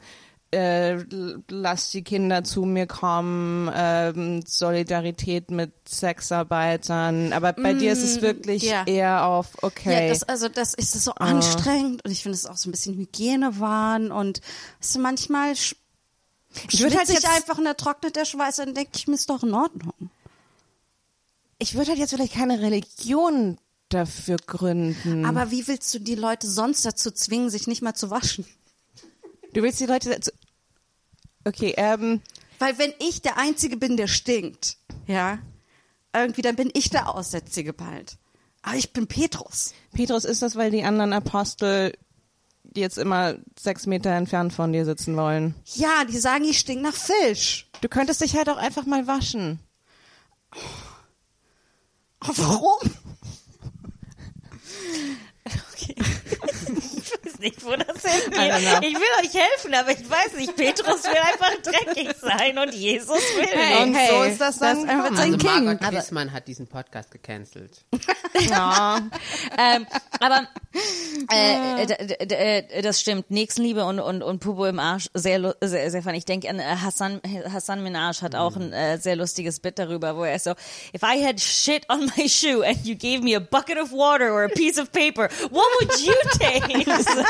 äh, 0.55 1.05
lass 1.49 1.91
die 1.91 2.03
Kinder 2.03 2.45
zu 2.45 2.63
mir 2.63 2.87
kommen, 2.87 3.71
ähm, 3.75 4.43
Solidarität 4.47 5.51
mit 5.51 5.73
Sexarbeitern. 5.89 7.33
Aber 7.33 7.53
bei 7.53 7.75
dir 7.75 7.93
ist 7.93 8.03
es 8.03 8.23
wirklich 8.23 8.63
ja. 8.63 8.85
eher 8.87 9.27
auf, 9.27 9.49
okay. 9.63 10.07
Ja, 10.07 10.09
das, 10.09 10.23
also 10.23 10.49
das 10.49 10.75
ist 10.75 10.93
so 10.93 11.13
anstrengend 11.13 12.05
und 12.05 12.11
ich 12.11 12.23
finde 12.23 12.37
es 12.37 12.47
auch 12.47 12.57
so 12.57 12.69
ein 12.69 12.73
bisschen 12.73 12.97
Hygienewahn 12.97 14.13
und 14.13 14.41
du, 14.95 14.99
manchmal 14.99 15.57
sch 15.57 15.77
Ich 16.71 16.81
würd 16.81 16.97
halt 16.97 17.09
jetzt- 17.09 17.27
einfach 17.29 17.59
und 17.59 17.65
da 17.65 17.75
trocknet 17.75 18.17
der 18.17 18.25
Schweiß, 18.25 18.57
dann 18.57 18.75
denke 18.75 18.93
ich 18.95 19.09
mir, 19.09 19.15
ist 19.15 19.29
doch 19.29 19.43
in 19.43 19.55
Ordnung. 19.55 20.11
ich 21.59 21.75
würde 21.75 21.91
halt 21.91 21.99
jetzt 21.99 22.15
vielleicht 22.15 22.35
keine 22.35 22.61
Religion 22.61 23.59
dafür 23.89 24.37
gründen. 24.47 25.25
Aber 25.25 25.51
wie 25.51 25.67
willst 25.69 25.93
du 25.95 25.99
die 25.99 26.15
Leute 26.15 26.49
sonst 26.49 26.85
dazu 26.85 27.11
zwingen, 27.11 27.51
sich 27.51 27.67
nicht 27.67 27.83
mal 27.83 27.95
zu 27.95 28.11
waschen? 28.11 28.45
du 29.53 29.63
willst 29.63 29.81
die 29.81 29.87
Leute 29.87 30.11
dazu. 30.11 30.31
Okay, 31.45 31.75
ähm, 31.77 32.21
Weil 32.59 32.79
wenn 32.79 32.93
ich 33.01 33.23
der 33.23 33.39
Einzige 33.39 33.77
bin, 33.77 33.97
der 33.97 34.09
stinkt, 34.09 34.79
ja, 35.07 35.39
irgendwie, 36.13 36.43
dann 36.43 36.57
bin 36.57 36.71
ich 36.73 36.91
der 36.91 37.15
Aussätzige 37.15 37.73
bald. 37.73 38.17
Aber 38.63 38.77
ich 38.77 38.93
bin 38.93 39.07
Petrus. 39.07 39.75
Petrus, 39.93 40.25
ist 40.25 40.43
das, 40.43 40.57
weil 40.57 40.71
die 40.71 40.85
anderen 40.85 41.13
Apostel 41.13 41.93
jetzt 42.75 42.99
immer 42.99 43.37
sechs 43.59 43.87
Meter 43.87 44.11
entfernt 44.11 44.53
von 44.53 44.73
dir 44.73 44.85
sitzen 44.85 45.17
wollen? 45.17 45.55
Ja, 45.75 46.05
die 46.05 46.17
sagen, 46.17 46.45
ich 46.45 46.59
stink 46.59 46.83
nach 46.83 46.95
Fisch. 46.95 47.69
Du 47.81 47.89
könntest 47.89 48.21
dich 48.23 48.37
halt 48.37 48.49
auch 48.49 48.57
einfach 48.57 48.87
mal 48.87 49.07
waschen. 49.07 49.61
Oh, 52.27 52.33
warum? 52.37 52.91
Ich 56.69 57.33
weiß 57.33 57.39
nicht, 57.41 57.65
wo 57.65 57.71
das 57.77 58.03
hingeht. 58.03 58.83
Ich 58.83 58.95
will 58.95 59.25
euch 59.25 59.35
helfen, 59.35 59.75
aber 59.75 59.91
ich 59.91 60.09
weiß 60.09 60.35
nicht. 60.37 60.57
Petrus 60.57 61.05
will 61.05 61.17
einfach 61.17 61.53
dreckig 61.63 62.15
sein 62.21 62.59
und 62.59 62.75
Jesus 62.75 63.19
will 63.37 63.47
Hey, 63.53 63.83
Und 63.83 63.95
hey, 63.95 64.09
so 64.11 64.23
ist 64.25 64.41
das 64.41 64.59
dann 64.59 64.83
Das 64.83 64.89
einfach 64.89 65.19
Also 65.19 65.37
King. 65.39 65.65
Margot 65.65 65.91
Kissmann 65.91 66.33
hat 66.33 66.47
diesen 66.49 66.67
Podcast 66.67 67.11
gecancelt. 67.11 67.85
Ja. 68.49 69.01
ähm, 69.57 69.87
aber 70.21 70.49
äh, 71.31 71.87
d- 71.87 72.35
äh, 72.35 72.83
das 72.83 73.01
stimmt. 73.01 73.31
Nächstenliebe 73.31 73.85
und, 73.85 74.01
und, 74.01 74.23
und 74.23 74.41
Pubo 74.41 74.67
im 74.67 74.81
Arsch, 74.81 75.09
sehr, 75.15 75.55
sehr, 75.61 75.91
sehr 75.91 76.03
fun. 76.03 76.15
Ich 76.15 76.25
denke 76.25 76.49
an 76.51 76.59
äh, 76.59 76.65
Hassan, 76.83 77.21
Hassan 77.53 77.83
Minaj 77.85 78.21
hat 78.23 78.35
auch 78.35 78.57
ein 78.57 78.73
äh, 78.73 78.99
sehr 78.99 79.15
lustiges 79.17 79.61
Bit 79.61 79.79
darüber, 79.79 80.17
wo 80.17 80.25
er 80.25 80.39
so, 80.41 80.51
if 80.95 81.03
I 81.03 81.25
had 81.25 81.41
shit 81.41 81.89
on 81.89 82.11
my 82.17 82.29
shoe 82.29 82.63
and 82.65 82.85
you 82.85 82.97
gave 82.97 83.23
me 83.23 83.37
a 83.37 83.41
bucket 83.41 83.79
of 83.79 83.93
water 83.93 84.33
or 84.33 84.45
a 84.45 84.49
piece 84.49 84.79
of 84.81 84.91
paper, 84.91 85.29
what 85.51 85.67
would 85.81 86.01
you 86.01 86.13
take? 86.39 86.54
so. 86.61 87.21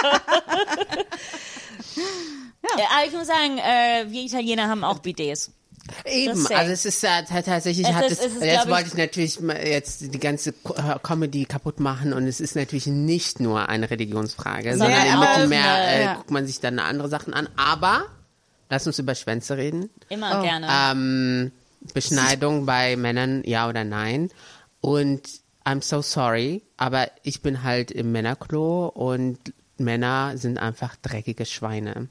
ja. 2.78 2.86
Aber 2.96 3.06
ich 3.06 3.12
muss 3.12 3.26
sagen, 3.26 3.58
äh, 3.58 4.06
wir 4.10 4.22
Italiener 4.22 4.68
haben 4.68 4.84
auch 4.84 4.98
Bidets. 5.00 5.50
Eben, 6.06 6.46
also 6.46 6.72
es 6.72 6.86
ist 6.86 7.04
äh, 7.04 7.24
tatsächlich, 7.28 7.86
Es 7.86 7.92
hat 7.94 8.06
ist- 8.10 8.12
es, 8.20 8.26
es 8.26 8.32
ist, 8.36 8.42
jetzt 8.42 8.52
glaub 8.54 8.64
ich- 8.66 8.72
wollte 8.72 8.88
ich 8.88 8.94
natürlich 8.94 9.38
jetzt 9.70 10.14
die 10.14 10.18
ganze 10.18 10.50
äh, 10.50 10.98
Comedy 11.02 11.44
kaputt 11.44 11.78
machen 11.78 12.14
und 12.14 12.26
es 12.26 12.40
ist 12.40 12.56
natürlich 12.56 12.86
nicht 12.86 13.38
nur 13.38 13.68
eine 13.68 13.90
Religionsfrage, 13.90 14.78
sondern 14.78 15.06
im 15.06 15.14
auch 15.16 15.20
Mittelmeer 15.28 15.62
eine- 15.74 15.86
äh, 15.86 16.02
ja. 16.04 16.14
guckt 16.14 16.30
man 16.30 16.46
sich 16.46 16.60
dann 16.60 16.78
andere 16.78 17.08
Sachen 17.10 17.34
an. 17.34 17.50
Aber, 17.56 18.06
lass 18.70 18.86
uns 18.86 18.98
über 18.98 19.14
Schwänze 19.14 19.58
reden. 19.58 19.90
Immer 20.08 20.40
gerne. 20.42 20.68
Ähm, 20.70 21.52
Beschneidung 21.92 22.64
bei 22.64 22.96
Männern, 22.96 23.42
ja 23.44 23.68
oder 23.68 23.84
nein. 23.84 24.30
Und 24.80 25.20
I'm 25.64 25.82
so 25.82 26.02
sorry, 26.02 26.62
aber 26.76 27.10
ich 27.22 27.40
bin 27.42 27.62
halt 27.62 27.90
im 27.90 28.12
Männerklo 28.12 28.88
und 28.88 29.38
Männer 29.78 30.36
sind 30.36 30.58
einfach 30.58 30.94
dreckige 30.96 31.46
Schweine. 31.46 32.08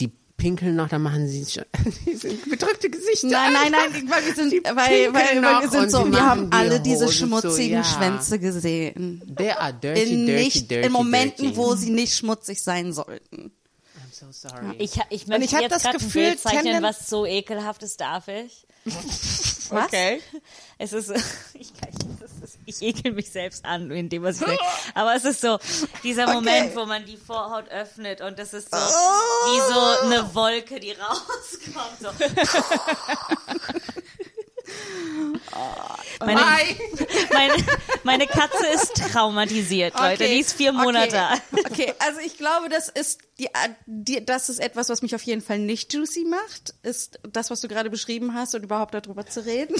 Die 0.00 0.10
pinkeln 0.36 0.76
noch, 0.76 0.88
dann 0.88 1.02
machen 1.02 1.26
sie 1.26 1.44
schon 1.46 1.64
bedrückte 2.50 2.90
Gesichter. 2.90 3.26
Nein, 3.28 3.52
nein, 3.54 3.72
nein, 3.72 3.92
weil 4.10 4.24
wir 4.26 4.34
sind, 4.34 4.52
Die 4.52 4.62
weil, 4.64 5.12
weil, 5.12 5.42
weil 5.42 5.62
wir 5.62 5.70
sind 5.70 5.80
und 5.84 5.90
so, 5.90 6.12
wir 6.12 6.24
haben 6.24 6.52
alle 6.52 6.78
diese 6.80 7.10
schmutzigen 7.10 7.78
ja. 7.78 7.84
Schwänze 7.84 8.38
gesehen. 8.38 9.34
They 9.36 9.50
are 9.50 9.72
dirty, 9.72 10.02
In, 10.02 10.26
dirty, 10.26 10.44
nicht, 10.44 10.70
dirty, 10.70 10.86
in 10.86 10.92
Momenten, 10.92 11.44
dirty. 11.46 11.56
wo 11.56 11.74
sie 11.74 11.90
nicht 11.90 12.14
schmutzig 12.14 12.62
sein 12.62 12.92
sollten. 12.92 13.50
I'm 13.96 14.12
so 14.12 14.26
sorry. 14.30 14.76
Ich, 14.78 14.92
ich 15.10 15.26
möchte 15.26 15.44
ich 15.44 15.54
hab 15.54 15.62
jetzt 15.62 15.72
das 15.72 15.82
gerade 15.82 15.98
ein 15.98 16.04
Gefühl, 16.04 16.22
Bild 16.26 16.38
zeichnen, 16.40 16.64
tenden- 16.64 16.82
was 16.82 17.08
so 17.08 17.24
ekelhaft 17.26 17.82
ist, 17.82 18.00
darf 18.00 18.28
ich? 18.28 18.66
Was? 19.70 19.84
Okay. 19.86 20.20
Es 20.78 20.92
ist, 20.94 21.10
ich, 21.52 21.74
kann, 21.74 21.90
ist, 21.90 22.06
ich 22.68 22.82
ekel 22.82 23.12
mich 23.12 23.30
selbst 23.30 23.64
an 23.64 23.90
in 23.90 24.08
dem, 24.08 24.22
was 24.22 24.40
ich 24.40 24.46
denke. 24.46 24.62
Aber 24.94 25.14
es 25.14 25.24
ist 25.24 25.40
so, 25.40 25.58
dieser 26.02 26.32
Moment, 26.32 26.74
wo 26.76 26.84
man 26.84 27.04
die 27.04 27.16
Vorhaut 27.16 27.68
öffnet 27.70 28.20
und 28.20 28.38
das 28.38 28.52
ist 28.52 28.70
so, 28.70 28.76
wie 28.76 29.72
so 29.72 30.06
eine 30.06 30.34
Wolke, 30.34 30.80
die 30.80 30.92
rauskommt. 31.00 31.98
So. 32.00 32.08
Meine, 36.20 36.40
meine, 37.32 37.54
meine 38.02 38.26
Katze 38.26 38.66
ist 38.74 38.94
traumatisiert, 39.12 39.98
Leute. 39.98 40.24
Die 40.24 40.40
ist 40.40 40.52
vier 40.54 40.72
Monate 40.72 41.20
alt. 41.20 41.42
Okay. 41.52 41.64
okay, 41.70 41.94
also 42.00 42.20
ich 42.24 42.36
glaube, 42.36 42.68
das 42.68 42.88
ist 42.88 43.20
die, 43.38 43.48
die, 43.86 44.24
das 44.24 44.48
ist 44.48 44.58
etwas, 44.58 44.88
was 44.88 45.02
mich 45.02 45.14
auf 45.14 45.22
jeden 45.22 45.42
Fall 45.42 45.60
nicht 45.60 45.94
juicy 45.94 46.24
macht, 46.24 46.74
ist 46.82 47.20
das, 47.32 47.50
was 47.50 47.60
du 47.60 47.68
gerade 47.68 47.88
beschrieben 47.88 48.34
hast 48.34 48.54
und 48.56 48.64
überhaupt 48.64 48.94
darüber 48.94 49.26
zu 49.26 49.44
reden. 49.46 49.76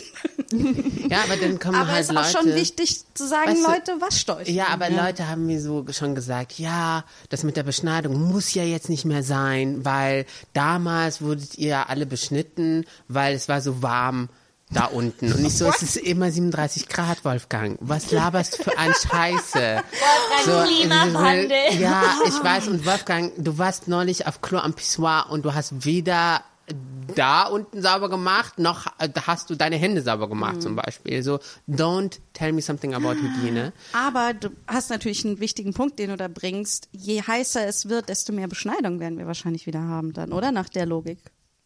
ja, 1.11 1.22
aber 1.24 1.36
dann 1.36 1.59
kommen 1.59 1.74
Aber 1.74 1.89
halt 1.89 2.03
es 2.03 2.09
ist 2.09 2.14
Leute. 2.14 2.26
auch 2.28 2.30
schon 2.43 2.55
wichtig 2.55 3.01
zu 3.14 3.26
sagen, 3.26 3.51
Weißt 3.51 3.64
du- 3.64 3.70
Leute, 3.70 4.01
wascht 4.01 4.30
euch. 4.30 4.49
Ja, 4.49 4.68
aber 4.68 4.91
Leute 4.91 5.26
haben 5.28 5.47
mir 5.47 5.61
so 5.61 5.84
schon 5.91 6.14
gesagt, 6.14 6.59
ja, 6.59 7.05
das 7.30 7.43
mit 7.43 7.57
der 7.57 7.64
Beschneidung 7.64 8.20
muss 8.30 8.55
ja 8.55 8.62
jetzt 8.62 8.89
nicht 8.89 9.05
mehr 9.05 9.24
sein, 9.24 9.84
weil 9.84 10.24
damals 10.53 11.20
wurdet 11.20 11.59
ihr 11.59 11.89
alle 11.89 12.07
beschnitten, 12.07 12.84
weil 13.09 13.34
es 13.34 13.49
war 13.49 13.61
so 13.61 13.82
warm 13.82 14.28
da 14.71 14.85
unten. 14.87 15.33
Und 15.33 15.45
ich 15.45 15.57
so, 15.57 15.66
es 15.66 15.83
ist 15.83 15.97
immer 15.97 16.31
37 16.31 16.89
Grad, 16.89 17.25
Wolfgang. 17.25 17.79
Was 17.81 18.11
laberst 18.11 18.59
du 18.59 18.62
für 18.64 18.79
ein 18.79 18.93
Scheiße? 18.95 19.83
So, 20.45 20.62
Klimawandel. 20.62 21.51
Ja, 21.81 22.03
ich 22.27 22.35
weiß. 22.43 22.69
Und 22.69 22.85
Wolfgang, 22.87 23.33
du 23.39 23.59
warst 23.59 23.89
neulich 23.89 24.27
auf 24.27 24.41
Klo 24.43 24.59
am 24.59 24.75
Pissoir 24.75 25.27
und 25.31 25.45
du 25.45 25.55
hast 25.55 25.85
weder 25.85 26.43
da 27.14 27.45
unten 27.47 27.81
sauber 27.81 28.11
gemacht, 28.11 28.59
noch 28.59 28.87
äh, 28.99 29.09
hast 29.27 29.49
du 29.49 29.55
deine 29.55 29.77
Hände 29.77 30.03
sauber 30.03 30.29
gemacht 30.29 30.57
Mhm. 30.57 30.61
zum 30.61 30.77
Beispiel. 30.77 31.23
So, 31.23 31.39
don't 31.66 32.19
tell 32.35 32.53
me 32.53 32.61
something 32.61 32.93
about 32.95 33.14
Hygiene. 33.14 33.73
Aber 33.95 34.35
du 34.35 34.51
hast 34.66 34.91
natürlich 34.91 35.25
einen 35.25 35.41
wichtigen 35.41 35.73
Punkt, 35.73 35.99
den 35.99 36.11
du 36.11 36.19
da 36.19 36.29
bringst. 36.29 36.89
Je 36.93 37.23
heißer 37.23 37.66
es 37.66 37.89
wird, 37.89 38.11
desto 38.11 38.35
mehr 38.35 38.49
Beschneidung 38.49 39.01
werden 39.01 39.16
wir 39.16 39.27
wahrscheinlich 39.27 39.64
wieder 39.66 39.81
haben 39.81 40.12
dann, 40.12 40.31
oder? 40.33 40.53
Nach 40.53 40.69
der 40.69 40.85
Logik 40.85 41.19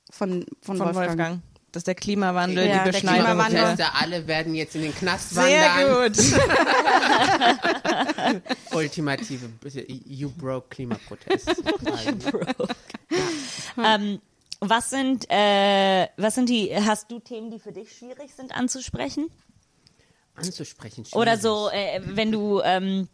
von, 0.08 0.46
von, 0.60 0.76
Von 0.76 0.86
Wolfgang. 0.86 1.08
Wolfgang. 1.18 1.40
Das 1.72 1.80
ist 1.80 1.86
der 1.86 1.94
Klimawandel, 1.94 2.66
Ja, 2.66 2.78
die 2.78 2.84
der 2.84 2.92
Beschneidung. 2.92 3.24
Klimawandel. 3.26 3.60
Proteste, 3.62 3.94
alle 3.94 4.26
werden 4.26 4.54
jetzt 4.54 4.76
in 4.76 4.82
den 4.82 4.94
Knast 4.94 5.30
Sehr 5.30 5.42
wandern. 5.42 6.12
gut. 6.12 6.18
Ultimative 8.74 9.48
You 10.06 10.30
Broke 10.30 10.68
Klimaprotest. 10.68 11.50
Ähm, 13.82 14.20
was 14.60 14.90
sind, 14.90 15.24
äh, 15.30 16.08
was 16.18 16.34
sind 16.34 16.48
die, 16.50 16.74
hast 16.74 17.10
du 17.10 17.18
Themen, 17.20 17.50
die 17.50 17.58
für 17.58 17.72
dich 17.72 17.90
schwierig 17.96 18.34
sind 18.36 18.54
anzusprechen? 18.54 19.30
Anzusprechen. 20.34 21.04
Oder 21.12 21.32
schwierig. 21.38 21.42
so, 21.42 21.70
äh, 21.70 22.00
wenn 22.04 22.30
du 22.32 22.60
ähm, 22.62 23.08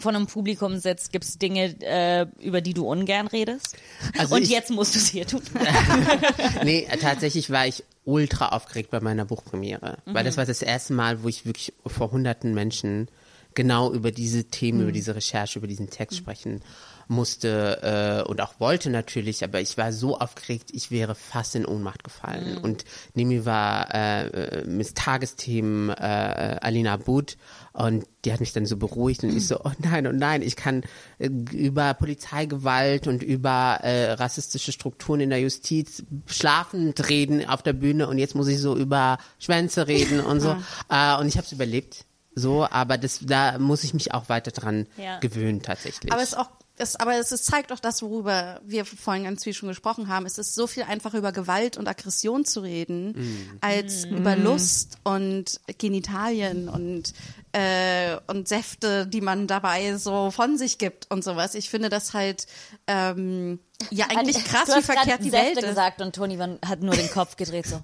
von 0.00 0.16
einem 0.16 0.26
Publikum 0.26 0.78
sitzt, 0.78 1.12
gibt 1.12 1.24
es 1.24 1.38
Dinge, 1.38 1.74
äh, 1.80 2.26
über 2.40 2.60
die 2.60 2.74
du 2.74 2.86
ungern 2.86 3.26
redest? 3.26 3.76
Also 4.18 4.34
Und 4.36 4.42
ich- 4.42 4.50
jetzt 4.50 4.70
musst 4.70 4.94
du 4.94 4.98
es 4.98 5.08
hier 5.08 5.26
tun. 5.26 5.42
Nee, 6.64 6.86
tatsächlich 7.00 7.50
war 7.50 7.66
ich 7.66 7.84
ultra 8.04 8.48
aufgeregt 8.48 8.90
bei 8.90 9.00
meiner 9.00 9.24
Buchpremiere. 9.24 9.98
Weil 10.06 10.24
das 10.24 10.36
war 10.36 10.46
das 10.46 10.62
erste 10.62 10.92
Mal, 10.92 11.22
wo 11.22 11.28
ich 11.28 11.46
wirklich 11.46 11.72
vor 11.86 12.10
hunderten 12.10 12.54
Menschen 12.54 13.08
genau 13.54 13.92
über 13.92 14.10
diese 14.10 14.44
Themen, 14.44 14.82
über 14.82 14.92
diese 14.92 15.14
Recherche, 15.14 15.58
über 15.58 15.68
diesen 15.68 15.90
Text 15.90 16.18
sprechen 16.18 16.62
musste 17.10 18.22
äh, 18.24 18.28
und 18.28 18.40
auch 18.40 18.60
wollte 18.60 18.88
natürlich, 18.88 19.42
aber 19.42 19.60
ich 19.60 19.76
war 19.76 19.92
so 19.92 20.16
aufgeregt, 20.16 20.70
ich 20.72 20.92
wäre 20.92 21.16
fast 21.16 21.56
in 21.56 21.66
Ohnmacht 21.66 22.04
gefallen. 22.04 22.56
Und 22.58 22.84
neben 23.14 23.30
mir 23.30 23.44
war 23.44 23.92
äh, 23.92 24.64
Miss 24.64 24.94
Tagesthemen 24.94 25.90
äh, 25.90 26.58
Alina 26.60 26.96
But 26.98 27.36
und 27.72 28.06
die 28.24 28.32
hat 28.32 28.38
mich 28.38 28.52
dann 28.52 28.64
so 28.64 28.76
beruhigt 28.76 29.24
und 29.24 29.36
ich 29.36 29.48
so, 29.48 29.58
oh 29.64 29.72
nein, 29.78 30.06
oh 30.06 30.12
nein, 30.12 30.42
ich 30.42 30.54
kann 30.54 30.84
äh, 31.18 31.28
über 31.52 31.94
Polizeigewalt 31.94 33.08
und 33.08 33.24
über 33.24 33.80
äh, 33.82 34.12
rassistische 34.12 34.70
Strukturen 34.70 35.18
in 35.18 35.30
der 35.30 35.40
Justiz 35.40 36.04
schlafend 36.26 37.08
reden 37.08 37.44
auf 37.48 37.62
der 37.62 37.72
Bühne 37.72 38.06
und 38.06 38.18
jetzt 38.18 38.36
muss 38.36 38.46
ich 38.46 38.60
so 38.60 38.76
über 38.76 39.18
Schwänze 39.40 39.88
reden 39.88 40.20
und 40.20 40.40
so. 40.40 40.56
Äh, 40.88 41.16
und 41.18 41.28
ich 41.28 41.36
habe 41.36 41.46
es 41.46 41.52
überlebt. 41.52 42.04
So, 42.34 42.66
aber 42.70 42.96
das, 42.98 43.18
da 43.22 43.58
muss 43.58 43.82
ich 43.84 43.92
mich 43.94 44.14
auch 44.14 44.28
weiter 44.28 44.50
dran 44.52 44.86
Ja. 44.96 45.18
gewöhnen 45.18 45.62
tatsächlich. 45.62 46.12
Aber 46.12 46.22
es 46.22 46.30
ist 46.30 46.38
auch 46.38 46.48
es, 46.82 46.96
aber 46.96 47.14
es 47.18 47.28
zeigt 47.42 47.72
auch 47.72 47.78
das, 47.78 48.00
worüber 48.00 48.58
wir 48.64 48.86
vorhin 48.86 49.24
ganz 49.24 49.44
viel 49.44 49.52
schon 49.52 49.68
gesprochen 49.68 50.08
haben. 50.08 50.24
Es 50.24 50.38
ist 50.38 50.54
so 50.54 50.66
viel 50.66 50.82
einfacher 50.84 51.18
über 51.18 51.30
Gewalt 51.30 51.76
und 51.76 51.86
Aggression 51.86 52.46
zu 52.46 52.60
reden, 52.60 53.12
Mhm. 53.12 53.58
als 53.60 54.04
über 54.06 54.34
Lust 54.34 54.96
und 55.04 55.60
Genitalien 55.76 56.70
und, 56.70 57.12
äh, 57.52 58.16
und 58.28 58.48
Säfte, 58.48 59.06
die 59.06 59.20
man 59.20 59.46
dabei 59.46 59.98
so 59.98 60.30
von 60.30 60.56
sich 60.56 60.78
gibt 60.78 61.10
und 61.10 61.22
sowas. 61.22 61.54
Ich 61.54 61.68
finde 61.68 61.90
das 61.90 62.14
halt 62.14 62.46
ähm, 62.86 63.58
ja 63.90 64.06
eigentlich 64.06 64.42
krass, 64.42 64.64
du 64.64 64.76
wie 64.76 64.82
verkehrt 64.82 65.22
die 65.22 65.28
Säfte 65.30 65.46
Welt 65.48 65.58
ist. 65.58 65.68
gesagt 65.68 66.00
und 66.00 66.14
Toni 66.14 66.38
hat 66.64 66.80
nur 66.80 66.94
den 66.94 67.10
Kopf 67.10 67.36
gedreht 67.36 67.66
so. 67.66 67.82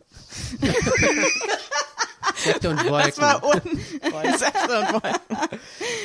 Säfte 2.46 2.70
und 2.70 2.76
Das 2.84 2.90
Wolken. 2.90 3.22
war 3.22 3.44
un 3.44 3.60
Säfte 4.38 4.80
und 4.80 4.92
Wolken. 4.94 5.36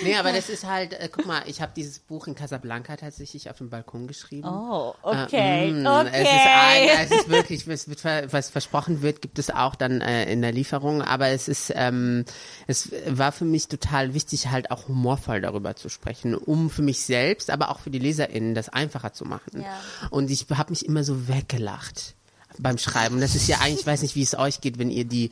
Nee, 0.04 0.16
aber 0.18 0.32
das 0.34 0.50
ist 0.50 0.66
halt, 0.66 0.94
äh, 0.94 1.10
guck 1.12 1.26
mal, 1.26 1.44
ich 1.46 1.62
habe 1.62 1.72
dieses 1.76 2.00
Buch 2.00 2.28
in 2.28 2.36
Casablanca 2.36 2.96
tatsächlich 2.98 3.50
auf 3.50 3.58
dem 3.58 3.70
Balkon 3.70 4.08
geschrieben. 4.08 4.48
Oh, 4.48 4.94
okay, 5.02 5.70
Äh, 5.70 5.72
mm, 5.72 5.86
okay. 5.88 6.10
Es 6.14 6.22
ist, 6.22 6.48
ein, 6.48 6.89
es 7.04 7.12
ist 7.12 7.30
wirklich, 7.30 7.68
es 7.68 7.88
wird, 7.89 8.34
was 8.34 8.50
versprochen 8.50 9.02
wird, 9.02 9.22
gibt 9.22 9.39
es 9.39 9.50
auch 9.50 9.76
dann 9.76 10.02
äh, 10.02 10.32
in 10.32 10.42
der 10.42 10.52
Lieferung. 10.52 11.02
Aber 11.02 11.28
es 11.30 11.48
ist, 11.48 11.72
ähm, 11.76 12.26
es 12.68 12.89
war 13.08 13.32
für 13.32 13.46
mich 13.46 13.68
total 13.68 14.14
wichtig, 14.14 14.48
halt 14.50 14.72
auch 14.72 14.88
humorvoll 14.88 15.42
darüber 15.42 15.76
zu 15.76 15.89
sprechen, 15.89 16.36
um 16.36 16.70
für 16.70 16.82
mich 16.82 17.04
selbst, 17.06 17.50
aber 17.50 17.70
auch 17.70 17.80
für 17.80 17.89
die 17.92 18.00
LeserInnen 18.00 18.56
das 18.56 18.70
einfacher 18.70 19.14
zu 19.14 19.26
machen. 19.26 19.62
Ja. 19.62 19.80
Und 20.10 20.32
ich 20.32 20.46
habe 20.54 20.72
mich 20.72 20.86
immer 20.86 21.04
so 21.04 21.28
weggelacht 21.28 22.16
beim 22.58 22.78
Schreiben. 22.78 23.16
Und 23.16 23.22
das 23.22 23.36
ist 23.36 23.48
ja 23.48 23.60
eigentlich, 23.62 23.82
ich 23.82 23.88
weiß 23.88 24.02
nicht, 24.02 24.16
wie 24.16 24.24
es 24.24 24.38
euch 24.38 24.62
geht, 24.62 24.78
wenn 24.78 24.89
ihr 24.92 25.06
die 25.06 25.32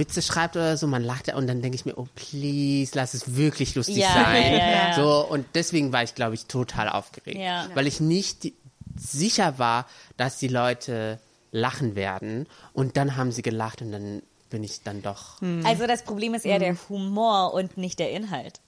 Witze 0.00 0.20
schreibt 0.22 0.56
oder 0.56 0.76
so, 0.76 0.88
man 0.88 1.04
lacht 1.04 1.28
ja 1.28 1.36
und 1.36 1.46
dann 1.46 1.62
denke 1.62 1.76
ich 1.76 1.84
mir, 1.86 1.96
oh 1.96 2.08
please, 2.16 2.90
lass 2.94 3.14
es 3.14 3.36
wirklich 3.36 3.76
lustig 3.76 3.98
Ja, 3.98 4.12
sein. 4.12 4.42
ja, 4.52 4.58
ja, 4.58 4.88
ja. 4.88 4.94
So, 4.96 5.24
und 5.28 5.46
deswegen 5.54 5.92
war 5.92 6.02
ich, 6.02 6.16
glaube 6.16 6.34
ich, 6.34 6.46
total 6.46 6.88
aufgeregt. 6.88 7.38
Ja. 7.38 7.68
Weil 7.74 7.86
ich 7.86 8.00
nicht 8.00 8.42
die- 8.42 8.54
sicher 8.98 9.58
war, 9.60 9.86
dass 10.16 10.38
die 10.38 10.48
Leute 10.48 11.20
lachen 11.52 11.94
werden. 11.94 12.46
Und 12.72 12.96
dann 12.96 13.16
haben 13.16 13.30
sie 13.30 13.42
gelacht 13.42 13.80
und 13.82 13.92
dann 13.92 14.22
bin 14.50 14.64
ich 14.64 14.82
dann 14.82 15.00
doch. 15.02 15.40
Also 15.64 15.86
das 15.86 16.02
Problem 16.02 16.34
ist 16.34 16.44
eher 16.44 16.58
der 16.58 16.76
Humor 16.88 17.54
und 17.54 17.76
nicht 17.76 17.98
der 18.00 18.10
Inhalt. 18.10 18.60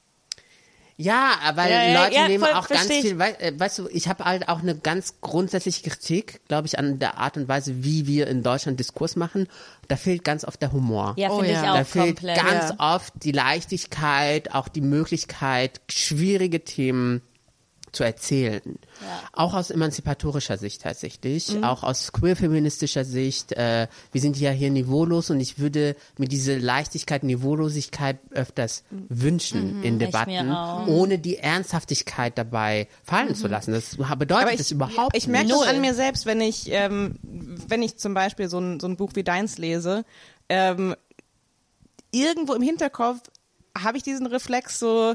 Ja, 0.97 1.33
weil 1.55 1.71
Ja, 1.71 1.85
ja, 1.85 2.05
Leute 2.05 2.15
ja, 2.15 2.29
nehmen 2.29 2.45
voll, 2.45 2.53
auch 2.55 2.69
ganz 2.69 2.87
viel, 2.87 3.19
wei 3.19 3.31
äh, 3.39 3.53
weißt 3.59 3.79
du, 3.81 3.89
ich 3.89 4.09
habe 4.09 4.25
halt 4.25 4.49
auch 4.49 4.61
eine 4.61 4.77
ganz 4.77 5.21
grundsätzliche 5.21 5.89
Kritik, 5.89 6.41
glaube 6.49 6.67
ich, 6.67 6.79
an 6.79 6.99
der 6.99 7.19
Art 7.19 7.37
und 7.37 7.49
Weise, 7.49 7.85
wie 7.85 8.07
wir 8.07 8.27
in 8.27 8.43
Deutschland 8.43 8.79
Diskurs 8.79 9.17
machen. 9.17 9.49
Da 9.89 9.97
fehlt 9.97 10.25
ganz 10.25 10.45
oft 10.45 10.61
der 10.61 10.73
Humor. 10.73 11.15
Ja, 11.17 11.31
Oh 11.31 11.39
finde 11.39 11.53
ja. 11.53 11.63
ich 11.63 11.69
auch 11.69 11.75
da 11.77 11.85
fehlt 11.85 12.17
komplett. 12.19 12.37
ganz 12.37 12.75
oft 12.79 13.13
die 13.23 13.33
Leichtigkeit, 13.33 14.55
auch 14.55 14.69
die 14.69 14.81
Möglichkeit, 14.81 15.81
schwierige 15.89 16.63
Themen 16.65 17.23
zu 17.93 18.05
erzählen. 18.05 18.79
Auch 19.33 19.53
aus 19.55 19.71
emanzipatorischer 19.71 20.57
Sicht 20.57 20.83
tatsächlich, 20.83 21.53
Mhm. 21.55 21.65
auch 21.65 21.83
aus 21.83 22.11
queer-feministischer 22.13 23.05
Sicht. 23.05 23.53
Äh, 23.53 23.87
wir 24.13 24.21
sind 24.21 24.39
ja 24.39 24.51
hier 24.51 24.71
niveaulos 24.71 25.29
und 25.31 25.41
ich 25.41 25.59
würde 25.59 25.95
mir 26.17 26.27
diese 26.27 26.57
Leichtigkeit, 26.57 27.23
Niveaulosigkeit 27.23 28.19
öfters 28.31 28.85
wünschen 28.91 29.83
in 29.83 29.97
Mhm. 29.97 30.01
Ich 30.01 30.07
Debatten, 30.07 30.89
ohne 30.89 31.19
die 31.19 31.37
Ernsthaftigkeit 31.39 32.39
dabei 32.39 32.89
fallen 33.05 33.35
zu 33.35 33.47
lassen. 33.47 33.73
Das 33.73 33.97
bedeutet 33.97 34.31
Aber 34.49 34.57
das 34.57 34.61
ich, 34.67 34.73
überhaupt 34.73 35.17
ich 35.17 35.27
merke 35.29 35.49
nicht. 35.49 35.61
das 35.61 35.69
an 35.69 35.81
mir 35.83 35.95
selbst, 35.95 36.25
wenn 36.27 36.41
ich, 36.41 36.71
ähm, 36.71 37.17
wenn 37.69 37.83
ich 37.83 37.99
zum 37.99 38.15
Beispiel 38.15 38.49
so 38.49 38.59
ein, 38.59 38.81
so 38.81 38.87
ein 38.89 38.97
Buch 38.97 39.11
wie 39.15 39.23
deins 39.23 39.59
lese, 39.59 40.05
ähm, 40.49 40.97
irgendwo 42.11 42.55
im 42.55 42.63
Hinterkopf 42.63 43.21
habe 43.77 43.97
ich 43.97 44.03
diesen 44.03 44.27
Reflex 44.27 44.79
so, 44.79 45.15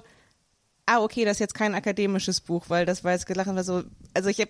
ah, 0.87 1.01
okay, 1.01 1.25
das 1.25 1.33
ist 1.33 1.41
jetzt 1.41 1.53
kein 1.53 1.75
akademisches 1.75 2.41
Buch, 2.41 2.65
weil 2.69 2.85
das 2.85 3.03
war 3.03 3.11
jetzt 3.11 3.27
gelacht 3.27 3.47
war 3.47 3.63
so, 3.63 3.83
also 4.13 4.29
ich, 4.29 4.39
hab, 4.39 4.49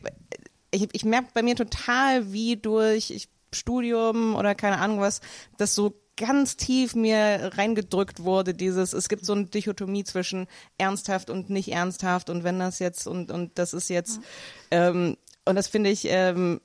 ich, 0.72 0.88
ich 0.94 1.04
merke 1.04 1.30
bei 1.34 1.42
mir 1.42 1.56
total, 1.56 2.32
wie 2.32 2.56
durch 2.56 3.10
ich, 3.10 3.28
Studium 3.54 4.36
oder 4.36 4.56
keine 4.56 4.78
Ahnung 4.78 5.02
was, 5.02 5.22
das 5.58 5.76
so 5.76 6.00
ganz 6.16 6.58
tief 6.58 6.96
mir 6.96 7.52
reingedrückt 7.56 8.24
wurde, 8.24 8.54
dieses, 8.54 8.94
es 8.94 9.10
gibt 9.10 9.26
so 9.26 9.34
eine 9.34 9.46
Dichotomie 9.46 10.04
zwischen 10.04 10.48
ernsthaft 10.78 11.30
und 11.30 11.50
nicht 11.50 11.72
ernsthaft 11.72 12.30
und 12.30 12.44
wenn 12.44 12.60
das 12.60 12.80
jetzt 12.80 13.08
und, 13.08 13.32
und 13.32 13.58
das 13.58 13.74
ist 13.74 13.90
jetzt, 13.90 14.20
ähm, 14.72 15.18
und 15.46 15.56
das 15.56 15.68
finde 15.68 15.90
ich, 15.90 16.06
ähm, 16.10 16.62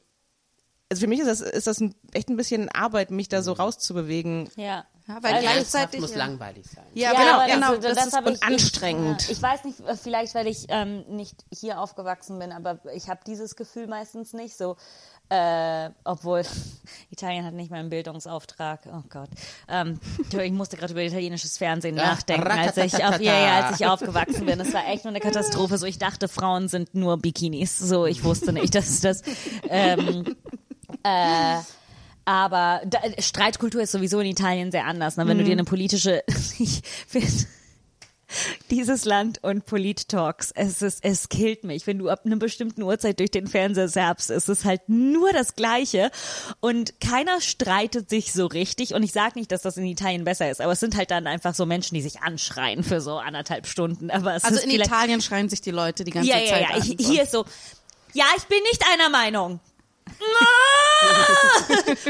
also 0.91 1.01
für 1.01 1.07
mich 1.07 1.21
ist 1.21 1.29
das, 1.29 1.41
ist 1.41 1.67
das 1.67 1.81
ein, 1.81 1.95
echt 2.13 2.29
ein 2.29 2.37
bisschen 2.37 2.69
Arbeit, 2.69 3.11
mich 3.11 3.29
da 3.29 3.43
so 3.43 3.53
rauszubewegen. 3.53 4.51
Ja. 4.57 4.85
Ja, 5.09 5.19
weil 5.23 5.35
Also- 5.35 5.47
gleichzeitig 5.47 6.01
muss 6.01 6.13
ja. 6.13 6.19
langweilig 6.19 6.65
sein. 6.67 6.85
Ja, 6.95 7.13
Ja, 7.13 7.19
genau, 7.19 7.35
aber 7.35 7.47
genau. 7.53 7.75
das, 7.77 7.97
das, 7.97 8.11
Das 8.11 8.21
ist 8.21 8.27
und 8.27 8.35
ich, 8.35 8.43
anstrengend. 8.43 9.23
Ich, 9.23 9.31
ich 9.33 9.43
weiß 9.43 9.65
nicht, 9.65 9.79
vielleicht 10.01 10.35
weil 10.35 10.47
ich 10.47 10.67
ähm, 10.69 11.05
nicht 11.09 11.45
hier 11.53 11.81
aufgewachsen 11.81 12.39
bin, 12.39 12.53
aber 12.53 12.79
ich 12.95 13.09
habe 13.09 13.21
dieses 13.27 13.57
Gefühl 13.57 13.87
meistens 13.89 14.33
nicht 14.33 14.57
so. 14.57 14.77
Äh, 15.29 15.91
obwohl 16.05 16.43
Italien 17.11 17.45
hat 17.45 17.55
nicht 17.55 17.71
mal 17.71 17.79
einen 17.81 17.89
Bildungsauftrag. 17.89 18.81
Oh 18.93 19.03
Gott. 19.09 19.31
Ähm, 19.67 19.99
ich 20.31 20.53
musste 20.53 20.77
gerade 20.77 20.93
über 20.93 21.03
italienisches 21.03 21.57
Fernsehen 21.59 21.97
Ja, 21.97 22.05
nachdenken, 22.09 22.49
als 22.49 22.77
ich, 22.77 22.95
auf, 23.03 23.19
ja, 23.21 23.39
ja, 23.47 23.61
als 23.67 23.81
ich 23.81 23.87
aufgewachsen 23.87 24.45
bin. 24.47 24.59
Das 24.59 24.73
war 24.75 24.87
echt 24.89 25.05
nur 25.05 25.11
eine 25.11 25.21
Katastrophe. 25.21 25.79
So, 25.79 25.87
ich 25.87 25.99
dachte, 25.99 26.29
Frauen 26.29 26.69
sind 26.69 26.95
nur 26.95 27.17
Bikinis. 27.17 27.79
So, 27.79 28.05
ich 28.07 28.23
wusste 28.25 28.53
nicht, 28.53 28.75
dass 28.75 29.01
das. 29.01 29.23
Ähm, 29.69 30.37
äh, 31.03 31.57
aber 32.25 32.83
da, 32.87 33.01
Streitkultur 33.19 33.83
ist 33.83 33.93
sowieso 33.93 34.21
in 34.21 34.27
Italien 34.27 34.71
sehr 34.71 34.87
anders. 34.87 35.17
Ne? 35.17 35.27
Wenn 35.27 35.39
du 35.39 35.45
dir 35.45 35.53
eine 35.53 35.65
politische, 35.65 36.23
ich 36.59 36.83
finde 37.07 37.29
dieses 38.71 39.05
Land 39.05 39.43
und 39.43 39.67
Polit-Talks, 39.67 40.53
es 40.55 40.83
ist, 40.83 41.05
es 41.05 41.29
killt 41.29 41.65
mich. 41.65 41.87
Wenn 41.87 41.99
du 41.99 42.09
ab 42.09 42.23
einer 42.25 42.37
bestimmten 42.37 42.83
Uhrzeit 42.83 43.19
durch 43.21 43.31
den 43.31 43.47
Fernseher 43.47 44.15
es 44.17 44.31
ist 44.31 44.65
halt 44.65 44.89
nur 44.89 45.33
das 45.33 45.55
Gleiche 45.55 46.11
und 46.61 47.01
keiner 47.01 47.41
streitet 47.41 48.09
sich 48.09 48.33
so 48.33 48.47
richtig. 48.47 48.95
Und 48.95 49.03
ich 49.03 49.13
sage 49.13 49.39
nicht, 49.39 49.53
dass 49.53 49.63
das 49.63 49.77
in 49.77 49.85
Italien 49.85 50.25
besser 50.25 50.51
ist, 50.51 50.61
aber 50.61 50.73
es 50.73 50.81
sind 50.81 50.97
halt 50.97 51.11
dann 51.11 51.27
einfach 51.27 51.55
so 51.55 51.67
Menschen, 51.67 51.95
die 51.95 52.03
sich 52.03 52.23
anschreien 52.23 52.83
für 52.83 53.01
so 53.01 53.19
anderthalb 53.19 53.67
Stunden. 53.67 54.11
Aber 54.11 54.35
es 54.35 54.45
Also 54.45 54.61
in 54.61 54.71
Italien 54.71 55.21
schreien 55.21 55.49
sich 55.49 55.61
die 55.61 55.71
Leute 55.71 56.05
die 56.05 56.13
ganze 56.13 56.31
ja, 56.31 56.39
ja, 56.39 56.47
Zeit 56.47 56.63
ja. 56.63 56.77
an. 56.77 56.79
Ich, 56.79 57.07
so. 57.07 57.13
hier 57.13 57.23
ist 57.23 57.33
so, 57.33 57.45
ja, 58.15 58.27
ich 58.37 58.45
bin 58.45 58.59
nicht 58.65 58.83
einer 58.93 59.11
Meinung. 59.11 59.61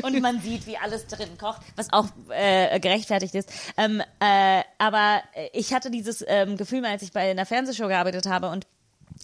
Und 0.02 0.20
man 0.20 0.40
sieht, 0.40 0.66
wie 0.66 0.76
alles 0.76 1.06
drin 1.06 1.38
kocht, 1.38 1.62
was 1.76 1.92
auch 1.92 2.06
äh, 2.30 2.78
gerechtfertigt 2.80 3.34
ist. 3.34 3.50
Ähm, 3.76 4.02
äh, 4.20 4.62
aber 4.78 5.22
ich 5.52 5.72
hatte 5.72 5.90
dieses 5.90 6.24
ähm, 6.26 6.56
Gefühl, 6.56 6.80
mal, 6.80 6.90
als 6.90 7.02
ich 7.02 7.12
bei 7.12 7.30
einer 7.30 7.46
Fernsehshow 7.46 7.88
gearbeitet 7.88 8.26
habe 8.26 8.48
und 8.48 8.66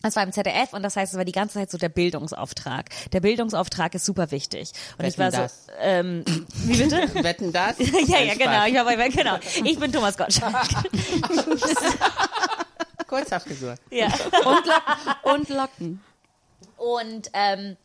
das 0.03 0.14
war 0.16 0.23
im 0.23 0.33
ZDF 0.33 0.73
und 0.73 0.83
das 0.83 0.97
heißt, 0.97 1.12
es 1.12 1.19
war 1.19 1.25
die 1.25 1.33
ganze 1.33 1.55
Zeit 1.55 1.71
so 1.71 1.79
der 1.79 1.89
Bildungsauftrag. 1.89 2.91
Der 3.12 3.21
Bildungsauftrag 3.21 3.95
ist 3.95 4.05
super 4.05 4.31
wichtig. 4.31 4.71
Und 4.97 5.07
ich 5.07 5.19
war 5.19 5.33
Wetten, 5.33 5.37
so, 5.37 5.43
das? 5.43 5.66
ähm, 5.81 6.25
wie 6.64 6.77
bitte? 6.77 7.14
Wetten 7.25 7.53
das? 7.53 7.79
ja, 8.07 8.21
ja, 8.21 8.35
genau. 8.35 8.66
Ich 8.66 8.75
war 8.75 8.85
bei, 8.85 9.09
genau. 9.09 9.39
Ich 9.64 9.79
bin 9.79 9.93
Thomas 9.93 10.16
Gottschalk. 10.16 10.55
Kurz 13.09 13.33
abgesucht. 13.33 13.79
ja. 13.91 14.07
und, 14.07 14.66
Locken, 14.66 15.14
und 15.23 15.49
Locken. 15.49 16.01
Und, 16.77 17.31
ähm, 17.33 17.77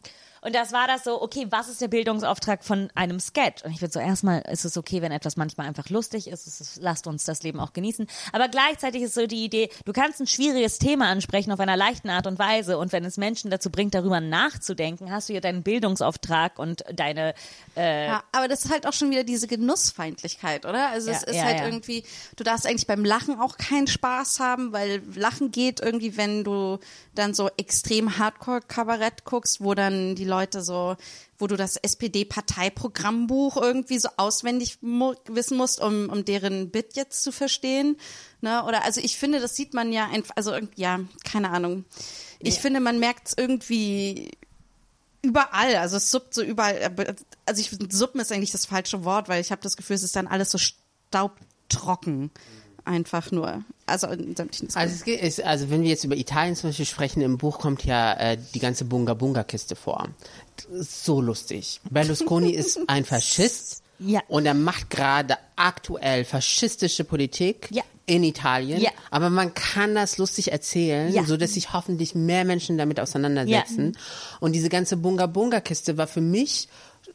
und 0.44 0.54
das 0.54 0.72
war 0.74 0.88
das 0.88 1.04
so, 1.04 1.22
okay, 1.22 1.48
was 1.50 1.70
ist 1.70 1.82
der 1.82 1.88
Bildungsauftrag 1.88 2.64
von 2.64 2.90
einem 2.96 3.20
Sketch? 3.20 3.64
Und 3.64 3.72
ich 3.72 3.82
würde 3.82 3.94
so, 3.94 4.00
erstmal 4.00 4.42
ist 4.52 4.66
es 4.66 4.78
okay, 4.78 5.02
wenn 5.02 5.12
etwas 5.12 5.38
manchmal 5.38 5.68
einfach 5.68 5.90
lustig 5.90 6.28
ist, 6.28 6.48
es 6.48 6.60
ist, 6.62 6.82
lasst 6.82 7.08
uns 7.08 7.24
das 7.24 7.44
Leben 7.44 7.60
auch 7.60 7.74
genießen. 7.74 8.08
Aber 8.32 8.50
gleichzeitig 8.50 9.02
ist 9.04 9.14
so 9.16 9.26
die 9.26 9.44
Idee, 9.46 9.70
du 9.86 9.94
kannst 9.94 10.20
ein 10.20 10.28
schwieriges 10.28 10.80
Thema 10.80 11.08
ansprechen 11.10 11.52
auf 11.52 11.60
einer 11.60 11.78
leichten 11.78 12.10
Art 12.10 12.28
und 12.28 12.40
Weise 12.40 12.78
und 12.78 12.92
wenn 12.92 13.06
es 13.06 13.18
Menschen 13.18 13.52
dazu 13.52 13.70
bringt, 13.70 13.94
darüber 13.94 14.20
nachzudenken, 14.20 15.12
hast 15.12 15.30
du 15.30 15.34
ja 15.34 15.40
deinen 15.40 15.64
Bildungsauftrag 15.64 16.60
und 16.60 16.84
deine, 16.94 17.34
äh, 17.78 18.08
Ja, 18.08 18.24
aber 18.34 18.48
das 18.48 18.66
ist 18.66 18.72
halt 18.72 18.86
auch 18.86 18.94
schon 18.94 19.12
wieder 19.12 19.24
diese 19.24 19.48
Genussfeindlichkeit, 19.48 20.66
oder? 20.66 20.90
Also 20.90 21.10
es 21.10 21.22
Ja, 21.22 21.28
ist 21.28 21.36
ja, 21.38 21.44
halt 21.44 21.60
ja. 21.60 21.66
irgendwie, 21.66 22.04
du 22.36 22.44
darfst 22.44 22.68
eigentlich 22.68 22.88
beim 22.88 23.06
Lachen 23.06 23.40
auch 23.40 23.58
keinen 23.58 23.88
Spaß 23.88 24.40
haben, 24.40 24.74
weil 24.74 25.02
Lachen 25.16 25.52
geht 25.52 25.80
irgendwie, 25.80 26.18
wenn 26.18 26.44
du 26.44 26.80
dann 27.16 27.34
so 27.34 27.50
extrem 27.58 28.18
Hardcore-Kabarett 28.18 29.24
guckst, 29.24 29.64
wo 29.64 29.74
dann 29.74 30.16
die 30.16 30.26
Leute 30.26 30.33
so, 30.62 30.96
wo 31.38 31.48
du 31.48 31.56
das 31.58 31.78
SPD-Parteiprogrammbuch 31.78 33.58
irgendwie 33.58 34.00
so 34.00 34.10
auswendig 34.18 34.80
mu 34.82 35.14
wissen 35.28 35.58
musst, 35.58 35.80
um, 35.82 36.10
um 36.10 36.26
deren 36.26 36.70
Bit 36.70 36.96
jetzt 36.96 37.24
zu 37.24 37.32
verstehen. 37.32 37.98
Ne? 38.42 38.64
Oder 38.66 38.84
also 38.86 39.02
ich 39.02 39.18
finde, 39.18 39.40
das 39.40 39.56
sieht 39.56 39.74
man 39.74 39.92
ja 39.92 40.08
einfach, 40.08 40.36
also 40.36 40.54
ja, 40.76 41.00
keine 41.24 41.50
Ahnung. 41.52 41.86
Ich 42.40 42.60
finde, 42.60 42.80
man 42.80 43.00
merkt 43.00 43.30
es 43.30 43.34
irgendwie 43.38 44.32
überall, 45.22 45.76
also 45.78 45.98
es 45.98 46.12
suppt 46.12 46.34
so 46.34 46.44
überall, 46.44 46.84
aber- 46.84 47.16
also 47.46 47.62
ich 47.62 47.70
finde, 47.70 47.96
suppen 47.96 48.20
ist 48.20 48.32
eigentlich 48.32 48.52
das 48.52 48.66
falsche 48.66 49.06
Wort, 49.06 49.30
weil 49.30 49.40
ich 49.42 49.52
habe 49.52 49.62
das 49.62 49.78
Gefühl, 49.78 49.96
es 49.96 50.04
ist 50.04 50.16
dann 50.16 50.28
alles 50.28 50.52
so 50.52 50.58
staubtrocken. 50.58 52.32
Einfach 52.86 53.32
nur. 53.32 53.64
Also 53.86 54.08
in 54.08 54.36
sämtlichen 54.36 54.70
Also, 54.76 54.94
es 54.94 55.04
geht, 55.06 55.22
ist, 55.22 55.42
also 55.42 55.70
wenn 55.70 55.84
wir 55.84 55.90
jetzt 55.90 56.04
über 56.04 56.16
Italien 56.18 56.56
zum 56.56 56.70
Beispiel 56.70 56.86
sprechen, 56.86 57.22
im 57.22 57.38
Buch 57.38 57.60
kommt 57.60 57.86
ja 57.86 58.14
äh, 58.14 58.38
die 58.54 58.60
ganze 58.60 58.84
Bunga 58.86 59.14
Bunga 59.14 59.44
Kiste 59.44 59.76
vor. 59.76 60.10
So 60.72 61.22
lustig. 61.22 61.80
Berlusconi 61.90 62.52
ist 62.54 62.80
ein 62.88 63.06
Faschist 63.06 63.84
Ja. 64.00 64.22
Und 64.28 64.46
er 64.46 64.54
macht 64.54 64.90
gerade 64.90 65.38
aktuell 65.56 66.26
faschistische 66.26 67.04
Politik 67.06 67.70
Ja. 67.72 67.84
in 68.06 68.24
Italien. 68.24 68.82
Ja. 68.82 68.92
Aber 69.12 69.30
man 69.30 69.54
kann 69.54 69.96
das 69.96 70.18
lustig 70.18 70.52
erzählen, 70.52 71.14
Ja. 71.14 71.24
so 71.24 71.38
dass 71.38 71.54
sich 71.54 71.72
hoffentlich 71.72 72.16
mehr 72.16 72.44
Menschen 72.44 72.78
damit 72.78 73.00
auseinandersetzen. 73.00 73.98
Und 74.42 74.54
diese 74.54 74.68
ganze 74.70 74.98
Bunga 74.98 75.26
Bunga 75.28 75.62
Kiste 75.62 75.98
war 75.98 76.08
für 76.08 76.22
mich 76.22 76.68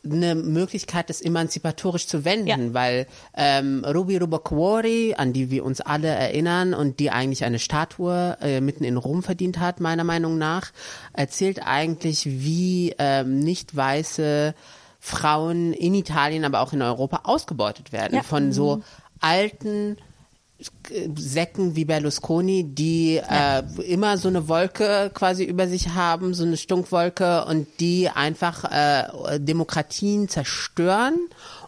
eine 0.05 0.34
Möglichkeit, 0.34 1.11
das 1.11 1.20
emanzipatorisch 1.20 2.07
zu 2.07 2.24
wenden, 2.24 2.46
Ja. 2.49 2.57
weil 2.74 3.07
ähm, 3.36 3.84
Ruby 3.84 4.16
Rubacuori, 4.16 5.14
an 5.16 5.32
die 5.32 5.51
wir 5.51 5.64
uns 5.64 5.80
alle 5.80 6.09
erinnern 6.09 6.74
und 6.74 7.01
die 7.01 7.11
eigentlich 7.11 7.44
eine 7.44 7.59
Statue 7.59 8.36
äh, 8.40 8.61
mitten 8.61 8.84
in 8.84 8.96
Rom 8.96 9.22
verdient 9.22 9.59
hat, 9.59 9.80
meiner 9.80 10.05
Meinung 10.05 10.38
nach, 10.38 10.70
erzählt 11.12 11.61
eigentlich, 11.64 12.26
wie 12.26 12.94
ähm, 12.99 13.40
nicht 13.40 13.74
weiße 13.76 14.55
Frauen 15.01 15.72
in 15.72 15.94
Italien, 15.94 16.44
aber 16.44 16.61
auch 16.61 16.72
in 16.72 16.82
Europa 16.82 17.20
ausgebeutet 17.24 17.92
werden 17.92 18.16
Ja. 18.16 18.22
von 18.22 18.53
so 18.53 18.82
alten 19.20 19.96
Säcken 21.16 21.76
wie 21.76 21.84
Berlusconi, 21.84 22.64
die 22.64 23.16
äh, 23.16 23.62
immer 23.86 24.18
so 24.18 24.26
eine 24.26 24.48
Wolke 24.48 25.11
quasi 25.14 25.44
über 25.44 25.68
sich 25.68 25.90
haben, 25.90 26.34
so 26.34 26.44
eine 26.44 26.56
Stunkwolke 26.56 27.44
und 27.44 27.68
die 27.78 28.09
einfach 28.09 28.64
äh, 28.64 29.38
Demokratien 29.38 30.28
zerstören 30.28 31.16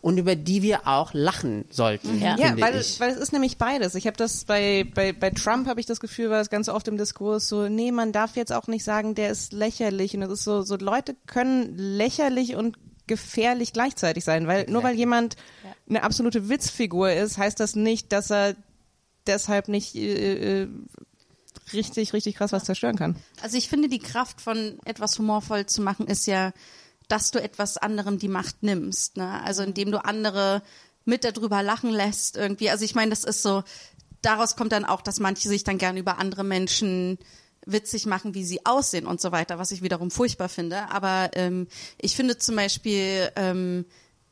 und 0.01 0.18
über 0.18 0.34
die 0.34 0.62
wir 0.62 0.88
auch 0.88 1.14
lachen 1.14 1.66
sollten. 1.70 2.20
Ja. 2.20 2.36
Ja, 2.36 2.61
weil, 2.61 2.80
ich. 2.80 2.99
weil 2.99 3.11
es 3.11 3.16
ist 3.16 3.32
nämlich 3.32 3.59
beides. 3.59 3.95
Ich 3.95 4.09
habe 4.09 4.16
das 4.16 4.45
bei, 4.45 4.84
bei, 4.93 5.12
bei 5.12 5.30
Trump 5.30 5.68
habe 5.68 5.78
ich 5.78 5.86
das 5.86 6.01
Gefühl, 6.01 6.30
war 6.30 6.38
das 6.38 6.51
ganz 6.51 6.68
oft 6.68 6.88
im 6.88 6.97
Diskurs 6.97 7.49
so, 7.49 7.68
nee, 7.68 7.93
man 7.93 8.11
darf 8.11 8.34
jetzt 8.34 8.53
auch 8.53 8.66
nicht 8.66 8.82
sagen, 8.82 9.14
der 9.14 9.30
ist 9.30 9.53
lächerlich. 9.53 10.16
Und 10.16 10.22
es 10.22 10.30
ist 10.30 10.45
so, 10.45 10.62
so 10.62 10.74
Leute 10.76 11.14
können 11.26 11.76
lächerlich 11.76 12.57
und 12.57 12.76
gefährlich 13.07 13.72
gleichzeitig 13.72 14.24
sein, 14.24 14.47
weil 14.47 14.66
nur 14.68 14.82
weil 14.82 14.95
jemand 14.95 15.36
eine 15.88 16.03
absolute 16.05 16.49
Witzfigur 16.49 17.12
ist, 17.12 17.38
heißt 17.38 17.59
das 17.59 17.74
nicht, 17.74 18.12
dass 18.12 18.30
er 18.30 18.55
deshalb 19.31 19.68
nicht 19.68 19.95
äh, 19.95 20.62
äh, 20.62 20.68
richtig, 21.72 22.12
richtig 22.12 22.37
krass 22.37 22.53
was 22.53 22.64
zerstören 22.64 22.97
kann. 22.97 23.16
Also 23.43 23.57
ich 23.57 23.68
finde, 23.68 23.89
die 23.89 23.99
Kraft 23.99 24.41
von 24.41 24.78
etwas 24.85 25.18
humorvoll 25.18 25.66
zu 25.66 25.83
machen 25.83 26.07
ist 26.07 26.26
ja, 26.26 26.53
dass 27.09 27.31
du 27.31 27.43
etwas 27.43 27.76
anderem 27.76 28.18
die 28.18 28.28
Macht 28.28 28.62
nimmst. 28.62 29.16
Ne? 29.16 29.43
Also 29.43 29.62
indem 29.62 29.91
du 29.91 30.05
andere 30.05 30.62
mit 31.05 31.24
darüber 31.24 31.62
lachen 31.62 31.91
lässt 31.91 32.37
irgendwie. 32.37 32.70
Also 32.70 32.85
ich 32.85 32.95
meine, 32.95 33.11
das 33.11 33.24
ist 33.24 33.43
so, 33.43 33.64
daraus 34.22 34.57
kommt 34.57 34.72
dann 34.72 34.85
auch, 34.85 35.01
dass 35.01 35.20
manche 35.20 35.49
sich 35.49 35.64
dann 35.64 35.78
gerne 35.78 35.99
über 35.99 36.18
andere 36.18 36.45
Menschen 36.45 37.18
witzig 37.66 38.07
machen, 38.07 38.35
wie 38.35 38.45
sie 38.45 38.64
aussehen 38.64 39.07
und 39.07 39.20
so 39.20 39.33
weiter, 39.33 39.59
was 39.59 39.70
ich 39.70 39.83
wiederum 39.83 40.11
furchtbar 40.11 40.49
finde. 40.49 40.91
Aber 40.91 41.31
ähm, 41.35 41.68
ich 41.99 42.16
finde 42.16 42.39
zum 42.39 42.57
Beispiel, 42.57 43.31
ähm, 43.37 43.85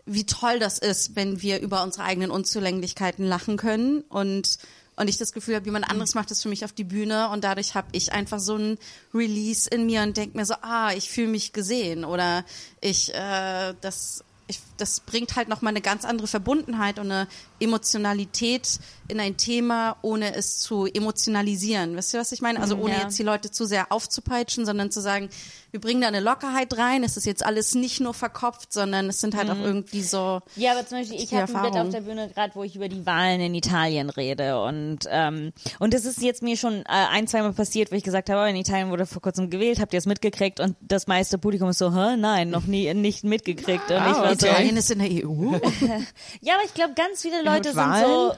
wie 0.07 0.25
toll 0.25 0.59
das 0.59 0.79
ist, 0.79 1.17
wenn 1.17 1.43
wir 1.43 1.61
über 1.61 1.83
unsere 1.83 2.05
eigenen 2.05 2.31
Unzulänglichkeiten 2.31 3.27
lachen 3.27 3.57
können 3.57 4.01
und 4.03 4.59
und 4.99 5.09
ich 5.09 5.17
das 5.17 5.33
Gefühl 5.33 5.55
habe, 5.55 5.65
jemand 5.65 5.89
anderes 5.91 6.15
macht 6.15 6.31
das 6.31 6.43
für 6.43 6.49
mich 6.49 6.65
auf 6.65 6.73
die 6.73 6.85
Bühne. 6.85 7.29
Und 7.31 7.45
dadurch 7.45 7.75
habe 7.75 7.89
ich 7.93 8.13
einfach 8.13 8.41
so 8.41 8.57
ein 8.57 8.79
Release 9.15 9.71
in 9.71 9.87
mir 9.87 10.03
und 10.03 10.17
denke 10.17 10.37
mir 10.37 10.45
so, 10.45 10.55
ah, 10.61 10.93
ich 10.93 11.09
fühle 11.09 11.29
mich 11.29 11.53
gesehen. 11.53 12.05
Oder 12.05 12.45
ich, 12.81 13.15
äh, 13.15 13.75
das, 13.81 14.25
ich, 14.49 14.59
das 14.79 15.01
bringt 15.01 15.37
halt 15.37 15.49
nochmal 15.49 15.73
eine 15.73 15.81
ganz 15.81 16.05
andere 16.05 16.27
Verbundenheit 16.27 16.99
und 16.99 17.11
eine 17.11 17.27
Emotionalität 17.61 18.79
in 19.09 19.21
ein 19.21 19.37
Thema, 19.37 19.97
ohne 20.03 20.35
es 20.35 20.59
zu 20.59 20.87
emotionalisieren. 20.87 21.97
Wisst 21.97 22.13
ihr, 22.15 22.21
was 22.21 22.33
ich 22.33 22.43
meine? 22.43 22.61
Also 22.61 22.77
ohne 22.77 22.95
Ja. 22.95 23.01
jetzt 23.03 23.19
die 23.19 23.23
Leute 23.23 23.51
zu 23.51 23.65
sehr 23.65 23.91
aufzupeitschen, 23.91 24.67
sondern 24.67 24.91
zu 24.91 25.01
sagen, 25.01 25.31
wir 25.71 25.81
bringen 25.81 26.01
da 26.01 26.09
eine 26.09 26.21
Lockerheit 26.21 26.77
rein. 26.79 27.05
Es 27.05 27.17
ist 27.17 27.25
jetzt 27.27 27.45
alles 27.45 27.75
nicht 27.75 28.01
nur 28.01 28.15
verkopft, 28.15 28.73
sondern 28.73 29.09
es 29.09 29.21
sind 29.21 29.35
halt 29.37 29.51
auch 29.51 29.59
irgendwie 29.59 30.03
so. 30.03 30.41
Ja, 30.57 30.73
aber 30.73 30.87
zum 30.87 30.99
Beispiel, 30.99 31.21
ich 31.21 31.33
habe 31.33 31.43
ein 31.45 31.55
Erfahrung. 31.55 31.77
auf 31.77 31.89
der 31.91 32.01
Bühne 32.03 32.29
gerade, 32.35 32.55
wo 32.55 32.65
ich 32.65 32.75
über 32.77 32.89
die 32.89 33.05
Wahlen 33.07 33.41
in 33.41 33.55
Italien 33.55 34.09
rede 34.11 34.61
und 34.63 35.01
ähm, 35.11 35.53
und 35.79 35.95
das 35.95 36.05
ist 36.05 36.23
jetzt 36.23 36.43
mir 36.43 36.57
schon 36.57 36.81
äh, 36.81 36.85
ein, 36.89 37.27
zweimal 37.29 37.53
passiert, 37.53 37.91
wo 37.93 37.97
ich 37.97 38.03
gesagt 38.05 38.31
habe, 38.31 38.43
oh, 38.43 38.45
in 38.47 38.57
Italien 38.57 38.91
wurde 38.91 39.07
vor 39.07 39.21
kurzem 39.23 39.51
gewählt, 39.51 39.81
habt 39.81 39.93
ihr 39.93 39.99
es 39.99 40.07
mitgekriegt? 40.07 40.61
Und 40.61 40.77
das 40.81 41.07
meiste 41.07 41.39
Publikum 41.39 41.69
ist 41.69 41.79
so, 41.79 41.95
Hä? 41.95 42.17
nein, 42.17 42.51
noch 42.51 42.65
nie, 42.65 42.93
nicht 42.95 43.25
mitgekriegt. 43.25 43.91
Und 43.91 43.97
ich 43.97 44.03
war 44.03 44.39
so, 44.39 44.47
Italien 44.69 44.77
ist 44.77 44.91
in 44.91 44.99
der 44.99 45.09
EU. 45.09 45.53
ja, 46.41 46.55
aber 46.55 46.65
ich 46.65 46.75
glaube, 46.75 46.95
ganz 46.95 47.23
viele 47.23 47.43
Leute 47.43 47.73
sind 47.73 47.97
so, 47.97 48.35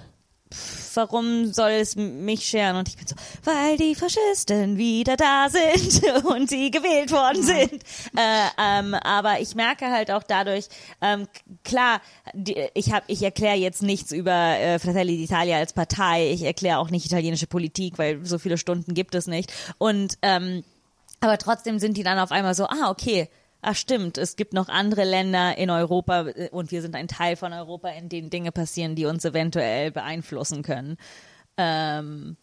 pff, 0.52 0.96
warum 0.96 1.52
soll 1.52 1.70
es 1.70 1.96
mich 1.96 2.44
scheren? 2.44 2.76
Und 2.76 2.88
ich 2.88 2.96
bin 2.96 3.06
so, 3.06 3.14
weil 3.44 3.76
die 3.76 3.94
Faschisten 3.94 4.76
wieder 4.76 5.16
da 5.16 5.48
sind 5.48 6.24
und 6.24 6.48
sie 6.48 6.70
gewählt 6.70 7.10
worden 7.12 7.42
sind. 7.42 7.82
Äh, 8.16 8.48
ähm, 8.58 8.94
aber 8.94 9.40
ich 9.40 9.54
merke 9.54 9.90
halt 9.90 10.10
auch 10.10 10.22
dadurch, 10.22 10.68
ähm, 11.00 11.26
klar, 11.64 12.00
die, 12.34 12.56
ich 12.74 12.92
habe, 12.92 13.04
ich 13.08 13.22
erkläre 13.22 13.56
jetzt 13.56 13.82
nichts 13.82 14.12
über 14.12 14.32
äh, 14.32 14.78
Fratelli 14.78 15.24
d'Italia 15.24 15.56
als 15.56 15.72
Partei. 15.72 16.30
Ich 16.30 16.42
erkläre 16.42 16.78
auch 16.78 16.90
nicht 16.90 17.06
italienische 17.06 17.46
Politik, 17.46 17.98
weil 17.98 18.24
so 18.24 18.38
viele 18.38 18.58
Stunden 18.58 18.94
gibt 18.94 19.14
es 19.14 19.26
nicht. 19.26 19.52
Und 19.78 20.18
ähm, 20.22 20.64
aber 21.22 21.36
trotzdem 21.36 21.78
sind 21.78 21.98
die 21.98 22.02
dann 22.02 22.18
auf 22.18 22.32
einmal 22.32 22.54
so, 22.54 22.64
ah, 22.64 22.88
okay, 22.88 23.28
ach 23.62 23.76
stimmt, 23.76 24.18
es 24.18 24.36
gibt 24.36 24.52
noch 24.52 24.68
andere 24.68 25.04
Länder 25.04 25.56
in 25.58 25.70
Europa 25.70 26.26
äh, 26.28 26.48
und 26.50 26.70
wir 26.70 26.82
sind 26.82 26.94
ein 26.94 27.08
Teil 27.08 27.36
von 27.36 27.52
Europa, 27.52 27.88
in 27.90 28.08
denen 28.08 28.30
Dinge 28.30 28.52
passieren, 28.52 28.94
die 28.96 29.06
uns 29.06 29.24
eventuell 29.24 29.90
beeinflussen 29.90 30.62
können. 30.62 30.96
Ähm, 31.56 32.36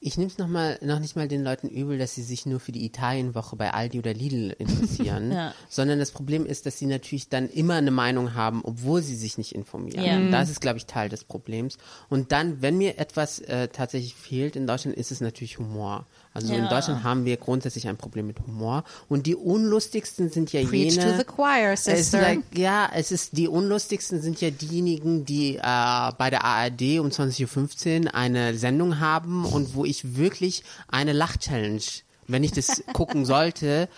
Ich 0.00 0.18
nehme 0.18 0.30
es 0.30 0.36
noch, 0.38 0.48
mal- 0.48 0.78
noch 0.82 0.98
nicht 1.00 1.16
mal 1.16 1.28
den 1.28 1.42
Leuten 1.42 1.66
übel, 1.68 1.96
dass 1.98 2.14
sie 2.14 2.22
sich 2.22 2.44
nur 2.44 2.60
für 2.60 2.72
die 2.72 2.84
Italienwoche 2.84 3.56
bei 3.56 3.72
Aldi 3.72 3.98
oder 3.98 4.12
Lidl 4.12 4.54
interessieren, 4.58 5.32
Ja. 5.32 5.54
sondern 5.70 5.98
das 5.98 6.12
Problem 6.12 6.44
ist, 6.44 6.66
dass 6.66 6.78
sie 6.78 6.84
natürlich 6.86 7.28
dann 7.30 7.48
immer 7.48 7.74
eine 7.74 7.90
Meinung 7.90 8.34
haben, 8.34 8.60
obwohl 8.64 9.00
sie 9.02 9.16
sich 9.16 9.38
nicht 9.38 9.54
informieren. 9.54 10.04
Ja. 10.04 10.18
Mhm. 10.18 10.30
Das 10.30 10.50
ist, 10.50 10.60
glaube 10.60 10.76
ich, 10.78 10.84
Teil 10.86 11.08
des 11.08 11.24
Problems. 11.24 11.78
Und 12.10 12.32
dann, 12.32 12.60
wenn 12.60 12.76
mir 12.76 12.98
etwas 12.98 13.38
äh, 13.40 13.68
tatsächlich 13.68 14.14
fehlt 14.14 14.56
in 14.56 14.66
Deutschland, 14.66 14.96
ist 14.96 15.10
es 15.10 15.20
natürlich 15.22 15.58
Humor. 15.58 16.06
Also 16.34 16.52
in 16.52 16.64
Ja. 16.64 16.68
Deutschland 16.68 17.04
haben 17.04 17.24
wir 17.24 17.36
grundsätzlich 17.36 17.86
ein 17.86 17.96
Problem 17.96 18.26
mit 18.26 18.40
Humor. 18.40 18.82
Und 19.08 19.26
die 19.26 19.36
unlustigsten 19.36 20.30
sind 20.30 20.52
ja 20.52 20.62
Preach 20.64 20.92
jene. 20.94 21.12
to 21.12 21.16
the 21.18 21.24
choir, 21.24 21.72
Es 21.72 21.86
ist 21.86 22.10
sister. 22.10 22.20
like, 22.20 22.40
ja, 22.54 22.90
es 22.92 23.12
ist 23.12 23.36
die 23.36 23.46
unlustigsten 23.46 24.20
sind 24.20 24.40
ja 24.40 24.50
diejenigen, 24.50 25.24
die 25.24 25.56
äh, 25.56 25.60
bei 25.62 26.30
der 26.30 26.44
ARD 26.44 26.98
um 26.98 27.08
20.15 27.08 28.06
Uhr 28.06 28.14
eine 28.14 28.56
Sendung 28.58 28.98
haben 28.98 29.44
und 29.44 29.74
wo 29.76 29.84
ich 29.84 30.16
wirklich 30.16 30.64
eine 30.88 31.12
Lach-Challenge, 31.12 31.80
wenn 32.26 32.42
ich 32.42 32.50
das 32.50 32.82
gucken 32.92 33.24
sollte, 33.24 33.88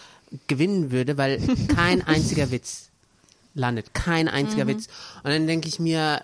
gewinnen 0.47 0.91
würde, 0.91 1.17
weil 1.17 1.41
kein 1.75 2.07
einziger 2.07 2.51
Witz 2.51 2.91
landet. 3.55 3.95
Kein 3.95 4.29
einziger 4.29 4.67
Witz. 4.67 4.89
Und 5.25 5.31
dann 5.31 5.47
denke 5.47 5.69
ich 5.69 5.79
mir, 5.79 6.21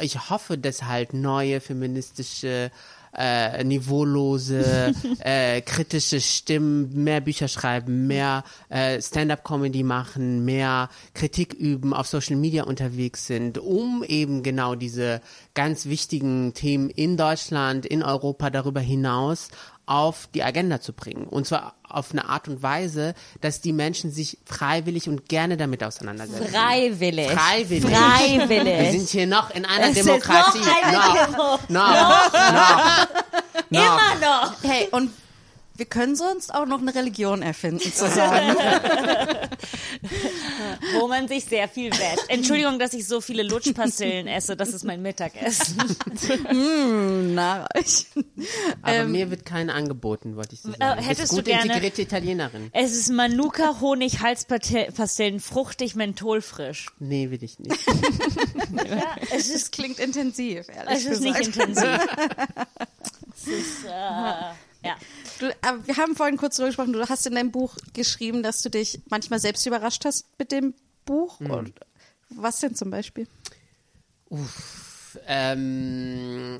ich 0.00 0.30
hoffe, 0.30 0.56
dass 0.58 0.84
halt 0.84 1.12
neue 1.14 1.60
feministische 1.60 2.70
äh, 3.16 3.64
niveaulose, 3.64 4.94
äh, 5.20 5.60
kritische 5.62 6.20
Stimmen, 6.20 7.04
mehr 7.04 7.20
Bücher 7.20 7.48
schreiben, 7.48 8.06
mehr 8.06 8.44
äh, 8.68 9.00
Stand-up-Comedy 9.00 9.82
machen, 9.82 10.44
mehr 10.44 10.88
Kritik 11.14 11.54
üben, 11.54 11.92
auf 11.92 12.06
Social 12.06 12.36
Media 12.36 12.64
unterwegs 12.64 13.26
sind, 13.26 13.58
um 13.58 14.04
eben 14.04 14.42
genau 14.42 14.74
diese 14.74 15.20
ganz 15.54 15.86
wichtigen 15.86 16.54
Themen 16.54 16.90
in 16.90 17.16
Deutschland, 17.16 17.86
in 17.86 18.02
Europa, 18.02 18.50
darüber 18.50 18.80
hinaus 18.80 19.48
auf 19.90 20.28
die 20.34 20.44
Agenda 20.44 20.80
zu 20.80 20.92
bringen. 20.92 21.24
Und 21.24 21.48
zwar 21.48 21.74
auf 21.82 22.12
eine 22.12 22.28
Art 22.28 22.46
und 22.46 22.62
Weise, 22.62 23.14
dass 23.40 23.60
die 23.60 23.72
Menschen 23.72 24.12
sich 24.12 24.38
freiwillig 24.44 25.08
und 25.08 25.28
gerne 25.28 25.56
damit 25.56 25.82
auseinandersetzen. 25.82 26.46
freiwillig. 26.46 27.28
Freiwillig. 27.32 27.84
Freiwillig. 27.90 28.78
Wir 28.78 28.90
sind 28.92 29.08
hier 29.08 29.26
noch 29.26 29.50
in 29.50 29.64
einer 29.64 29.88
Es 29.88 29.96
ist 29.96 30.06
Demokratie. 30.06 30.58
noch 30.60 30.84
eine 30.84 30.96
noch, 30.96 31.26
Demo. 31.26 31.42
noch, 31.68 31.68
noch, 31.68 32.32
noch. 32.32 33.06
Immer 33.70 34.14
noch. 34.20 34.54
Hey, 34.62 34.86
und 34.92 35.10
wir 35.80 35.86
können 35.86 36.14
sonst 36.14 36.54
auch 36.54 36.66
noch 36.66 36.80
eine 36.80 36.94
Religion 36.94 37.42
erfinden 37.42 37.92
zusammen. 37.92 38.54
Wo 40.98 41.08
man 41.08 41.26
sich 41.26 41.44
sehr 41.46 41.68
viel 41.68 41.90
wäscht. 41.90 42.24
Entschuldigung, 42.28 42.78
dass 42.78 42.92
ich 42.92 43.06
so 43.06 43.20
viele 43.20 43.42
Lutschpastillen 43.42 44.26
esse. 44.28 44.56
Das 44.56 44.68
ist 44.70 44.84
mein 44.84 45.02
Mittagessen. 45.02 45.76
Na, 47.34 47.66
ich. 47.80 48.06
Aber 48.82 49.04
mir 49.04 49.30
wird 49.30 49.44
keine 49.46 49.72
angeboten, 49.74 50.36
wollte 50.36 50.54
ich 50.54 50.60
so 50.60 50.70
sagen. 50.72 50.98
äh, 50.98 51.02
hättest 51.02 51.20
bist 51.20 51.32
du 51.32 51.36
gut 51.36 51.44
gerne- 51.46 51.64
integrierte 51.64 52.02
Italienerin. 52.02 52.68
Es 52.72 52.92
ist 52.92 53.08
Manuka, 53.10 53.80
Honig, 53.80 54.20
Halspastillen, 54.20 55.40
fruchtig, 55.40 55.94
mentholfrisch. 55.96 56.88
Nee, 56.98 57.30
will 57.30 57.42
ich 57.42 57.58
nicht. 57.58 57.76
Ja, 57.86 59.16
es 59.34 59.48
ist, 59.48 59.72
klingt 59.72 59.98
intensiv, 59.98 60.66
ehrlich 60.68 60.98
es 60.98 61.06
ist 61.06 61.20
nicht 61.22 61.38
gesagt. 61.38 61.56
intensiv. 61.58 62.06
es 63.34 63.46
ist, 63.46 63.84
äh, 63.86 64.52
ja. 64.82 64.96
Du, 65.38 65.50
aber 65.62 65.86
wir 65.86 65.96
haben 65.96 66.16
vorhin 66.16 66.36
kurz 66.36 66.56
darüber 66.56 66.68
gesprochen, 66.68 66.92
du 66.92 67.08
hast 67.08 67.26
in 67.26 67.34
deinem 67.34 67.50
Buch 67.50 67.76
geschrieben, 67.92 68.42
dass 68.42 68.62
du 68.62 68.70
dich 68.70 69.00
manchmal 69.08 69.40
selbst 69.40 69.66
überrascht 69.66 70.04
hast 70.04 70.26
mit 70.38 70.52
dem 70.52 70.74
Buch. 71.04 71.40
Und 71.40 71.74
was 72.30 72.60
denn 72.60 72.74
zum 72.74 72.90
Beispiel? 72.90 73.26
Ähm, 75.26 76.58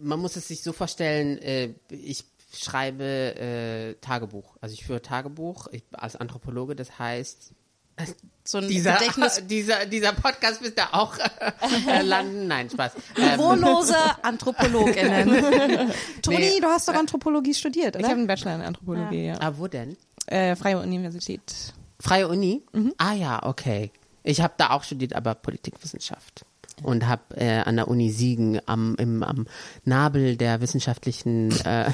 man 0.00 0.18
muss 0.18 0.36
es 0.36 0.48
sich 0.48 0.62
so 0.62 0.72
vorstellen, 0.72 1.38
äh, 1.38 1.74
ich 1.88 2.24
schreibe 2.52 3.04
äh, 3.04 3.94
Tagebuch. 4.00 4.56
Also 4.60 4.74
ich 4.74 4.84
führe 4.84 5.00
Tagebuch 5.00 5.68
ich, 5.72 5.84
als 5.92 6.16
Anthropologe, 6.16 6.76
das 6.76 6.98
heißt, 6.98 7.52
so 8.44 8.58
ein 8.58 8.68
Dieser, 8.68 8.94
Gedächtnis 8.94 9.40
dieser, 9.46 9.86
dieser 9.86 10.12
Podcast 10.12 10.62
wird 10.62 10.76
da 10.78 10.88
auch 10.92 11.16
äh, 11.18 12.02
landen. 12.02 12.48
Nein, 12.48 12.68
Spaß. 12.70 12.92
Ähm, 13.16 13.30
Niveaulose 13.32 13.96
AnthropologInnen. 14.22 15.92
Toni, 16.22 16.36
Nee. 16.38 16.60
du 16.60 16.66
hast 16.66 16.88
doch 16.88 16.94
Anthropologie 16.94 17.54
studiert, 17.54 17.94
Ich 17.96 18.00
oder? 18.00 18.08
habe 18.08 18.18
einen 18.18 18.26
Bachelor 18.26 18.56
in 18.56 18.62
Anthropologie, 18.62 19.26
ja. 19.26 19.34
ah, 19.40 19.52
wo 19.56 19.68
denn? 19.68 19.96
Äh, 20.26 20.56
Freie 20.56 20.78
Universität. 20.80 21.42
Freie 22.00 22.26
Uni? 22.28 22.62
Mhm. 22.72 22.92
Ah 22.98 23.12
ja, 23.12 23.42
okay. 23.44 23.90
Ich 24.24 24.40
habe 24.40 24.54
da 24.56 24.70
auch 24.70 24.82
studiert, 24.84 25.14
aber 25.14 25.34
Politikwissenschaft. 25.34 26.44
Und 26.82 27.06
habe 27.06 27.36
äh, 27.36 27.58
an 27.58 27.76
der 27.76 27.88
Uni 27.88 28.10
Siegen 28.10 28.60
am, 28.66 28.94
im, 28.98 29.22
am 29.22 29.46
Nabel 29.84 30.36
der 30.36 30.60
wissenschaftlichen 30.60 31.50
äh, 31.64 31.90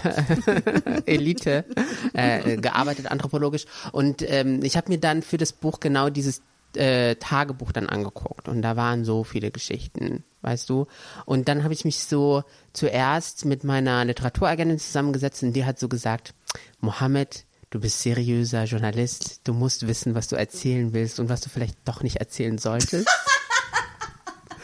Elite 1.07 1.65
äh, 2.13 2.57
gearbeitet, 2.57 3.11
anthropologisch. 3.11 3.67
Und 3.93 4.23
ähm, 4.29 4.61
ich 4.63 4.77
habe 4.77 4.91
mir 4.91 4.99
dann 4.99 5.23
für 5.23 5.37
das 5.37 5.53
Buch 5.53 5.81
genau 5.81 6.11
dieses 6.11 6.43
äh, 6.75 7.17
Tagebuch 7.17 7.73
dann 7.73 7.89
angeguckt. 7.89 8.49
Und 8.49 8.63
da 8.63 8.77
waren 8.77 9.05
so 9.05 9.25
viele 9.25 9.51
Geschichten, 9.51 10.25
weißt 10.43 10.69
du. 10.69 10.87
Und 11.25 11.49
dann 11.49 11.65
habe 11.65 11.75
ich 11.75 11.85
mich 11.85 12.05
so 12.05 12.45
zuerst 12.73 13.45
mit 13.45 13.65
meiner 13.65 14.05
Literaturagentin 14.05 14.79
zusammengesetzt 14.79 15.43
und 15.43 15.53
die 15.53 15.65
hat 15.65 15.79
so 15.79 15.89
gesagt, 15.89 16.35
Mohammed, 16.81 17.45
du 17.71 17.81
bist 17.81 18.03
seriöser 18.03 18.65
Journalist, 18.65 19.41
du 19.45 19.53
musst 19.53 19.87
wissen, 19.87 20.15
was 20.15 20.29
du 20.29 20.37
erzählen 20.37 20.93
willst 20.93 21.21
und 21.21 21.29
was 21.29 21.41
du 21.41 21.51
vielleicht 21.51 21.77
doch 21.85 22.03
nicht 22.03 22.17
erzählen 22.17 22.59
solltest. 22.59 23.07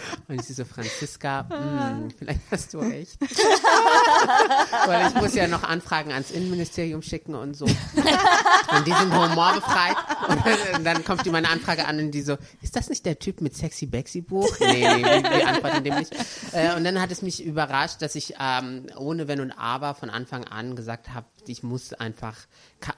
Und 0.29 0.41
ich 0.41 0.57
so, 0.57 0.65
Franziska, 0.65 1.47
hm, 1.51 2.11
vielleicht 2.19 2.41
hast 2.51 2.75
du 2.75 2.79
recht. 2.79 3.21
Weil 4.87 5.09
ich 5.09 5.15
muss 5.15 5.35
ja 5.35 5.47
noch 5.47 5.63
Anfragen 5.63 6.13
ans 6.13 6.31
Innenministerium 6.31 7.03
schicken 7.03 7.35
und 7.35 7.55
so. 7.57 7.65
Und 7.65 8.87
die 8.87 8.93
sind 8.93 9.15
humorbefreit. 9.15 9.97
Und 10.29 10.47
dann, 10.47 10.59
und 10.77 10.85
dann 10.85 11.05
kommt 11.05 11.27
die 11.27 11.31
meine 11.31 11.49
Anfrage 11.49 11.87
an 11.87 11.99
und 11.99 12.11
die 12.11 12.23
so, 12.23 12.37
ist 12.63 12.77
das 12.77 12.89
nicht 12.89 13.05
der 13.07 13.19
Typ 13.19 13.41
mit 13.41 13.57
Sexy 13.57 13.87
Bexy 13.87 14.21
Buch? 14.21 14.49
Nee, 14.61 14.89
nee, 14.97 15.05
wir, 15.05 15.23
wir 15.23 15.49
antworten 15.49 15.85
dem 15.85 15.97
nicht. 15.97 16.15
Äh, 16.53 16.75
und 16.77 16.85
dann 16.85 17.01
hat 17.01 17.11
es 17.11 17.23
mich 17.23 17.45
überrascht, 17.45 18.01
dass 18.01 18.15
ich 18.15 18.35
ähm, 18.41 18.87
ohne 18.97 19.29
Wenn 19.29 19.41
und 19.41 19.53
Aber 19.53 19.95
von 19.95 20.11
Anfang 20.11 20.45
an 20.45 20.77
gesagt 20.77 21.13
habe, 21.13 21.27
ich 21.49 21.63
muss 21.63 21.93
einfach, 21.93 22.37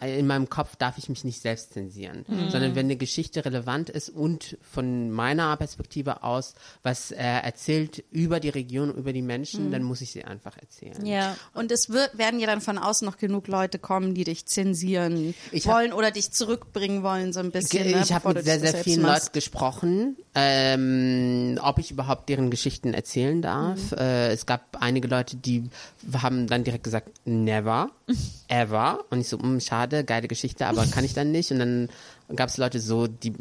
in 0.00 0.26
meinem 0.26 0.48
Kopf 0.48 0.76
darf 0.76 0.98
ich 0.98 1.08
mich 1.08 1.24
nicht 1.24 1.40
selbst 1.42 1.72
zensieren, 1.72 2.24
sondern 2.50 2.74
wenn 2.74 2.86
eine 2.86 2.96
Geschichte 2.96 3.44
relevant 3.44 3.88
ist 3.90 4.08
und 4.10 4.56
von 4.60 5.10
meiner 5.10 5.56
Perspektive 5.56 6.22
aus 6.22 6.54
was 6.82 7.10
äh, 7.12 7.16
erzählt 7.22 8.02
über 8.10 8.40
die 8.40 8.48
Region, 8.48 8.92
über 8.94 9.12
die 9.12 9.22
Menschen, 9.22 9.70
dann 9.70 9.82
muss 9.82 10.00
ich 10.00 10.10
sie 10.12 10.24
einfach 10.24 10.56
erzählen. 10.56 11.04
Ja. 11.06 11.36
Und 11.54 11.70
es 11.72 11.90
wird, 11.90 12.16
werden 12.18 12.40
ja 12.40 12.46
dann 12.46 12.60
von 12.60 12.78
außen 12.78 13.04
noch 13.06 13.16
genug 13.16 13.46
Leute 13.48 13.78
kommen, 13.78 14.14
die 14.14 14.24
dich 14.24 14.46
zensieren 14.46 15.34
Ich 15.52 15.66
hab- 15.68 15.74
wollen 15.74 15.92
oder 15.92 16.10
dich 16.10 16.32
zurückbringen 16.32 17.02
wollen, 17.02 17.32
so 17.32 17.40
ein 17.40 17.50
bisschen. 17.50 17.90
ne, 17.90 18.00
ich 18.02 18.12
habe 18.12 18.34
mit 18.34 18.44
sehr, 18.44 18.60
sehr 18.60 18.74
vielen 18.74 19.02
machst. 19.02 19.26
Leuten 19.26 19.32
gesprochen, 19.34 20.16
ähm, 20.34 21.58
ob 21.62 21.78
ich 21.78 21.90
überhaupt 21.90 22.28
deren 22.28 22.50
Geschichten 22.50 22.94
erzählen 22.94 23.42
darf. 23.42 23.92
Mhm. 23.92 23.98
Äh, 23.98 24.28
es 24.32 24.46
gab 24.46 24.76
einige 24.80 25.08
Leute, 25.08 25.36
die 25.36 25.64
haben 26.12 26.46
dann 26.46 26.64
direkt 26.64 26.84
gesagt, 26.84 27.10
never, 27.24 27.90
ever. 28.48 29.04
Und 29.10 29.20
ich 29.20 29.28
so, 29.28 29.38
"Mm, 29.38 29.60
schade, 29.60 30.04
geile 30.04 30.28
Geschichte, 30.28 30.66
aber 30.66 30.86
kann 30.86 31.04
ich 31.04 31.14
dann 31.14 31.32
nicht. 31.32 31.50
Und 31.50 31.58
dann 31.58 31.88
gab 32.34 32.48
es 32.48 32.56
Leute 32.56 32.80
so, 32.80 33.06
die 33.06 33.32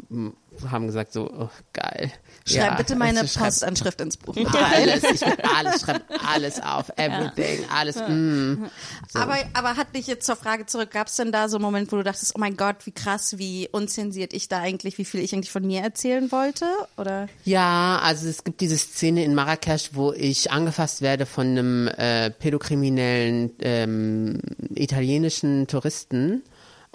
haben 0.70 0.86
gesagt 0.86 1.12
so, 1.12 1.30
oh, 1.30 1.50
geil. 1.72 2.12
Schreib 2.46 2.62
Ja, 2.62 2.74
bitte 2.76 2.96
meine 2.96 3.20
also 3.20 3.40
Postanschrift 3.40 4.00
ins 4.00 4.16
Buch. 4.16 4.36
Alles, 4.52 5.02
ich 5.02 5.20
will 5.20 5.36
alles, 5.56 5.80
schreib 5.80 6.02
alles 6.26 6.62
auf, 6.62 6.90
everything, 6.96 7.64
alles. 7.74 7.96
Mm. 7.96 8.64
So. 9.08 9.18
Aber, 9.18 9.36
aber 9.52 9.76
hat 9.76 9.94
dich 9.94 10.06
jetzt 10.06 10.26
zur 10.26 10.36
Frage 10.36 10.66
zurück, 10.66 10.90
gab 10.90 11.08
es 11.08 11.16
denn 11.16 11.32
da 11.32 11.48
so 11.48 11.56
einen 11.56 11.64
Moment, 11.64 11.90
wo 11.92 11.96
du 11.96 12.04
dachtest, 12.04 12.34
oh 12.36 12.38
mein 12.38 12.56
Gott, 12.56 12.86
wie 12.86 12.92
krass, 12.92 13.38
wie 13.38 13.68
unzensiert 13.70 14.32
ich 14.32 14.48
da 14.48 14.60
eigentlich, 14.60 14.98
wie 14.98 15.04
viel 15.04 15.20
ich 15.20 15.34
eigentlich 15.34 15.50
von 15.50 15.66
mir 15.66 15.82
erzählen 15.82 16.30
wollte? 16.30 16.66
Oder? 16.96 17.28
Ja, 17.44 17.98
also 18.02 18.28
es 18.28 18.44
gibt 18.44 18.60
diese 18.60 18.78
Szene 18.78 19.24
in 19.24 19.34
Marrakesch, 19.34 19.90
wo 19.92 20.12
ich 20.12 20.50
angefasst 20.50 21.02
werde 21.02 21.26
von 21.26 21.46
einem 21.46 21.88
äh, 21.88 22.30
pädokriminellen 22.30 23.50
ähm, 23.60 24.40
italienischen 24.74 25.66
Touristen. 25.66 26.42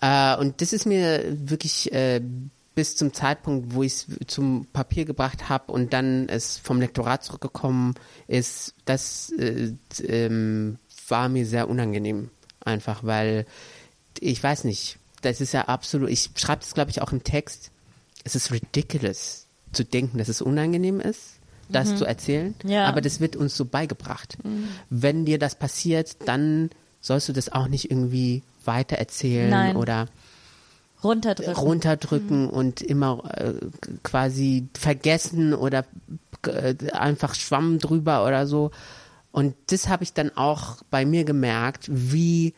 Äh, 0.02 0.36
und 0.38 0.62
das 0.62 0.74
ist 0.74 0.86
mir 0.86 1.24
wirklich 1.48 1.92
äh, 1.94 2.22
bis 2.76 2.96
zum 2.96 3.14
Zeitpunkt, 3.14 3.74
wo 3.74 3.84
ich 3.84 3.94
es 3.94 4.08
zum 4.28 4.66
Papier 4.74 5.06
gebracht 5.06 5.50
habe 5.50 5.72
und 5.72 5.94
dann 5.94 6.28
es 6.30 6.58
vom 6.58 6.80
Lektorat 6.80 7.24
zurückgekommen 7.24 7.96
ist, 8.28 8.74
das 8.86 9.32
äh, 9.38 9.74
ähm, 10.04 10.78
war 11.08 11.30
mir 11.30 11.46
sehr 11.46 11.70
unangenehm. 11.70 12.30
Einfach, 12.64 13.04
weil 13.04 13.46
ich 14.20 14.42
weiß 14.42 14.64
nicht, 14.66 14.98
das 15.22 15.42
ist 15.42 15.52
ja 15.54 15.68
absolut, 15.68 16.10
ich 16.10 16.30
schreibe 16.36 16.62
das 16.62 16.74
glaube 16.74 16.92
ich 16.92 17.02
auch 17.02 17.12
im 17.12 17.24
Text, 17.24 17.72
es 18.24 18.36
ist 18.36 18.52
ridiculous 18.52 19.48
zu 19.72 19.84
denken, 19.84 20.18
dass 20.18 20.30
es 20.30 20.42
unangenehm 20.42 21.00
ist, 21.00 21.40
das 21.70 21.96
zu 21.96 22.06
erzählen, 22.06 22.54
Ja. 22.64 22.86
aber 22.86 23.00
das 23.02 23.20
wird 23.20 23.36
uns 23.36 23.56
so 23.56 23.64
beigebracht. 23.66 24.38
Wenn 24.90 25.26
dir 25.26 25.40
das 25.40 25.56
passiert, 25.56 26.18
dann 26.28 26.70
sollst 27.00 27.30
du 27.30 27.34
das 27.34 27.52
auch 27.52 27.68
nicht 27.68 27.90
irgendwie 27.90 28.44
weiter 28.66 28.98
erzählen 28.98 29.50
Nein. 29.50 29.76
oder 29.76 30.08
Runterdrücken. 31.04 31.54
runterdrücken 31.56 32.50
und 32.50 32.82
immer 32.82 33.24
äh, 33.36 33.54
quasi 34.04 34.68
vergessen 34.74 35.54
oder 35.54 35.86
äh, 36.46 36.76
einfach 36.92 37.34
Schwamm 37.36 37.80
drüber 37.80 38.26
oder 38.26 38.46
so. 38.46 38.72
Und 39.32 39.56
das 39.68 39.88
habe 39.88 40.04
ich 40.04 40.14
dann 40.14 40.36
auch 40.36 40.78
bei 40.90 41.06
mir 41.06 41.24
gemerkt, 41.24 41.88
wie 41.90 42.54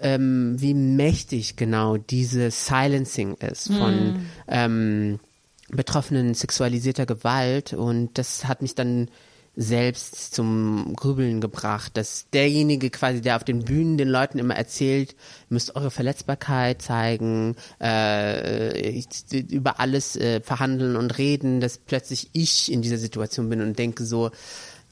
ähm, 0.00 0.56
wie 0.58 0.74
mächtig 0.74 1.56
genau 1.56 1.96
diese 1.96 2.50
Silencing 2.50 3.34
ist 3.34 3.72
von 3.72 4.26
ähm, 4.48 5.20
Betroffenen 5.68 6.34
sexualisierter 6.34 7.06
Gewalt 7.06 7.72
und 7.72 8.18
das 8.18 8.46
hat 8.46 8.62
mich 8.62 8.74
dann 8.74 9.08
selbst 9.54 10.34
zum 10.34 10.94
Grübeln 10.96 11.40
gebracht, 11.42 11.96
dass 11.96 12.26
derjenige 12.32 12.88
quasi, 12.88 13.20
der 13.20 13.36
auf 13.36 13.44
den 13.44 13.64
Bühnen 13.64 13.98
den 13.98 14.08
Leuten 14.08 14.38
immer 14.38 14.54
erzählt, 14.56 15.14
müsst 15.50 15.76
eure 15.76 15.90
Verletzbarkeit 15.90 16.80
zeigen, 16.80 17.56
äh, 17.78 19.02
über 19.50 19.78
alles 19.80 20.16
äh, 20.16 20.40
verhandeln 20.40 20.96
und 20.96 21.18
reden, 21.18 21.60
dass 21.60 21.76
plötzlich 21.78 22.30
ich 22.32 22.72
in 22.72 22.80
dieser 22.82 22.96
Situation 22.98 23.50
bin 23.50 23.60
und 23.60 23.78
denke 23.78 24.04
so, 24.04 24.30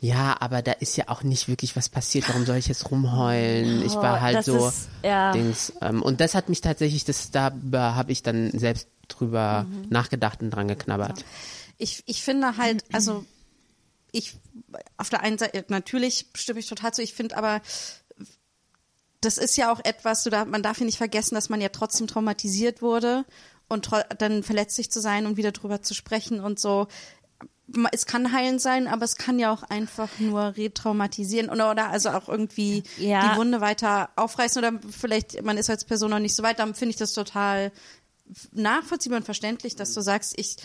ja, 0.03 0.37
aber 0.41 0.63
da 0.63 0.73
ist 0.73 0.97
ja 0.97 1.05
auch 1.09 1.23
nicht 1.23 1.49
wirklich 1.49 1.77
was 1.77 1.89
passiert, 1.91 2.29
warum 2.29 2.47
soll 2.47 2.57
ich 2.57 2.69
jetzt 2.69 2.91
rumheulen? 2.91 3.83
Ich 3.85 3.95
war 3.97 4.17
Oh, 4.17 4.21
halt 4.21 4.37
das 4.39 4.47
so 4.47 4.69
ist- 4.69 4.89
ja. 5.05 5.33
Dings. 5.33 5.73
Ähm, 5.83 6.03
und 6.03 6.21
das 6.21 6.35
hat 6.35 6.49
mich 6.49 6.61
tatsächlich, 6.63 7.05
das 7.05 7.31
da 7.31 7.53
habe 7.73 8.11
ich 8.13 8.23
dann 8.23 8.51
selbst 8.51 8.89
drüber 9.09 9.67
Mhm. 9.69 9.87
nachgedacht 9.91 10.43
und 10.43 10.51
dran 10.51 10.69
geknabbert. 10.69 11.25
Ich, 11.77 12.03
ich 12.07 12.23
finde 12.23 12.57
halt, 12.57 12.85
also 12.93 13.25
ich 14.13 14.35
auf 14.97 15.11
der 15.11 15.21
einen 15.23 15.39
Seite, 15.39 15.65
natürlich 15.69 16.27
stimme 16.35 16.61
ich 16.61 16.67
total 16.67 16.93
zu, 16.95 17.03
ich 17.03 17.15
finde 17.15 17.37
aber, 17.37 17.61
das 19.21 19.39
ist 19.39 19.57
ja 19.57 19.73
auch 19.73 19.81
etwas, 19.85 20.23
du 20.23 20.31
darf, 20.31 20.47
man 20.47 20.63
darf 20.63 20.79
ja 20.79 20.87
nicht 20.87 20.99
vergessen, 20.99 21.35
dass 21.35 21.49
man 21.49 21.61
ja 21.61 21.69
trotzdem 21.69 22.07
traumatisiert 22.07 22.81
wurde 22.83 23.25
und 23.69 23.91
dann 24.19 24.43
verletzlich 24.43 24.91
zu 24.91 25.01
sein 25.01 25.27
und 25.27 25.37
wieder 25.37 25.53
drüber 25.53 25.83
zu 25.83 25.95
sprechen 25.95 26.41
und 26.41 26.59
so. 26.59 26.89
Es 27.93 28.05
kann 28.07 28.33
heilend 28.33 28.61
sein, 28.61 28.89
aber 28.89 29.05
es 29.05 29.15
kann 29.15 29.39
ja 29.39 29.53
auch 29.53 29.63
einfach 29.63 30.09
nur 30.19 30.57
retraumatisieren 30.57 31.51
oder, 31.51 31.71
oder 31.71 31.89
also 31.91 32.11
auch 32.11 32.29
irgendwie 32.29 32.83
Ja. 32.97 33.31
die 33.33 33.39
Wunde 33.39 33.61
weiter 33.61 34.11
aufreißen 34.17 34.59
oder 34.65 34.81
vielleicht 34.91 35.43
man 35.45 35.57
ist 35.57 35.71
als 35.71 35.85
Person 35.85 36.11
noch 36.11 36.19
nicht 36.19 36.35
so 36.35 36.43
weit, 36.43 36.59
dann 36.59 36.75
finde 36.75 36.91
ich 36.91 36.97
das 36.97 37.13
total 37.13 37.71
nachvollziehbar 38.53 39.19
und 39.19 39.25
verständlich, 39.25 39.77
dass 39.77 39.93
du 39.95 40.01
sagst, 40.01 40.35
ich 40.37 40.57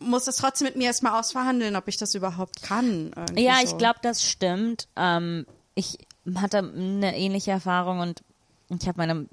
muss 0.00 0.24
das 0.24 0.36
trotzdem 0.36 0.66
mit 0.66 0.76
mir 0.76 0.86
erstmal 0.86 1.18
ausverhandeln, 1.18 1.76
ob 1.76 1.88
ich 1.88 1.96
das 1.96 2.14
überhaupt 2.14 2.62
kann. 2.62 3.12
Ja, 3.36 3.56
so. 3.56 3.64
ich 3.64 3.78
glaube, 3.78 3.98
das 4.02 4.24
stimmt. 4.24 4.88
Ähm, 4.96 5.46
ich 5.74 5.98
hatte 6.36 6.58
eine 6.58 7.16
ähnliche 7.16 7.50
Erfahrung 7.50 8.00
und 8.00 8.22
ich 8.68 8.86
habe 8.86 8.98
meine 8.98 9.26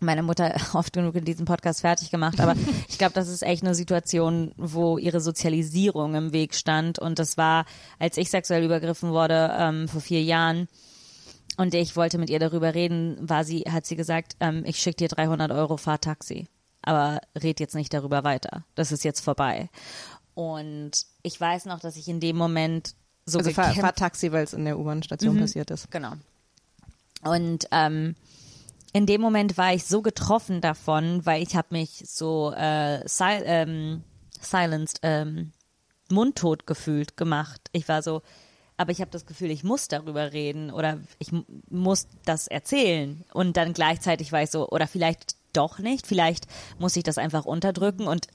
meine 0.00 0.22
Mutter 0.22 0.54
oft 0.72 0.92
genug 0.92 1.14
in 1.14 1.24
diesem 1.24 1.44
Podcast 1.44 1.82
fertig 1.82 2.10
gemacht, 2.10 2.40
aber 2.40 2.56
ich 2.88 2.98
glaube, 2.98 3.12
das 3.14 3.28
ist 3.28 3.42
echt 3.42 3.62
eine 3.62 3.74
Situation, 3.74 4.52
wo 4.56 4.98
ihre 4.98 5.20
Sozialisierung 5.20 6.14
im 6.14 6.32
Weg 6.32 6.54
stand 6.54 6.98
und 6.98 7.18
das 7.18 7.36
war, 7.36 7.66
als 7.98 8.16
ich 8.16 8.30
sexuell 8.30 8.64
übergriffen 8.64 9.10
wurde 9.10 9.54
ähm, 9.58 9.88
vor 9.88 10.00
vier 10.00 10.22
Jahren 10.22 10.68
und 11.56 11.74
ich 11.74 11.96
wollte 11.96 12.18
mit 12.18 12.30
ihr 12.30 12.38
darüber 12.38 12.74
reden, 12.74 13.16
war 13.20 13.44
sie, 13.44 13.60
hat 13.70 13.86
sie 13.86 13.96
gesagt, 13.96 14.36
ähm, 14.40 14.62
ich 14.64 14.78
schicke 14.78 14.96
dir 14.96 15.08
300 15.08 15.52
Euro 15.52 15.76
Fahrtaxi, 15.76 16.48
aber 16.82 17.20
red 17.40 17.60
jetzt 17.60 17.74
nicht 17.74 17.92
darüber 17.92 18.24
weiter. 18.24 18.64
Das 18.74 18.92
ist 18.92 19.04
jetzt 19.04 19.20
vorbei. 19.20 19.68
Und 20.34 20.92
ich 21.22 21.40
weiß 21.40 21.66
noch, 21.66 21.80
dass 21.80 21.96
ich 21.96 22.08
in 22.08 22.20
dem 22.20 22.36
Moment 22.36 22.94
so 23.26 23.38
Also 23.38 23.50
fahr, 23.50 23.74
fahr 23.74 23.94
Taxi, 23.94 24.32
weil 24.32 24.44
es 24.44 24.52
in 24.54 24.64
der 24.64 24.78
U-Bahn-Station 24.78 25.38
passiert 25.38 25.70
ist. 25.70 25.90
Genau. 25.90 26.12
Und 27.22 27.66
ähm, 27.70 28.16
in 28.92 29.06
dem 29.06 29.20
Moment 29.20 29.58
war 29.58 29.74
ich 29.74 29.84
so 29.84 30.02
getroffen 30.02 30.60
davon, 30.60 31.24
weil 31.26 31.42
ich 31.42 31.54
habe 31.54 31.68
mich 31.70 32.02
so 32.06 32.52
äh, 32.52 33.06
sil 33.06 33.44
ähm, 33.44 34.02
silenced, 34.40 35.00
ähm, 35.02 35.52
mundtot 36.08 36.66
gefühlt 36.66 37.16
gemacht. 37.16 37.60
Ich 37.72 37.88
war 37.88 38.02
so, 38.02 38.22
aber 38.78 38.90
ich 38.90 39.00
habe 39.00 39.10
das 39.10 39.26
Gefühl, 39.26 39.50
ich 39.50 39.62
muss 39.62 39.86
darüber 39.88 40.32
reden 40.32 40.70
oder 40.70 40.98
ich 41.18 41.30
mu- 41.30 41.44
muss 41.68 42.08
das 42.24 42.48
erzählen. 42.48 43.22
Und 43.34 43.56
dann 43.58 43.74
gleichzeitig 43.74 44.32
war 44.32 44.42
ich 44.42 44.50
so, 44.50 44.68
oder 44.70 44.86
vielleicht 44.86 45.36
doch 45.52 45.78
nicht. 45.78 46.06
Vielleicht 46.06 46.46
muss 46.78 46.96
ich 46.96 47.02
das 47.02 47.18
einfach 47.18 47.44
unterdrücken 47.44 48.06
und 48.06 48.28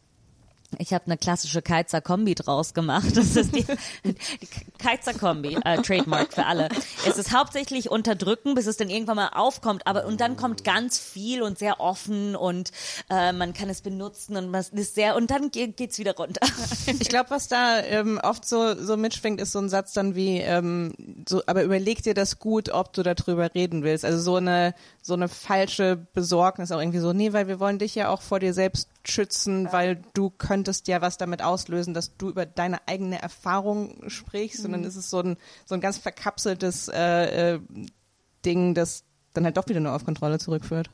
ich 0.79 0.93
habe 0.93 1.05
eine 1.05 1.17
klassische 1.17 1.61
Keizer 1.61 2.01
Kombi 2.01 2.35
draus 2.35 2.73
gemacht. 2.73 3.15
Das 3.15 3.35
ist 3.35 3.55
die, 3.55 3.65
die 4.03 4.47
Keizer 4.77 5.13
Kombi, 5.13 5.57
äh, 5.63 5.81
Trademark 5.81 6.33
für 6.33 6.45
alle. 6.45 6.69
Es 7.07 7.17
ist 7.17 7.31
hauptsächlich 7.31 7.89
unterdrücken, 7.89 8.55
bis 8.55 8.65
es 8.65 8.77
dann 8.77 8.89
irgendwann 8.89 9.15
mal 9.15 9.29
aufkommt, 9.29 9.87
aber 9.87 10.05
und 10.05 10.19
dann 10.21 10.35
kommt 10.35 10.63
ganz 10.63 10.99
viel 10.99 11.41
und 11.41 11.57
sehr 11.57 11.79
offen 11.79 12.35
und 12.35 12.71
äh, 13.09 13.31
man 13.31 13.53
kann 13.53 13.69
es 13.69 13.81
benutzen 13.81 14.35
und 14.35 14.49
man 14.49 14.61
ist 14.61 14.95
sehr 14.95 15.15
und 15.15 15.31
dann 15.31 15.51
ge 15.51 15.67
geht's 15.67 15.97
wieder 15.97 16.15
runter. 16.15 16.45
Ich 16.99 17.09
glaube, 17.09 17.29
was 17.31 17.47
da 17.47 17.79
ähm, 17.79 18.19
oft 18.21 18.47
so, 18.47 18.75
so 18.75 18.97
mitschwingt, 18.97 19.41
ist 19.41 19.51
so 19.51 19.59
ein 19.59 19.69
Satz 19.69 19.93
dann 19.93 20.15
wie, 20.15 20.37
ähm, 20.39 20.93
so, 21.27 21.41
aber 21.45 21.63
überleg 21.63 22.03
dir 22.03 22.13
das 22.13 22.39
gut, 22.39 22.69
ob 22.69 22.93
du 22.93 23.03
darüber 23.03 23.53
reden 23.53 23.83
willst. 23.83 24.05
Also 24.05 24.19
so 24.19 24.35
eine, 24.35 24.73
so 25.05 25.13
eine 25.13 25.27
falsche 25.27 25.97
Besorgnis 26.13 26.71
auch 26.71 26.79
irgendwie 26.79 26.97
so, 26.97 27.13
nee, 27.13 27.31
weil 27.31 27.47
wir 27.47 27.59
wollen 27.59 27.77
dich 27.77 27.93
ja 27.93 28.09
auch 28.09 28.23
vor 28.23 28.39
dir 28.39 28.55
selbst 28.55 28.89
schützen, 29.03 29.71
weil 29.71 30.01
du 30.15 30.31
könntest 30.31 30.87
ja 30.87 30.99
was 30.99 31.17
damit 31.17 31.43
auslösen, 31.43 31.93
dass 31.93 32.17
du 32.17 32.29
über 32.29 32.47
deine 32.47 32.87
eigene 32.87 33.21
Erfahrung 33.21 34.09
sprichst. 34.09 34.65
Und 34.65 34.71
dann 34.71 34.83
ist 34.83 34.95
es 34.95 35.11
so 35.11 35.19
ein, 35.19 35.37
so 35.63 35.75
ein 35.75 35.81
ganz 35.81 35.99
verkapseltes 35.99 36.87
äh, 36.87 37.53
äh, 37.53 37.59
Ding, 38.43 38.73
das 38.73 39.03
dann 39.35 39.45
halt 39.45 39.57
doch 39.57 39.67
wieder 39.67 39.79
nur 39.79 39.93
auf 39.93 40.05
Kontrolle 40.05 40.39
zurückführt. 40.39 40.89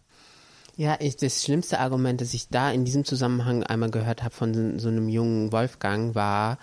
Ja, 0.75 0.97
ich, 0.99 1.15
das 1.15 1.41
schlimmste 1.45 1.79
Argument, 1.79 2.19
das 2.19 2.33
ich 2.33 2.49
da 2.49 2.69
in 2.69 2.83
diesem 2.83 3.05
Zusammenhang 3.05 3.63
einmal 3.63 3.91
gehört 3.91 4.23
habe 4.23 4.35
von 4.35 4.53
so, 4.53 4.77
so 4.77 4.89
einem 4.89 5.07
jungen 5.07 5.53
Wolfgang, 5.53 6.15
war, 6.15 6.57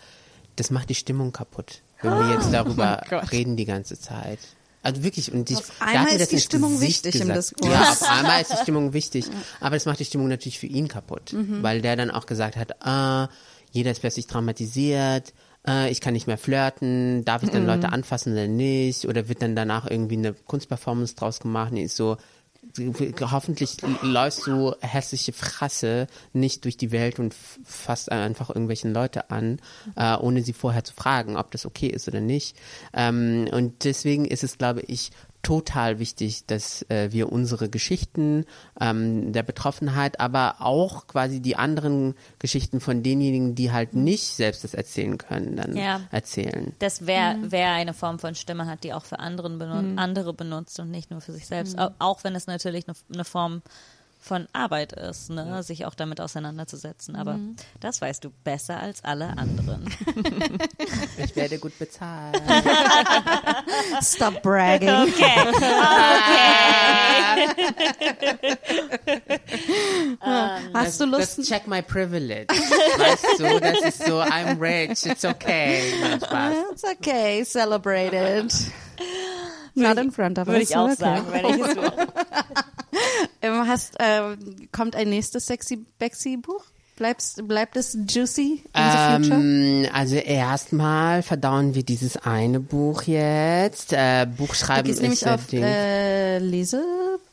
das 0.56 0.70
macht 0.70 0.90
die 0.90 0.94
Stimmung 0.94 1.32
kaputt, 1.32 1.80
wenn 2.02 2.12
wir 2.12 2.30
jetzt 2.34 2.52
darüber 2.52 3.00
Gott. 3.08 3.32
reden 3.32 3.56
die 3.56 3.64
ganze 3.64 3.98
Zeit. 3.98 4.38
Also 4.88 5.02
wirklich, 5.04 5.32
und 5.32 5.50
ich, 5.50 5.56
Auf 5.58 5.70
einmal 5.80 6.16
ist 6.16 6.32
die 6.32 6.40
Stimmung 6.40 6.80
wichtig 6.80 7.14
im 7.16 7.28
gesagt. 7.28 7.38
Diskurs. 7.38 7.70
Ja, 7.72 7.80
auf 7.92 8.02
einmal 8.10 8.40
ist 8.42 8.52
die 8.52 8.56
Stimmung 8.62 8.92
wichtig. 8.94 9.26
Aber 9.60 9.76
das 9.76 9.84
macht 9.86 10.00
die 10.00 10.04
Stimmung 10.04 10.28
natürlich 10.28 10.58
für 10.58 10.66
ihn 10.66 10.88
kaputt, 10.88 11.32
Mhm. 11.32 11.62
weil 11.62 11.80
der 11.82 11.96
dann 11.96 12.10
auch 12.10 12.26
gesagt 12.26 12.56
hat, 12.56 12.84
ah, 12.86 13.28
jeder 13.70 13.90
ist 13.90 14.00
plötzlich 14.00 14.26
traumatisiert, 14.26 15.34
äh, 15.66 15.90
ich 15.90 16.00
kann 16.00 16.14
nicht 16.14 16.26
mehr 16.26 16.38
flirten, 16.38 17.24
darf 17.24 17.42
ich 17.42 17.50
dann 17.50 17.62
Mhm. 17.62 17.68
Leute 17.68 17.92
anfassen 17.92 18.32
oder 18.32 18.46
nicht? 18.48 19.04
Oder 19.06 19.28
wird 19.28 19.42
dann 19.42 19.54
danach 19.54 19.90
irgendwie 19.90 20.16
eine 20.16 20.32
Kunstperformance 20.32 21.14
draus 21.16 21.40
gemacht? 21.40 21.72
Nee, 21.72 21.84
ist 21.84 21.96
so, 21.96 22.16
hoffentlich 23.20 23.76
läufst 24.02 24.46
du 24.46 24.74
hässliche 24.80 25.32
Frasse 25.32 26.06
nicht 26.32 26.64
durch 26.64 26.76
die 26.76 26.92
Welt 26.92 27.18
und 27.18 27.34
fasst 27.64 28.10
einfach 28.10 28.50
irgendwelchen 28.50 28.92
Leute 28.92 29.30
an, 29.30 29.60
äh, 29.96 30.16
ohne 30.16 30.42
sie 30.42 30.52
vorher 30.52 30.84
zu 30.84 30.94
fragen, 30.94 31.36
ob 31.36 31.50
das 31.50 31.66
okay 31.66 31.88
ist 31.88 32.08
oder 32.08 32.20
nicht. 32.20 32.56
Ähm, 32.92 33.48
und 33.52 33.84
deswegen 33.84 34.24
ist 34.24 34.44
es, 34.44 34.58
glaube 34.58 34.82
ich, 34.82 35.10
total 35.42 35.98
wichtig, 35.98 36.44
dass 36.46 36.82
äh, 36.90 37.12
wir 37.12 37.30
unsere 37.32 37.68
Geschichten 37.68 38.44
ähm, 38.80 39.32
der 39.32 39.42
Betroffenheit, 39.42 40.20
aber 40.20 40.56
auch 40.60 41.06
quasi 41.06 41.40
die 41.40 41.56
anderen 41.56 42.14
Geschichten 42.38 42.80
von 42.80 43.02
denjenigen, 43.02 43.54
die 43.54 43.70
halt 43.72 43.94
nicht 43.94 44.34
selbst 44.34 44.64
das 44.64 44.74
erzählen 44.74 45.16
können, 45.18 45.56
dann 45.56 45.76
Ja. 45.76 46.00
erzählen. 46.10 46.74
Das 46.80 47.06
wer, 47.06 47.36
wer 47.42 47.72
eine 47.72 47.94
Form 47.94 48.18
von 48.18 48.34
Stimme 48.34 48.66
hat, 48.66 48.84
die 48.84 48.92
auch 48.92 49.04
für 49.04 49.18
anderen 49.20 49.58
benu 49.58 49.96
andere 49.96 50.32
benutzt 50.34 50.78
und 50.80 50.90
nicht 50.90 51.10
nur 51.10 51.20
für 51.20 51.32
sich 51.32 51.46
selbst. 51.46 51.78
Au- 51.78 51.90
Auch 51.98 52.24
wenn 52.24 52.34
es 52.34 52.46
natürlich 52.46 52.86
eine, 52.88 52.96
eine 53.12 53.24
Form 53.24 53.62
von 54.28 54.46
Arbeit 54.52 54.92
ist, 54.92 55.30
ne? 55.30 55.62
sich 55.62 55.86
auch 55.86 55.94
damit 55.94 56.20
auseinanderzusetzen. 56.20 57.16
Aber 57.16 57.38
das 57.80 58.02
weißt 58.02 58.22
du 58.22 58.30
besser 58.44 58.78
als 58.78 59.02
alle 59.02 59.36
anderen. 59.36 59.88
Ich 61.16 61.34
werde 61.34 61.58
gut 61.58 61.76
bezahlt. 61.78 62.40
Stop 64.02 64.42
bragging. 64.42 64.88
Okay. 64.88 65.52
Hast 70.74 71.00
du 71.00 71.06
Lust? 71.06 71.38
Das 71.38 71.46
check 71.46 71.66
my 71.66 71.82
privilege. 71.82 72.46
Weißt 72.48 73.40
du, 73.40 73.58
das 73.60 73.80
ist 73.80 74.04
so, 74.06 74.20
I'm 74.20 74.60
rich, 74.60 75.06
it's 75.06 75.24
okay. 75.24 75.92
Nein, 76.00 76.20
Spaß. 76.20 76.54
It's 76.72 76.84
okay, 76.84 77.44
celebrate 77.44 78.14
it. 78.14 78.54
Not 79.74 79.98
in 79.98 80.10
front 80.10 80.38
of 80.38 80.46
Würde 80.46 80.60
us. 80.60 80.70
ich 80.70 80.76
auch 80.76 80.84
okay. 80.90 80.96
sagen, 80.96 81.26
wenn 81.30 81.46
ich 81.46 81.60
es 81.60 81.76
würde. 81.76 82.06
hast, 83.42 83.94
ähm, 83.98 84.38
kommt 84.72 84.96
ein 84.96 85.10
nächstes 85.10 85.46
sexy 85.46 85.84
Bexy 85.98 86.36
Buch? 86.36 86.64
Bleibst, 86.96 87.46
bleibt 87.46 87.76
es 87.76 87.96
juicy 88.08 88.42
in 88.42 88.60
the 88.74 89.28
future? 89.28 89.40
Ähm, 89.40 89.86
also 89.92 90.16
erstmal 90.16 91.22
verdauen 91.22 91.76
wir 91.76 91.84
dieses 91.84 92.16
eine 92.16 92.58
Buch 92.58 93.02
jetzt. 93.02 93.92
Äh, 93.92 94.26
Buchschreiben 94.26 94.90
ist 94.90 95.00
nämlich 95.00 95.26
auf 95.28 95.52
äh, 95.52 96.38
Lesebuchtour? 96.38 97.27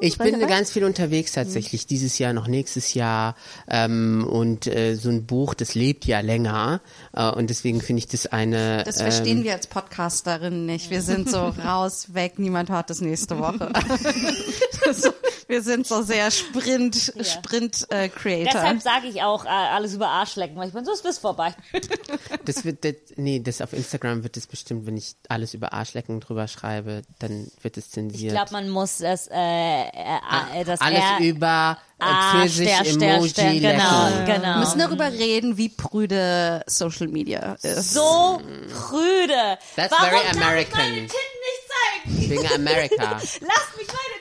Ich 0.00 0.18
bin 0.18 0.38
ganz 0.40 0.70
viel 0.70 0.84
unterwegs 0.84 1.32
tatsächlich, 1.32 1.86
dieses 1.86 2.18
Jahr 2.18 2.32
noch 2.32 2.46
nächstes 2.46 2.94
Jahr. 2.94 3.36
Ähm, 3.68 4.26
und 4.28 4.66
äh, 4.66 4.94
so 4.94 5.08
ein 5.08 5.24
Buch, 5.24 5.54
das 5.54 5.74
lebt 5.74 6.04
ja 6.04 6.20
länger. 6.20 6.80
Äh, 7.12 7.30
und 7.30 7.48
deswegen 7.48 7.80
finde 7.80 8.00
ich 8.00 8.08
das 8.08 8.26
eine. 8.26 8.82
Das 8.84 9.00
ähm, 9.00 9.04
verstehen 9.04 9.44
wir 9.44 9.54
als 9.54 9.66
Podcasterin 9.66 10.66
nicht. 10.66 10.90
Wir 10.90 11.02
sind 11.02 11.30
so 11.30 11.38
raus, 11.64 12.14
weg, 12.14 12.38
niemand 12.38 12.70
hört 12.70 12.90
es 12.90 13.00
nächste 13.00 13.38
Woche. 13.38 13.72
so, 14.92 15.10
wir 15.48 15.62
sind 15.62 15.86
so 15.86 16.02
sehr 16.02 16.30
Sprint, 16.32 17.12
Sprint 17.22 17.86
äh, 17.90 18.08
Creator. 18.08 18.52
Deshalb 18.52 18.82
sage 18.82 19.06
ich 19.08 19.22
auch 19.22 19.44
äh, 19.44 19.48
alles 19.48 19.94
über 19.94 20.08
Arsch 20.08 20.36
lecken, 20.36 20.56
weil 20.56 20.68
ich 20.68 20.74
bin 20.74 20.84
so 20.84 20.92
ist 20.92 21.02
bis 21.02 21.18
vorbei. 21.18 21.54
Das 22.44 22.64
wird, 22.64 22.84
das, 22.84 22.94
nee, 23.16 23.40
das 23.40 23.60
auf 23.60 23.72
Instagram 23.72 24.22
wird 24.22 24.36
es 24.36 24.46
bestimmt, 24.46 24.86
wenn 24.86 24.96
ich 24.96 25.16
alles 25.28 25.52
über 25.54 25.72
Arschlecken 25.72 26.20
drüber 26.20 26.46
schreibe, 26.46 27.02
dann 27.18 27.50
wird 27.62 27.76
es 27.76 27.86
Ich 27.86 27.92
zensiert. 27.92 28.32
glaube, 28.34 28.52
man 28.52 28.68
muss 28.70 28.98
das, 28.98 29.26
äh, 29.28 29.34
äh, 29.34 29.90
äh, 30.60 30.64
das 30.64 30.80
alles 30.80 31.00
R- 31.00 31.18
über 31.20 31.78
äh, 31.98 32.04
Ah, 32.04 32.32
Pfirsich 32.42 32.68
Stern, 32.70 33.00
Emoji 33.02 33.60
genau, 33.60 34.06
lecken. 34.08 34.26
Wir 34.26 34.34
genau. 34.34 34.58
müssen 34.58 34.78
darüber 34.78 35.10
reden, 35.10 35.56
wie 35.56 35.68
prüde 35.70 36.62
Social 36.66 37.08
Media 37.08 37.56
ist. 37.62 37.94
So 37.94 38.40
prüde. 38.88 39.58
That's 39.74 39.90
Warum 39.92 40.04
very 40.10 40.22
darf 40.22 40.30
ich 40.32 40.42
American. 40.42 40.78
meine 40.80 41.06
Titten 41.06 41.36
nicht 41.42 41.66
zeigen? 41.72 42.30
Wegen 42.30 42.54
Amerika. 42.54 43.10
Lass 43.12 43.30
mich 43.76 43.86
meine. 43.88 44.15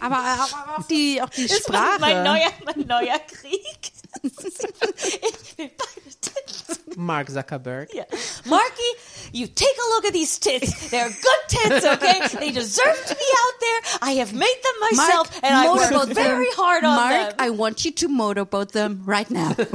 Aber, 0.00 0.16
aber 0.16 0.78
auch 0.78 0.86
die, 0.88 1.20
auch 1.22 1.28
die 1.30 1.46
Das 1.46 1.58
ist 1.58 1.64
Sprache. 1.66 2.00
mein 2.00 2.22
neuer, 2.22 2.50
mein 2.64 2.86
neuer 2.86 3.18
Krieg. 3.20 3.92
ich 4.22 5.58
will 5.58 5.70
beide 5.76 6.16
Titten 6.20 6.76
Mark 6.96 7.28
Zuckerberg. 7.30 7.92
Yeah. 7.94 8.06
Marky, 8.46 8.96
you 9.32 9.46
take 9.46 9.76
a 9.76 9.88
look 9.94 10.06
at 10.06 10.12
these 10.14 10.38
tits. 10.40 10.72
They're 10.90 11.10
good 11.10 11.48
tits, 11.48 11.84
okay? 11.84 12.20
They 12.40 12.50
deserve 12.52 13.04
to 13.06 13.14
be 13.14 13.20
out 13.20 13.60
there. 13.60 13.80
I 14.08 14.12
have 14.18 14.32
made 14.32 14.56
them 14.62 14.80
myself, 14.90 15.30
and 15.42 15.54
I 15.54 15.66
motorboat 15.66 15.92
worked 16.08 16.14
very 16.14 16.48
hard 16.56 16.84
on 16.84 16.96
Mark, 16.96 17.36
them. 17.36 17.46
I 17.46 17.50
want 17.50 17.84
you 17.84 17.92
to 17.92 18.08
motorboat 18.08 18.72
them 18.72 19.02
right 19.04 19.30
now. 19.30 19.54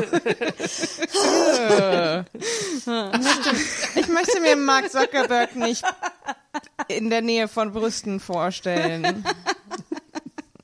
Ich 3.95 4.07
möchte 4.07 4.39
mir 4.41 4.55
Mark 4.55 4.91
Zuckerberg 4.91 5.55
nicht 5.55 5.83
in 6.87 7.09
der 7.09 7.21
Nähe 7.21 7.47
von 7.47 7.73
Brüsten 7.73 8.19
vorstellen. 8.19 9.23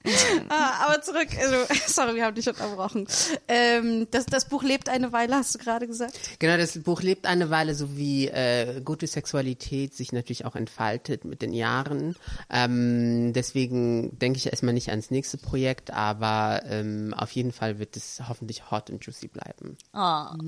ah, 0.49 0.85
aber 0.85 1.01
zurück, 1.01 1.27
also, 1.39 1.73
sorry, 1.87 2.15
wir 2.15 2.25
haben 2.25 2.35
dich 2.35 2.47
unterbrochen. 2.47 3.07
Ähm, 3.47 4.07
das, 4.11 4.25
das 4.25 4.45
Buch 4.45 4.63
lebt 4.63 4.89
eine 4.89 5.11
Weile, 5.11 5.35
hast 5.35 5.55
du 5.55 5.59
gerade 5.59 5.87
gesagt. 5.87 6.17
Genau, 6.39 6.57
das 6.57 6.77
Buch 6.79 7.01
lebt 7.01 7.25
eine 7.25 7.49
Weile, 7.49 7.75
so 7.75 7.97
wie 7.97 8.27
äh, 8.27 8.81
gute 8.81 9.07
Sexualität 9.07 9.93
sich 9.93 10.11
natürlich 10.11 10.45
auch 10.45 10.55
entfaltet 10.55 11.25
mit 11.25 11.41
den 11.41 11.53
Jahren. 11.53 12.15
Ähm, 12.49 13.33
deswegen 13.33 14.17
denke 14.19 14.37
ich 14.37 14.47
erstmal 14.47 14.73
nicht 14.73 14.89
ans 14.89 15.11
nächste 15.11 15.37
Projekt, 15.37 15.91
aber 15.91 16.61
ähm, 16.65 17.13
auf 17.15 17.31
jeden 17.31 17.51
Fall 17.51 17.79
wird 17.79 17.95
es 17.97 18.21
hoffentlich 18.27 18.71
hot 18.71 18.89
und 18.89 19.05
juicy 19.05 19.27
bleiben. 19.27 19.77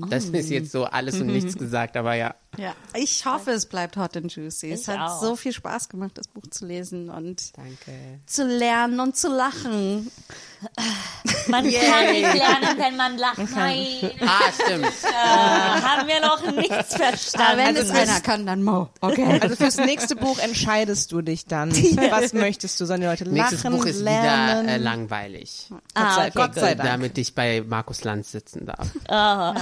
Das 0.08 0.26
ist 0.26 0.50
jetzt 0.50 0.72
so 0.72 0.84
alles 0.84 1.20
und 1.20 1.26
nichts 1.28 1.56
gesagt, 1.58 1.96
aber 1.96 2.14
ja. 2.14 2.34
Ja, 2.58 2.74
ich 2.94 3.24
hoffe, 3.26 3.52
es 3.52 3.66
bleibt 3.66 3.96
hot 3.96 4.16
and 4.16 4.34
juicy. 4.34 4.72
es 4.72 4.82
Ich 4.82 4.88
hat 4.88 5.08
auch. 5.08 5.20
so 5.22 5.36
viel 5.36 5.52
Spaß 5.52 5.88
gemacht, 5.88 6.18
das 6.18 6.26
Buch 6.26 6.46
zu 6.50 6.66
lesen 6.66 7.08
und 7.08 7.56
Danke. 7.56 8.20
zu 8.26 8.44
lernen 8.44 8.98
und 9.00 9.16
zu 9.16 9.28
lachen. 9.28 9.49
Man 11.46 11.64
kann 11.64 12.12
nicht 12.12 12.34
lernen, 12.34 12.76
wenn 12.76 12.96
man 12.96 13.16
lacht. 13.16 13.38
Nein, 13.56 14.10
Ah, 14.20 14.52
stimmt. 14.52 14.84
haben 15.14 16.06
wir 16.06 16.20
noch 16.20 16.44
nichts 16.54 16.94
Aber 16.94 17.04
verstanden. 17.04 17.56
wenn 17.58 17.76
Also 17.78 17.92
es 17.92 17.98
einer 17.98 18.20
kann, 18.20 18.44
dann 18.44 18.62
Mo. 18.62 18.90
Okay. 19.00 19.38
Also 19.40 19.56
fürs 19.56 19.78
nächste 19.78 20.16
Buch 20.16 20.38
entscheidest 20.38 21.12
du 21.12 21.22
dich 21.22 21.46
dann. 21.46 21.70
Was 22.10 22.34
möchtest 22.34 22.78
du? 22.78 22.84
Sollen 22.84 23.00
die 23.00 23.06
Leute 23.06 23.24
lachen, 23.24 23.34
Nächstes 23.34 23.62
Buch 23.62 23.86
ist 23.86 24.00
lernen? 24.00 24.64
wieder 24.64 24.74
äh, 24.74 24.76
langweilig. 24.76 25.68
ah, 25.94 26.14
sei- 26.16 26.22
okay, 26.28 26.32
Gott 26.34 26.54
sei. 26.54 26.74
Dank. 26.74 26.90
Damit 26.90 27.16
ich 27.16 27.34
bei 27.34 27.62
Markus 27.66 28.04
Lanz 28.04 28.30
sitzen 28.32 28.66
darf. 28.66 28.86
Ah. 29.08 29.54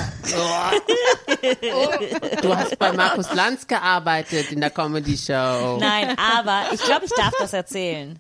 Du 2.43 2.57
hast 2.57 2.77
bei 2.79 2.93
Markus 2.93 3.33
Lanz 3.35 3.67
gearbeitet 3.69 4.51
in 4.51 4.61
der 4.61 4.71
Comedy 4.71 5.17
Show. 5.17 5.79
Nein, 5.81 6.17
aber 6.19 6.63
ich 6.73 6.83
glaube, 6.83 7.05
ich 7.07 7.13
darf 7.13 7.33
das 7.39 7.53
erzählen. 7.53 8.19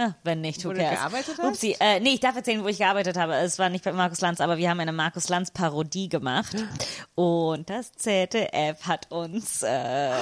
Ah, 0.00 0.14
wenn 0.22 0.40
nicht, 0.42 0.64
who 0.64 0.68
Wo 0.68 0.72
du 0.74 0.78
cares? 0.78 0.98
gearbeitet 1.00 1.34
hast? 1.38 1.44
Upsi. 1.48 1.76
Äh, 1.80 1.98
nee, 1.98 2.10
ich 2.10 2.20
darf 2.20 2.36
erzählen, 2.36 2.62
wo 2.62 2.68
ich 2.68 2.78
gearbeitet 2.78 3.16
habe. 3.16 3.34
Es 3.34 3.58
war 3.58 3.68
nicht 3.68 3.82
bei 3.84 3.92
Markus 3.92 4.20
Lanz, 4.20 4.40
aber 4.40 4.56
wir 4.56 4.70
haben 4.70 4.78
eine 4.78 4.92
Markus 4.92 5.28
Lanz 5.28 5.50
Parodie 5.50 6.08
gemacht. 6.08 6.54
Und 7.16 7.68
das 7.68 7.90
ZDF 7.92 8.86
hat 8.86 9.10
uns. 9.10 9.62
Äh, 9.64 10.10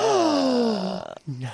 Nein. 1.27 1.51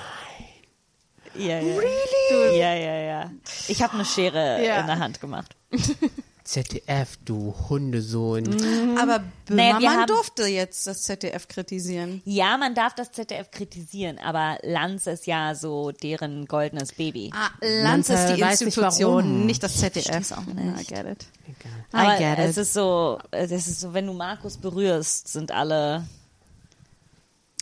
Ja, 1.34 1.58
ja. 1.58 1.78
Really? 1.78 2.58
Ja, 2.58 2.74
ja, 2.74 2.94
ja. 2.94 3.30
Ich 3.68 3.82
habe 3.82 3.94
eine 3.94 4.04
Schere 4.04 4.64
Ja. 4.64 4.80
in 4.80 4.86
der 4.86 4.98
Hand 4.98 5.20
gemacht. 5.20 5.56
ZDF, 6.44 7.18
du 7.24 7.54
Hundesohn. 7.68 8.46
Aber 8.98 9.22
Naja, 9.48 9.74
Böhmermann 9.78 9.96
haben- 10.00 10.06
durfte 10.08 10.46
jetzt 10.46 10.86
das 10.88 11.02
ZDF 11.04 11.46
kritisieren. 11.46 12.20
Ja, 12.24 12.56
man 12.56 12.74
darf 12.74 12.94
das 12.94 13.12
ZDF 13.12 13.50
kritisieren, 13.52 14.18
aber 14.18 14.58
Lanz 14.62 15.06
ist 15.06 15.26
ja 15.26 15.54
so 15.54 15.92
deren 15.92 16.46
goldenes 16.46 16.92
Baby. 16.94 17.30
Ah, 17.34 17.50
Lanz 17.60 18.08
Man 18.08 18.18
ist 18.18 18.26
die 18.36 18.42
nicht, 18.42 18.60
Institution, 18.62 19.14
warum. 19.24 19.46
nicht 19.46 19.62
das 19.62 19.76
ZDF. 19.76 20.04
versteh's 20.06 20.32
auch 20.32 20.44
nicht. 20.46 20.90
I 20.90 20.94
get 20.94 21.06
it. 21.06 21.26
Aber 21.92 22.14
I 22.16 22.18
get 22.18 22.38
es 22.38 22.56
it. 22.56 22.62
ist 22.62 22.72
so, 22.74 23.18
es 23.30 23.50
ist 23.52 23.80
so, 23.80 23.94
wenn 23.94 24.06
du 24.06 24.12
Markus 24.12 24.56
berührst, 24.56 25.28
sind 25.28 25.52
alle. 25.52 26.06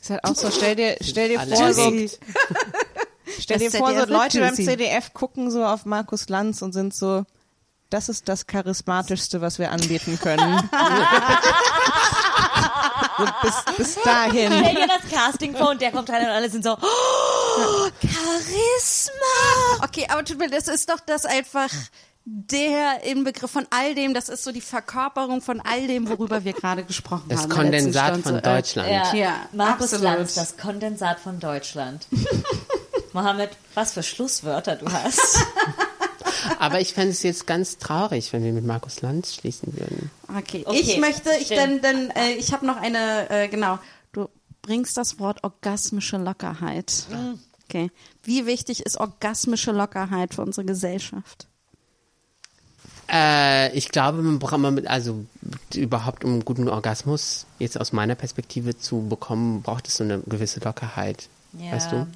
Ist 0.01 0.09
halt 0.09 0.24
auch 0.24 0.35
so, 0.35 0.51
stell 0.51 0.76
dir, 0.76 0.97
stell 1.03 1.28
dir 1.31 1.41
vor, 1.41 1.72
so, 1.74 1.93
stell 3.39 3.59
dir 3.59 3.70
vor, 3.70 3.89
so 3.93 4.01
ZDF 4.01 4.09
Leute 4.09 4.41
beim. 4.41 4.55
CDF 4.55 5.12
gucken 5.12 5.51
so 5.51 5.64
auf 5.64 5.85
Markus 5.85 6.31
Lanz 6.31 6.62
und 6.62 6.72
sind 6.72 6.95
so, 6.95 7.24
das 7.91 8.09
ist 8.09 8.28
das 8.28 8.47
charismatischste, 8.47 9.41
was 9.41 9.59
wir 9.59 9.70
anbieten 9.72 10.18
können. 10.20 10.59
so, 13.18 13.24
bis, 13.43 13.76
bis 13.76 13.95
dahin. 14.03 14.53
Stell 14.53 14.74
dir 14.74 14.86
das 14.88 15.11
Casting 15.11 15.55
vor 15.57 15.70
und 15.70 15.80
der 15.80 15.91
kommt 15.93 16.09
rein 16.11 16.22
und 16.24 16.30
alle 16.30 16.49
sind 16.49 16.64
so, 16.64 16.72
oh, 16.80 17.88
Charisma! 18.01 19.84
Okay, 19.84 20.07
aber 20.09 20.24
tut 20.24 20.38
mir, 20.38 20.49
das 20.49 20.68
ist 20.68 20.88
doch 20.88 21.01
das 21.01 21.24
einfach 21.26 21.68
der 22.24 23.03
Inbegriff 23.05 23.51
von 23.51 23.66
all 23.70 23.95
dem, 23.95 24.14
das 24.14 24.28
ist 24.28 24.45
so 24.45 24.53
die 24.53 24.61
Verkörperung 24.61 25.41
von 25.41 25.61
all 25.61 25.86
dem, 25.86 26.09
worüber 26.09 26.45
wir 26.45 26.53
gerade 26.53 26.84
gesprochen 26.84 27.24
Das 27.28 27.41
haben. 27.43 27.49
letzten 27.51 27.62
Kondensat 27.93 28.12
von 28.12 28.22
So, 28.22 28.36
äh, 28.36 28.43
Deutschland. 28.43 28.88
Ja, 28.91 29.14
Ja, 29.14 29.34
Markus 29.53 29.95
absolut. 29.95 30.05
Lanz, 30.18 30.34
das 30.34 30.57
Kondensat 30.57 31.18
von 31.18 31.41
Deutschland. 31.41 32.07
Mohammed, 33.12 33.51
was 33.74 33.93
für 33.95 34.03
Schlusswörter 34.05 34.76
du 34.76 34.86
hast. 34.93 35.38
Aber 36.59 36.80
ich 36.80 36.95
fände 36.95 37.11
es 37.11 37.22
jetzt 37.22 37.47
ganz 37.47 37.78
traurig, 37.78 38.32
wenn 38.32 38.45
wir 38.45 38.53
mit 38.53 38.64
Markus 38.64 39.01
Lanz 39.03 39.34
schließen 39.34 39.76
würden. 39.76 40.11
Okay. 40.28 40.64
Okay, 40.66 40.78
ich 40.80 40.99
möchte, 40.99 41.30
ich 41.41 41.49
denn, 41.49 41.80
denn 41.82 42.11
äh, 42.11 42.32
ich 42.32 42.53
habe 42.53 42.66
noch 42.66 42.76
eine, 42.76 43.28
äh, 43.30 43.49
genau. 43.49 43.78
Du 44.12 44.28
bringst 44.62 44.97
das 44.97 45.18
Wort 45.18 45.43
orgasmische 45.45 46.16
Lockerheit. 46.16 47.07
Okay. 47.64 47.91
Wie 48.22 48.47
wichtig 48.47 48.84
ist 48.84 48.99
orgasmische 48.99 49.72
Lockerheit 49.72 50.34
für 50.34 50.43
unsere 50.43 50.66
Gesellschaft? 50.66 51.47
Äh, 53.11 53.76
ich 53.76 53.91
glaube, 53.91 54.22
man 54.22 54.38
braucht 54.38 54.59
man 54.59 54.74
mit, 54.74 54.86
also 54.86 55.24
überhaupt 55.74 56.24
um 56.24 56.32
einen 56.32 56.45
guten 56.45 56.68
Orgasmus 56.68 57.47
jetzt 57.59 57.80
aus 57.80 57.93
meiner 57.93 58.14
Perspektive 58.14 58.78
zu 58.78 59.07
bekommen, 59.09 59.62
braucht 59.62 59.88
es 59.88 59.97
so 59.97 60.05
eine 60.05 60.20
gewisse 60.20 60.61
Lockerheit. 60.61 61.28
Ja. 61.53 61.72
Weißt 61.72 61.93
du? 61.93 62.07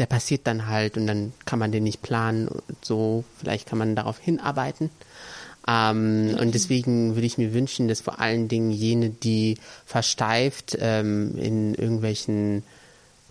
Der 0.00 0.06
passiert 0.06 0.46
dann 0.46 0.66
halt 0.66 0.96
und 0.96 1.06
dann 1.06 1.32
kann 1.44 1.60
man 1.60 1.70
den 1.70 1.84
nicht 1.84 2.02
planen 2.02 2.48
und 2.48 2.84
so. 2.84 3.22
Vielleicht 3.38 3.68
kann 3.68 3.78
man 3.78 3.94
darauf 3.94 4.18
hinarbeiten. 4.18 4.90
Ähm, 5.68 6.36
und 6.40 6.54
deswegen 6.54 7.14
würde 7.14 7.26
ich 7.26 7.38
mir 7.38 7.52
wünschen, 7.52 7.86
dass 7.86 8.00
vor 8.00 8.18
allen 8.18 8.48
Dingen 8.48 8.70
jene, 8.70 9.10
die 9.10 9.58
versteift 9.84 10.76
ähm, 10.80 11.36
in 11.36 11.74
irgendwelchen 11.74 12.64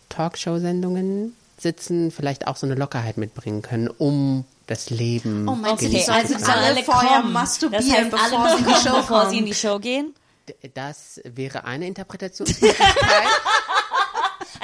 Talkshow-Sendungen 0.10 1.36
sitzen, 1.58 2.12
vielleicht 2.12 2.48
auch 2.48 2.56
so 2.56 2.66
eine 2.66 2.76
Lockerheit 2.76 3.18
mitbringen 3.18 3.62
können, 3.62 3.88
um 3.90 4.46
das 4.68 4.90
Leben 4.90 5.50
Oh, 5.50 5.58
die 5.76 5.86
genießen 5.86 6.14
sollten 6.14 6.40
zu 6.40 6.52
alle 6.56 6.84
vorher 6.84 7.24
masturbieren, 7.24 8.12
das 8.12 8.22
heißt, 8.22 8.32
bevor 8.32 8.40
alle 8.40 8.58
sie 8.58 8.60
in 8.60 8.66
die 8.68 8.74
Show 8.84 8.96
bevor 8.98 9.30
sie 9.30 9.38
in 9.40 9.46
die 9.46 9.54
Show 9.56 9.80
gehen. 9.80 10.14
Das 10.74 11.22
wäre 11.26 11.64
eine 11.66 11.88
Interpretationsmöglichkeit. 11.88 12.88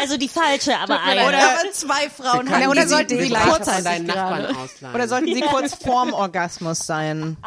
Also 0.06 0.18
die 0.18 0.30
falsche, 0.30 0.78
aber 0.78 0.98
Oder, 0.98 1.04
eine. 1.04 1.38
aber 1.38 1.72
zwei 1.72 2.12
Frauen 2.12 2.48
haben 2.48 2.68
oder 2.68 2.88
sollten 2.88 3.20
sie 3.20 3.28
gleichzeitig 3.28 3.84
deinen 3.84 4.06
Nachbarn 4.06 4.56
ausleihen. 4.56 4.94
Oder 4.94 5.08
sollten 5.08 5.34
sie 5.34 5.42
kurz 5.50 5.74
vorm 5.74 6.14
Orgasmus 6.14 6.78
sein, 6.86 7.38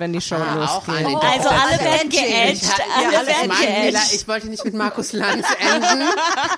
wenn 0.00 0.12
die 0.12 0.20
Show 0.20 0.36
Ah, 0.36 0.64
auch 0.64 0.86
losgeht? 0.86 1.06
eine 1.06 1.20
Also 1.22 1.48
alle 1.48 1.78
werden 1.78 2.10
edgy. 2.10 2.16
geedged. 2.18 2.62
Ja, 2.62 2.74
Alle 2.96 3.18
alles 3.18 3.28
werden 3.28 3.50
geedged. 3.60 4.12
Ich 4.14 4.26
wollte 4.28 4.46
nicht 4.48 4.64
mit 4.64 4.74
Markus 4.74 5.12
Lanz 5.12 5.46
enden. 5.58 6.08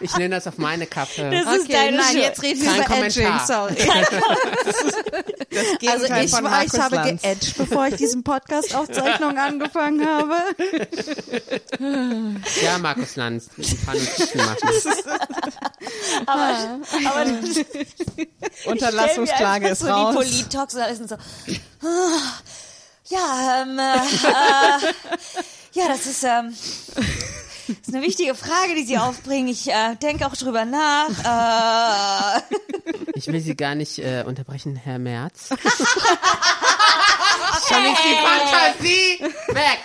Ich 0.00 0.16
nehme 0.16 0.34
das 0.34 0.46
auf 0.46 0.56
meine 0.58 0.86
Kappe. 0.86 1.30
Das 1.30 1.54
ist 1.56 1.64
Okay, 1.64 1.72
deine 1.72 1.96
nein, 1.98 2.16
jetzt 2.16 2.42
reden 2.42 2.62
wir 2.62 2.84
über 2.84 3.06
Edging, 3.06 3.40
sorry. 3.46 3.74
Das 5.50 5.78
Gegenteil 5.78 5.90
Also 5.90 6.14
ich, 6.14 6.30
von 6.30 6.44
Markus 6.44 6.72
ich 6.74 6.80
habe 6.80 6.94
Lanz. 6.96 7.22
geedged, 7.22 7.56
bevor 7.58 7.86
ich 7.88 7.96
diesen 7.96 8.22
Podcast-Aufzeichnung 8.22 9.36
angefangen 9.36 10.06
habe. 10.06 10.36
Ja, 12.64 12.78
Markus 12.78 13.16
Lanz, 13.16 13.48
machen. 13.56 14.58
Aber, 16.26 16.78
aber 17.06 17.26
Unterlassungsklage 18.66 19.68
ist 19.68 19.80
so 19.80 19.88
raus. 19.88 20.10
Die 20.10 20.16
Polit-Talks 20.30 20.74
und 20.74 20.80
alle 20.80 20.94
sind 20.96 21.08
so, 21.08 21.16
ah, 21.16 21.88
ja, 23.08 23.62
ähm, 23.62 23.78
äh, 23.78 23.96
äh, 23.96 24.92
ja, 25.72 25.88
das 25.88 26.06
ist, 26.06 26.24
ähm, 26.24 26.54
das 27.68 27.78
ist 27.88 27.94
eine 27.94 28.02
wichtige 28.02 28.34
Frage, 28.34 28.74
die 28.74 28.84
Sie 28.84 28.98
aufbringen. 28.98 29.48
Ich 29.48 29.68
äh, 29.70 29.94
denke 29.96 30.26
auch 30.26 30.36
drüber 30.36 30.64
nach. 30.64 32.38
Äh, 32.38 32.42
Ich 33.14 33.26
will 33.28 33.40
Sie 33.40 33.54
gar 33.54 33.74
nicht 33.76 33.98
äh, 33.98 34.24
unterbrechen, 34.26 34.74
Herr 34.74 34.98
Merz. 34.98 35.48
Schon 37.68 37.84
ist 37.84 38.02
die 38.04 38.16
Fantasie 38.16 39.20
weg. 39.54 39.78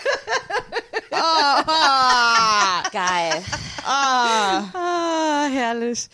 Geil. 2.91 3.43
Ah, 3.85 5.47
herrlich. 5.51 6.07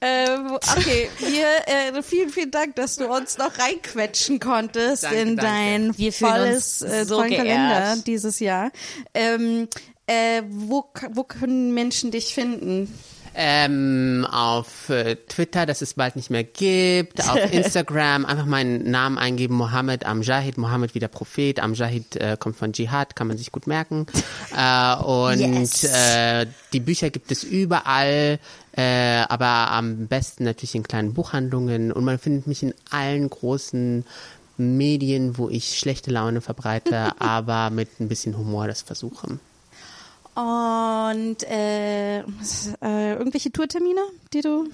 Ähm, 0.00 0.54
okay, 0.54 1.10
wir, 1.18 1.46
äh, 1.66 2.02
vielen, 2.02 2.30
vielen 2.30 2.50
Dank, 2.50 2.76
dass 2.76 2.96
du 2.96 3.06
uns 3.06 3.36
noch 3.36 3.58
reinquetschen 3.58 4.40
konntest 4.40 5.04
Danke, 5.04 5.20
in 5.20 5.36
danke. 5.36 5.42
dein 5.42 5.98
Wir 5.98 6.12
fühlen 6.12 6.32
volles 6.32 6.82
äh, 6.82 7.04
so 7.04 7.18
geehrt. 7.18 7.36
Kalender 7.36 7.96
dieses 8.06 8.40
Jahr. 8.40 8.70
Ähm, 9.12 9.68
äh, 10.06 10.42
wo, 10.48 10.90
wo 11.10 11.24
können 11.24 11.74
Menschen 11.74 12.10
dich 12.10 12.34
finden? 12.34 12.98
Ähm, 13.34 14.26
auf 14.30 14.88
äh, 14.90 15.16
Twitter, 15.28 15.66
das 15.66 15.82
es 15.82 15.94
bald 15.94 16.16
nicht 16.16 16.30
mehr 16.30 16.44
gibt, 16.44 17.26
auf 17.28 17.36
Instagram 17.52 18.24
einfach 18.26 18.46
meinen 18.46 18.90
Namen 18.90 19.18
eingeben, 19.18 19.54
Mohammed 19.54 20.04
Amjahid, 20.06 20.58
Mohammed 20.58 20.94
wie 20.94 20.98
der 20.98 21.08
Prophet, 21.08 21.60
Amjahid 21.60 22.16
äh, 22.16 22.36
kommt 22.38 22.56
von 22.56 22.72
Dschihad, 22.72 23.16
kann 23.16 23.26
man 23.28 23.36
sich 23.38 23.52
gut 23.52 23.66
merken. 23.66 24.06
Äh, 24.56 24.96
und 24.96 25.38
Yes. 25.38 25.84
äh, 25.84 26.46
die 26.72 26.80
Bücher 26.80 27.10
gibt 27.10 27.30
es 27.30 27.44
überall, 27.44 28.38
äh, 28.72 29.20
aber 29.28 29.70
am 29.70 30.08
besten 30.08 30.44
natürlich 30.44 30.74
in 30.74 30.82
kleinen 30.82 31.12
Buchhandlungen 31.14 31.92
und 31.92 32.02
man 32.04 32.18
findet 32.18 32.46
mich 32.46 32.62
in 32.62 32.74
allen 32.90 33.28
großen 33.28 34.04
Medien, 34.56 35.38
wo 35.38 35.48
ich 35.48 35.78
schlechte 35.78 36.10
Laune 36.10 36.40
verbreite, 36.40 37.12
aber 37.20 37.70
mit 37.70 38.00
ein 38.00 38.08
bisschen 38.08 38.36
Humor 38.36 38.66
das 38.66 38.82
versuche. 38.82 39.38
Und 40.38 41.42
äh, 41.50 42.20
äh, 42.20 42.22
irgendwelche 43.14 43.50
Tourtermine, 43.50 44.00
die 44.32 44.40
du 44.40 44.68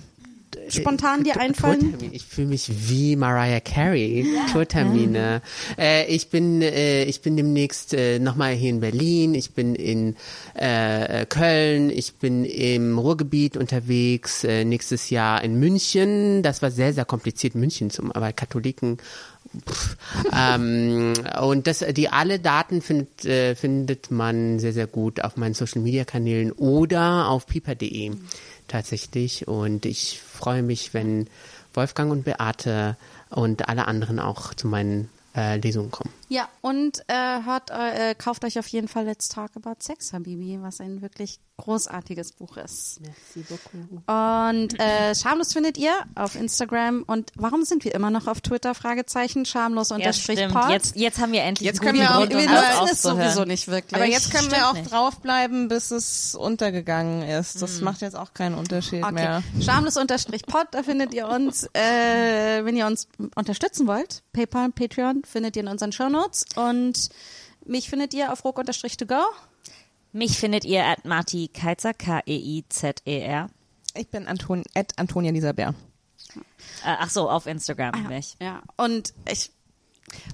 spontan 0.68 1.24
dir 1.24 1.38
einfallen? 1.38 1.94
Ich 2.12 2.24
fühle 2.24 2.48
mich 2.48 2.70
wie 2.88 3.16
Mariah 3.16 3.60
Carey. 3.60 4.26
Tourtermine. 4.52 5.42
Äh, 5.78 6.06
ich 6.06 6.28
bin, 6.28 6.62
äh, 6.62 7.04
ich 7.04 7.20
bin 7.22 7.36
demnächst 7.36 7.94
äh, 7.94 8.18
nochmal 8.18 8.54
hier 8.54 8.70
in 8.70 8.80
Berlin. 8.80 9.34
Ich 9.34 9.52
bin 9.52 9.74
in 9.74 10.16
äh, 10.54 11.26
Köln. 11.26 11.90
Ich 11.90 12.14
bin 12.14 12.44
im 12.44 12.98
Ruhrgebiet 12.98 13.56
unterwegs. 13.56 14.44
Äh, 14.44 14.64
nächstes 14.64 15.10
Jahr 15.10 15.42
in 15.42 15.58
München. 15.58 16.42
Das 16.42 16.62
war 16.62 16.70
sehr, 16.70 16.92
sehr 16.92 17.04
kompliziert, 17.04 17.54
München 17.54 17.90
zum, 17.90 18.12
aber 18.12 18.32
Katholiken. 18.32 18.98
Ähm, 20.32 21.12
und 21.40 21.66
das, 21.66 21.84
die 21.92 22.08
alle 22.08 22.40
Daten 22.40 22.82
findet, 22.82 23.24
äh, 23.24 23.54
findet 23.54 24.10
man 24.10 24.58
sehr, 24.58 24.72
sehr 24.72 24.86
gut 24.86 25.22
auf 25.22 25.36
meinen 25.36 25.54
Social 25.54 25.80
Media 25.80 26.04
Kanälen 26.04 26.50
oder 26.52 27.28
auf 27.28 27.46
piper.de 27.46 28.12
tatsächlich. 28.68 29.48
Und 29.48 29.86
ich 29.86 30.20
freue 30.20 30.62
mich, 30.62 30.94
wenn 30.94 31.28
Wolfgang 31.72 32.10
und 32.12 32.24
Beate 32.24 32.96
und 33.30 33.68
alle 33.68 33.86
anderen 33.88 34.18
auch 34.18 34.54
zu 34.54 34.68
meinen 34.68 35.10
äh, 35.36 35.56
Lesungen 35.56 35.90
kommen. 35.90 36.12
Ja, 36.34 36.48
und 36.62 36.98
äh, 37.06 37.42
hört, 37.44 37.70
äh, 37.70 38.16
kauft 38.16 38.44
euch 38.44 38.58
auf 38.58 38.66
jeden 38.66 38.88
Fall 38.88 39.04
Let's 39.04 39.28
Talk 39.28 39.52
About 39.54 39.76
Sex, 39.78 40.12
Habibi, 40.12 40.58
was 40.60 40.80
ein 40.80 41.00
wirklich 41.00 41.38
großartiges 41.58 42.32
Buch 42.32 42.56
ist. 42.56 42.98
Merci 43.00 43.44
beaucoup. 43.48 44.08
Und 44.08 44.80
äh, 44.80 45.14
Schamlos 45.14 45.52
findet 45.52 45.78
ihr 45.78 45.92
auf 46.16 46.34
Instagram. 46.34 47.04
Und 47.06 47.30
warum 47.36 47.62
sind 47.64 47.84
wir 47.84 47.94
immer 47.94 48.10
noch 48.10 48.26
auf 48.26 48.40
Twitter? 48.40 48.74
Fragezeichen, 48.74 49.44
schamlos 49.46 49.90
Ja, 49.90 49.96
unterstrich 49.96 50.40
stimmt. 50.40 50.54
pod. 50.54 50.70
Jetzt, 50.70 50.96
jetzt 50.96 51.20
haben 51.20 51.30
wir 51.30 51.42
endlich 51.42 51.64
Jetzt 51.64 51.80
können 51.80 52.00
wir 52.00 52.10
auch- 52.10 52.16
Grund, 52.26 52.30
wir 52.32 52.38
um 52.38 52.44
nutzen 52.46 52.88
es 52.90 53.02
sowieso 53.02 53.44
nicht 53.44 53.68
wirklich. 53.68 53.94
Aber 53.94 54.10
jetzt 54.10 54.32
können 54.32 54.48
wir 54.50 54.56
Stimmt 54.56 54.68
auch 54.70 54.74
nicht. 54.74 54.90
draufbleiben, 54.90 55.68
bis 55.68 55.92
es 55.92 56.34
untergegangen 56.34 57.22
ist. 57.22 57.62
Das 57.62 57.80
macht 57.80 58.00
jetzt 58.00 58.16
auch 58.16 58.34
keinen 58.34 58.56
Unterschied 58.56 59.04
Okay. 59.04 59.12
mehr. 59.14 59.42
Schamlos 59.60 59.96
unterstrich 59.96 60.44
pod, 60.46 60.66
da 60.72 60.82
findet 60.82 61.14
ihr 61.14 61.28
uns. 61.28 61.68
Äh, 61.72 62.64
wenn 62.64 62.74
ihr 62.76 62.86
uns 62.88 63.06
unterstützen 63.36 63.86
wollt, 63.86 64.24
PayPal, 64.32 64.70
Patreon, 64.72 65.22
findet 65.24 65.54
ihr 65.54 65.62
in 65.62 65.68
unseren 65.68 65.92
Shownotes. 65.92 66.23
Und 66.56 67.10
mich 67.66 67.88
findet 67.88 68.14
ihr 68.14 68.32
auf 68.32 68.44
ruck 68.44 68.58
unterstrich 68.58 68.96
to 68.96 69.06
go. 69.06 69.22
Mich 70.12 70.38
findet 70.38 70.64
ihr 70.64 70.84
at 70.84 71.04
Marti 71.04 71.48
Keizer, 71.48 71.92
K-E-I-Z-E-R. 71.92 73.48
Ich 73.96 74.08
bin 74.08 74.26
Anton, 74.26 74.62
at 74.74 74.98
Antonia 74.98 75.32
Lisa 75.32 75.52
Bär. 75.52 75.74
Äh, 76.84 76.96
ach 76.98 77.10
so, 77.10 77.28
auf 77.28 77.46
Instagram 77.46 77.92
bin 77.92 78.18
ich. 78.18 78.36
Ja, 78.40 78.62
und 78.76 79.12
ich 79.30 79.50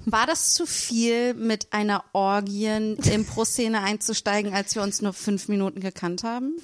War 0.05 0.27
das 0.27 0.53
zu 0.53 0.65
viel, 0.65 1.33
mit 1.33 1.73
einer 1.73 2.03
Orgien-Impro-Szene 2.13 3.81
einzusteigen, 3.81 4.53
als 4.53 4.75
wir 4.75 4.83
uns 4.83 5.01
nur 5.01 5.13
fünf 5.13 5.47
Minuten 5.47 5.79
gekannt 5.79 6.23
haben? 6.23 6.55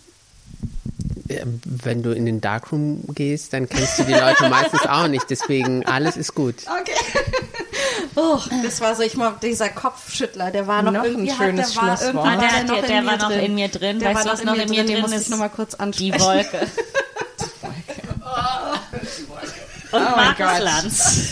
Ähm, 1.29 1.61
Wenn 1.65 2.03
du 2.03 2.11
in 2.11 2.25
den 2.25 2.41
Darkroom 2.41 3.03
gehst, 3.13 3.53
dann 3.53 3.67
kennst 3.69 3.99
du 3.99 4.03
die 4.03 4.13
Leute 4.13 4.49
meistens 4.49 4.81
auch 4.87 5.07
nicht. 5.07 5.29
Deswegen, 5.29 5.85
alles 5.85 6.17
ist 6.17 6.33
gut. 6.35 6.55
Okay. 6.67 6.91
Oh, 8.19 8.39
das 8.63 8.81
war 8.81 8.95
so, 8.95 9.03
ich 9.03 9.15
mag 9.15 9.39
dieser 9.41 9.69
Kopfschüttler, 9.69 10.49
der 10.49 10.65
war 10.65 10.81
noch, 10.81 10.91
Noch 10.91 11.01
ein 11.03 11.11
irgendwie, 11.11 11.31
hat- 11.31 11.37
schönes 11.37 11.73
der 11.73 11.81
war 11.83 11.97
Schlusswort. 11.97 12.27
Ah, 12.27 12.35
der, 12.37 12.63
der, 12.63 12.79
in 12.79 12.87
der 12.87 13.01
mir 13.01 13.07
war 13.11 13.17
noch 13.17 13.27
drin. 13.29 13.39
in 13.45 13.55
mir 13.55 13.67
drin. 13.67 13.99
Der 13.99 14.15
weißt 14.15 14.15
war 14.15 14.23
du, 14.23 14.27
noch 14.27 14.33
was 14.33 14.39
in 14.39 14.45
noch 14.47 14.55
mir 14.55 14.61
in 14.63 14.69
mir 14.69 14.75
drin, 14.77 14.87
den 14.87 14.93
drin 14.95 15.01
muss 15.03 15.11
ich 15.11 15.17
ist? 15.17 15.29
noch 15.29 15.37
mal 15.37 15.49
kurz 15.49 15.75
ansprechen. 15.75 16.13
Die 16.17 16.19
Wolke. 16.19 16.59
Und 19.91 19.93
Oh 19.93 19.99
mein 19.99 20.15
Markus 20.15 20.37
Gott. 20.37 20.59
Lanz. 20.59 21.31